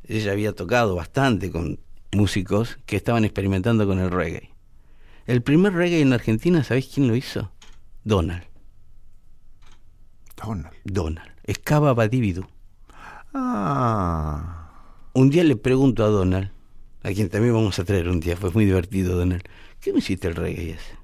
ella 0.06 0.32
había 0.32 0.52
tocado 0.52 0.94
bastante 0.94 1.50
con 1.50 1.80
músicos 2.12 2.78
que 2.86 2.96
estaban 2.96 3.24
experimentando 3.24 3.86
con 3.86 3.98
el 3.98 4.10
reggae. 4.10 4.50
El 5.26 5.42
primer 5.42 5.72
reggae 5.72 6.00
en 6.00 6.12
Argentina, 6.12 6.62
¿sabéis 6.62 6.90
quién 6.92 7.08
lo 7.08 7.16
hizo? 7.16 7.50
Donald. 8.04 8.44
Donald. 10.36 10.74
Donald. 10.84 11.30
Escava 11.44 11.94
Badividu. 11.94 12.46
Ah. 13.32 14.70
Un 15.12 15.30
día 15.30 15.44
le 15.44 15.56
pregunto 15.56 16.04
a 16.04 16.08
Donald, 16.08 16.50
a 17.02 17.12
quien 17.12 17.28
también 17.28 17.54
vamos 17.54 17.78
a 17.78 17.84
traer 17.84 18.08
un 18.08 18.20
día, 18.20 18.36
fue 18.36 18.50
muy 18.50 18.64
divertido 18.64 19.16
Donald, 19.16 19.42
¿qué 19.80 19.92
me 19.92 19.98
hiciste 20.00 20.28
el 20.28 20.34
reggae 20.34 20.70
ese? 20.70 20.98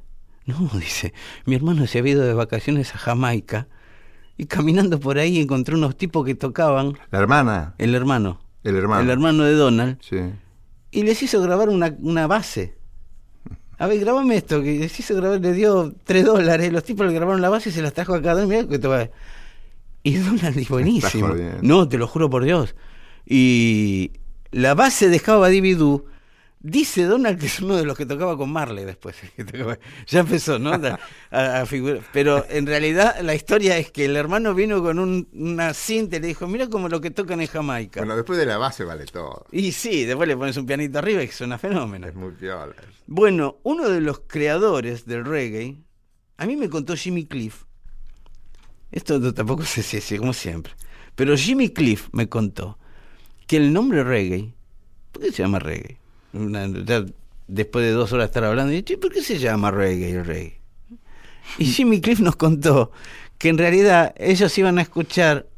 No, 0.46 0.68
dice, 0.78 1.12
mi 1.46 1.54
hermano 1.54 1.86
se 1.86 1.98
había 1.98 2.14
ido 2.14 2.22
de 2.22 2.34
vacaciones 2.34 2.94
a 2.94 2.98
Jamaica 2.98 3.68
y 4.36 4.46
caminando 4.46 4.98
por 4.98 5.18
ahí 5.18 5.40
encontró 5.40 5.76
unos 5.76 5.96
tipos 5.96 6.24
que 6.24 6.34
tocaban, 6.34 6.98
La 7.10 7.18
hermana. 7.20 7.74
el 7.78 7.94
hermano, 7.94 8.40
El 8.64 8.76
hermano. 8.76 9.02
el 9.02 9.10
hermano 9.10 9.44
de 9.44 9.52
Donald, 9.54 9.98
Sí. 10.00 10.18
y 10.90 11.02
les 11.02 11.22
hizo 11.22 11.40
grabar 11.40 11.68
una, 11.68 11.94
una 12.00 12.26
base. 12.26 12.74
A 13.78 13.86
ver, 13.86 13.98
grabame 14.00 14.36
esto, 14.36 14.62
que 14.62 14.78
les 14.78 15.00
hizo 15.00 15.14
grabar, 15.16 15.40
le 15.40 15.52
dio 15.54 15.94
tres 16.04 16.24
dólares, 16.26 16.70
los 16.72 16.84
tipos 16.84 17.06
le 17.06 17.14
grabaron 17.14 17.40
la 17.40 17.48
base 17.48 17.70
y 17.70 17.72
se 17.72 17.80
las 17.80 17.94
trajo 17.94 18.14
a 18.14 18.20
cada 18.20 18.44
uno, 18.44 18.48
mirá 18.48 18.68
que 18.68 18.78
te 18.78 18.86
va- 18.88 19.08
Y 20.02 20.14
Donald 20.16 20.54
dijo, 20.56 20.74
buenísimo. 20.74 21.34
No, 21.62 21.88
te 21.88 21.96
lo 21.98 22.06
juro 22.06 22.28
por 22.28 22.44
Dios. 22.44 22.74
Y 23.26 24.12
la 24.50 24.74
base 24.74 25.08
de 25.08 25.18
Java 25.18 25.48
Dividú, 25.48 26.04
dice 26.60 27.04
Donald 27.04 27.38
que 27.40 27.46
es 27.46 27.60
uno 27.60 27.74
de 27.76 27.84
los 27.84 27.96
que 27.96 28.06
tocaba 28.06 28.36
con 28.36 28.52
Marley 28.52 28.84
después. 28.84 29.16
ya 30.06 30.20
empezó, 30.20 30.58
¿no? 30.58 30.72
A- 31.30 31.60
a-. 31.60 31.66
Pero 32.12 32.44
en 32.48 32.66
realidad 32.66 33.20
la 33.22 33.34
historia 33.34 33.78
es 33.78 33.90
que 33.90 34.04
el 34.04 34.16
hermano 34.16 34.54
vino 34.54 34.82
con 34.82 34.98
un, 34.98 35.28
una 35.32 35.74
cinta 35.74 36.16
y 36.16 36.20
le 36.20 36.28
dijo, 36.28 36.46
mira 36.46 36.68
como 36.68 36.88
lo 36.88 37.00
que 37.00 37.10
tocan 37.10 37.40
en 37.40 37.46
Jamaica. 37.48 38.00
Bueno, 38.00 38.16
después 38.16 38.38
de 38.38 38.46
la 38.46 38.58
base 38.58 38.84
vale 38.84 39.06
todo. 39.06 39.46
Y 39.50 39.72
sí, 39.72 40.04
después 40.04 40.28
le 40.28 40.36
pones 40.36 40.56
un 40.56 40.66
pianito 40.66 40.98
arriba 40.98 41.22
y 41.22 41.28
suena 41.28 41.58
fenómeno. 41.58 42.06
Es 42.06 42.14
muy 42.14 42.32
piola. 42.32 42.74
Bueno, 43.06 43.56
uno 43.62 43.88
de 43.88 44.00
los 44.00 44.20
creadores 44.26 45.06
del 45.06 45.24
reggae, 45.24 45.78
a 46.36 46.46
mí 46.46 46.56
me 46.56 46.68
contó 46.68 46.94
Jimmy 46.96 47.26
Cliff. 47.26 47.64
Esto 48.92 49.18
no- 49.18 49.32
tampoco 49.34 49.64
sé 49.64 49.82
si 49.82 49.96
es 49.96 50.18
como 50.20 50.32
siempre. 50.32 50.72
Pero 51.14 51.36
Jimmy 51.36 51.70
Cliff 51.70 52.08
me 52.12 52.28
contó 52.28 52.78
que 53.46 53.56
el 53.56 53.72
nombre 53.72 54.02
reggae, 54.04 54.54
¿por 55.12 55.22
qué 55.22 55.32
se 55.32 55.42
llama 55.42 55.58
reggae? 55.58 55.98
Después 56.32 57.84
de 57.84 57.90
dos 57.90 58.12
horas 58.12 58.26
estar 58.26 58.44
hablando, 58.44 58.72
y, 58.72 58.82
"Che, 58.82 58.96
¿por 58.96 59.12
qué 59.12 59.22
se 59.22 59.38
llama 59.38 59.70
reggae 59.70 60.12
el 60.12 60.24
reggae? 60.24 60.60
Y 61.58 61.64
Jimmy 61.66 62.00
Cliff 62.00 62.20
nos 62.20 62.36
contó 62.36 62.92
que 63.38 63.48
en 63.48 63.58
realidad 63.58 64.14
ellos 64.16 64.56
iban 64.56 64.78
a 64.78 64.82
escuchar, 64.82 65.48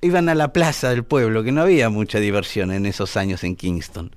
iban 0.00 0.28
a 0.28 0.34
la 0.34 0.52
plaza 0.52 0.90
del 0.90 1.04
pueblo, 1.04 1.42
que 1.42 1.50
no 1.50 1.62
había 1.62 1.88
mucha 1.88 2.18
diversión 2.20 2.70
en 2.70 2.86
esos 2.86 3.16
años 3.16 3.42
en 3.42 3.56
Kingston. 3.56 4.14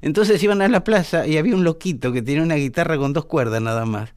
Entonces 0.00 0.42
iban 0.42 0.62
a 0.62 0.68
la 0.68 0.84
plaza 0.84 1.26
y 1.26 1.38
había 1.38 1.54
un 1.54 1.64
loquito 1.64 2.12
que 2.12 2.22
tenía 2.22 2.42
una 2.42 2.56
guitarra 2.56 2.98
con 2.98 3.12
dos 3.12 3.24
cuerdas 3.24 3.62
nada 3.62 3.84
más, 3.86 4.14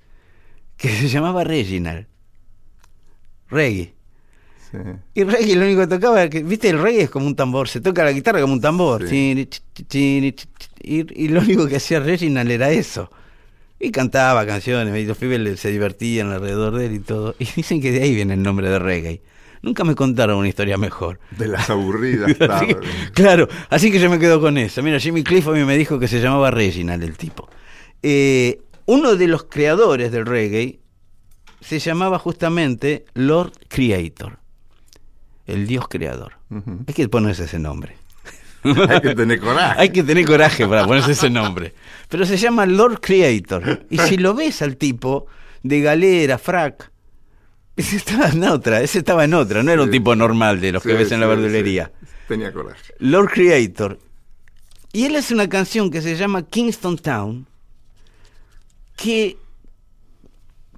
que 0.76 0.90
se 0.90 1.08
llamaba 1.08 1.44
Reginald. 1.44 2.08
Reggae. 3.50 3.97
Sí. 4.72 4.78
Y 5.14 5.24
reggae 5.24 5.56
lo 5.56 5.66
único 5.66 5.82
que 5.82 5.88
tocaba, 5.88 6.22
era 6.22 6.30
que, 6.30 6.44
viste, 6.44 6.70
el 6.70 6.80
reggae 6.82 7.04
es 7.04 7.10
como 7.10 7.26
un 7.28 7.36
tambor, 7.36 7.70
se 7.70 7.80
toca 7.82 8.04
la 8.04 8.12
guitarra 8.12 8.42
como 8.42 8.54
un 8.54 8.62
tambor. 8.62 9.08
Sí. 9.08 9.48
Y, 9.94 10.34
y 10.84 11.28
lo 11.30 11.42
único 11.42 11.68
que 11.68 11.78
hacía 11.78 12.00
Reginald 12.00 12.52
era 12.52 12.70
eso. 12.72 13.10
Y 13.80 13.92
cantaba 13.92 14.46
canciones, 14.46 14.96
y 14.98 15.06
los 15.06 15.18
pibes 15.18 15.60
se 15.60 15.70
divertían 15.72 16.32
alrededor 16.32 16.76
de 16.78 16.88
él 16.88 16.94
y 16.96 17.00
todo. 17.00 17.36
Y 17.40 17.46
dicen 17.56 17.82
que 17.82 17.92
de 17.92 18.02
ahí 18.04 18.16
viene 18.16 18.34
el 18.34 18.42
nombre 18.44 18.70
de 18.70 18.80
reggae. 18.80 19.22
Nunca 19.62 19.84
me 19.84 19.96
contaron 19.96 20.38
una 20.38 20.48
historia 20.48 20.78
mejor. 20.78 21.20
De 21.38 21.48
las 21.48 21.70
aburridas. 21.70 22.30
Así 22.50 22.68
que- 22.68 22.78
claro, 23.14 23.48
así 23.70 23.92
que 23.92 24.00
yo 24.00 24.10
me 24.10 24.20
quedo 24.20 24.40
con 24.40 24.58
eso. 24.58 24.82
Mira, 24.84 25.00
Jimmy 25.00 25.24
Cliff 25.24 25.48
a 25.48 25.52
mí 25.52 25.64
me 25.64 25.78
dijo 25.78 26.00
que 26.00 26.08
se 26.08 26.20
llamaba 26.22 26.52
Reginald 26.52 27.04
el 27.04 27.18
tipo. 27.18 27.50
Eh, 28.04 28.62
uno 28.86 29.16
de 29.16 29.28
los 29.28 29.46
creadores 29.46 30.12
del 30.12 30.26
reggae 30.26 30.80
se 31.60 31.80
llamaba 31.80 32.20
justamente 32.20 33.06
Lord 33.16 33.54
Creator, 33.68 34.38
el 35.48 35.66
Dios 35.68 35.88
creador. 35.88 36.34
Hay 36.88 36.94
que 36.94 37.08
ponerse 37.10 37.46
ese 37.46 37.60
nombre. 37.60 37.98
Hay 38.64 39.02
que 39.02 39.16
tener 39.16 39.40
coraje. 39.40 39.80
Hay 39.82 39.90
que 39.90 40.04
tener 40.04 40.26
coraje 40.26 40.68
para 40.68 40.86
ponerse 40.86 41.14
ese 41.14 41.30
nombre. 41.30 41.74
Pero 42.10 42.26
se 42.26 42.38
llama 42.38 42.66
Lord 42.66 43.00
Creator. 43.00 43.86
Y 43.90 43.98
si 44.00 44.18
lo 44.18 44.34
ves 44.34 44.62
al 44.62 44.78
tipo 44.78 45.28
de 45.64 45.82
galera, 45.82 46.38
frac, 46.38 46.92
ese 47.76 47.96
estaba 47.98 48.30
en 48.30 48.44
otra, 48.44 48.82
ese 48.82 49.00
estaba 49.00 49.24
en 49.24 49.34
otra, 49.34 49.64
no 49.64 49.72
era 49.72 49.84
un 49.84 49.92
tipo 49.92 50.16
normal 50.16 50.60
de 50.60 50.72
los 50.74 50.84
que 50.84 50.92
Sí, 50.92 50.96
ves 50.98 51.12
en 51.12 51.20
la 51.20 51.28
verdulería. 51.28 51.92
Tenía 52.28 52.52
coraje. 52.52 52.94
Lord 53.00 53.30
Creator. 53.30 54.00
Y 54.92 55.06
él 55.06 55.16
hace 55.16 55.34
una 55.34 55.48
canción 55.48 55.92
que 55.92 56.02
se 56.02 56.16
llama 56.16 56.42
Kingston 56.44 56.98
Town, 56.98 57.46
que 58.96 59.38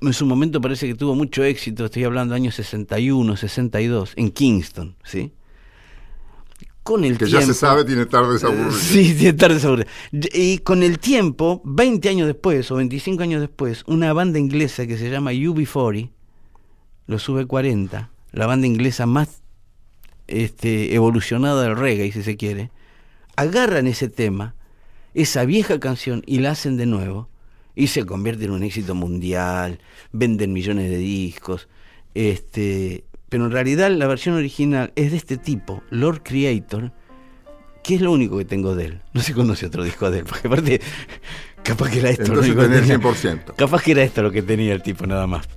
en 0.02 0.14
su 0.14 0.26
momento 0.26 0.62
parece 0.62 0.88
que 0.88 0.96
tuvo 0.96 1.16
mucho 1.16 1.44
éxito, 1.44 1.86
estoy 1.86 2.04
hablando 2.04 2.36
años 2.36 2.56
61, 2.56 3.36
62, 3.36 4.14
en 4.16 4.32
Kingston, 4.32 4.96
¿sí? 5.04 5.34
Con 6.84 7.04
el 7.04 7.18
Que 7.18 7.26
tiempo, 7.26 7.42
ya 7.42 7.46
se 7.46 7.54
sabe, 7.54 7.84
tiene 7.84 8.06
tardes 8.06 8.44
aburridas. 8.44 8.76
Sí, 8.76 9.14
tiene 9.14 9.34
tardes 9.34 9.64
aburridas. 9.66 9.92
Y 10.34 10.60
con 10.60 10.82
el 10.82 10.98
tiempo, 11.00 11.62
20 11.66 12.10
años 12.10 12.28
después 12.28 12.72
o 12.72 12.76
25 12.76 13.22
años 13.22 13.42
después, 13.42 13.84
una 13.86 14.12
banda 14.14 14.40
inglesa 14.40 14.88
que 14.88 14.98
se 14.98 15.10
llama 15.10 15.32
UB40, 15.32 16.10
los 17.06 17.30
V40, 17.30 18.10
la 18.32 18.48
banda 18.48 18.68
inglesa 18.68 19.06
más 19.06 19.42
este, 20.28 20.96
evolucionada 20.96 21.64
del 21.64 21.76
reggae, 21.76 22.12
si 22.12 22.24
se 22.24 22.38
quiere, 22.38 22.72
agarran 23.36 23.88
ese 23.88 24.10
tema, 24.10 24.56
esa 25.14 25.46
vieja 25.46 25.80
canción, 25.80 26.24
y 26.26 26.40
la 26.40 26.52
hacen 26.52 26.78
de 26.78 26.86
nuevo, 26.86 27.30
y 27.80 27.88
se 27.88 28.06
convierte 28.06 28.44
en 28.44 28.52
un 28.52 28.62
éxito 28.62 28.94
mundial, 28.94 29.80
venden 30.12 30.52
millones 30.52 30.90
de 30.90 30.98
discos, 30.98 31.70
este, 32.14 33.06
pero 33.30 33.46
en 33.46 33.52
realidad 33.52 33.90
la 33.90 34.06
versión 34.06 34.36
original 34.36 34.92
es 34.98 35.12
de 35.12 35.18
este 35.18 35.38
tipo, 35.38 35.82
Lord 35.90 36.22
Creator, 36.24 36.92
que 37.82 37.96
es 37.96 38.02
lo 38.02 38.12
único 38.12 38.38
que 38.38 38.44
tengo 38.44 38.76
de 38.76 38.86
él. 38.86 39.02
No 39.14 39.22
se 39.22 39.34
conoce 39.34 39.66
otro 39.66 39.86
disco 39.86 40.12
de 40.12 40.20
él, 40.20 40.26
porque 40.26 40.48
aparte, 40.50 40.82
capaz 41.64 41.90
que 41.90 42.00
era 42.00 42.10
esto 42.10 42.24
lo 42.24 42.44
Entonces 42.44 42.52
único 42.52 42.62
que 42.64 42.68
tenés 42.68 42.90
tenía. 42.90 43.42
100%. 43.46 43.56
Capaz 43.56 43.82
que 43.82 43.92
era 43.92 44.04
esto 44.04 44.24
lo 44.24 44.32
que 44.32 44.42
tenía 44.42 44.74
el 44.74 44.82
tipo 44.84 45.08
nada 45.08 45.26
más. 45.26 45.48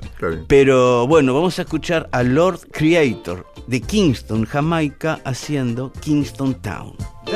Pero 0.47 1.09
bueno, 1.09 1.35
vamos 1.35 1.59
a 1.59 1.63
escuchar 1.63 2.09
a 2.13 2.23
Lord 2.23 2.61
Creator 2.71 3.53
de 3.67 3.81
Kingston, 3.81 4.45
Jamaica, 4.45 5.21
haciendo 5.25 5.93
Kingston 6.01 6.55
Town. 6.63 6.95
The 7.27 7.33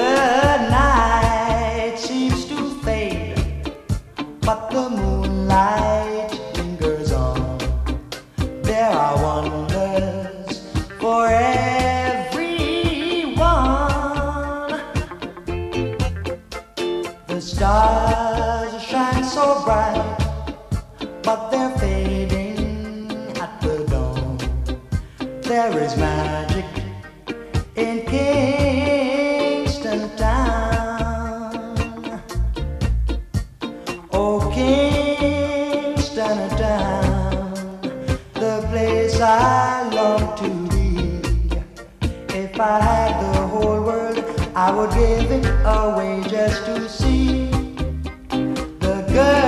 night 0.70 0.95
stars 17.56 18.82
shine 18.82 19.24
so 19.24 19.64
bright, 19.64 20.18
but 21.22 21.50
they're 21.50 21.74
fading 21.78 23.08
at 23.40 23.58
the 23.62 23.76
dawn. 23.90 24.36
There 25.40 25.78
is 25.84 25.96
magic 25.96 26.66
in 27.74 28.04
Kingston 28.12 30.02
Town. 30.18 31.64
Oh, 34.12 34.38
Kingston 34.52 36.38
Town, 36.58 37.54
the 38.34 38.54
place 38.68 39.18
I 39.18 39.88
long 39.96 40.24
to 40.40 40.48
be. 40.72 40.84
If 42.36 42.60
I 42.60 42.80
had 42.88 43.12
the 43.24 43.46
whole 43.46 43.80
world, 43.80 44.18
I 44.54 44.70
would 44.76 44.90
give 44.90 45.30
it 45.38 45.46
away 45.64 46.22
just 46.28 46.66
to 46.66 46.86
see 46.86 47.05
the 49.16 49.45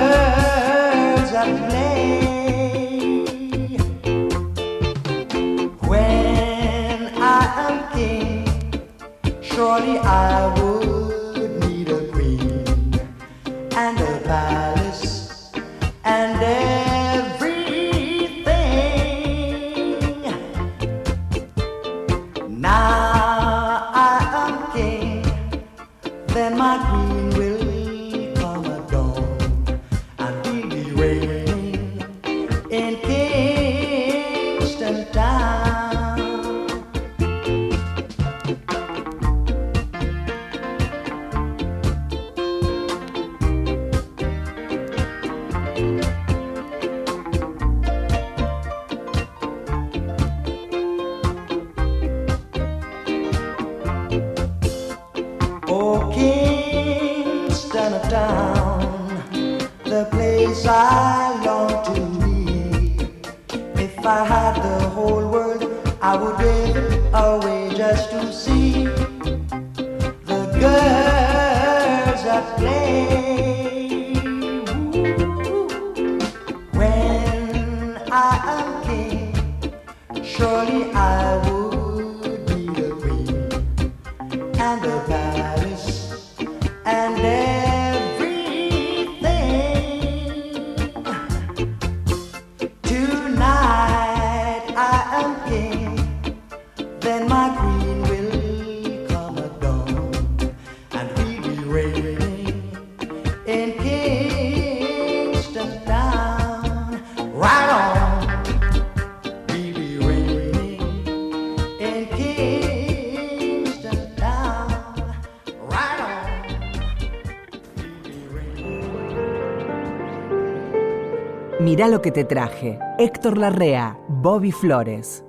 Lo 121.89 122.03
que 122.03 122.11
te 122.11 122.23
traje. 122.23 122.77
Héctor 122.99 123.39
Larrea, 123.39 123.97
Bobby 124.07 124.51
Flores. 124.51 125.23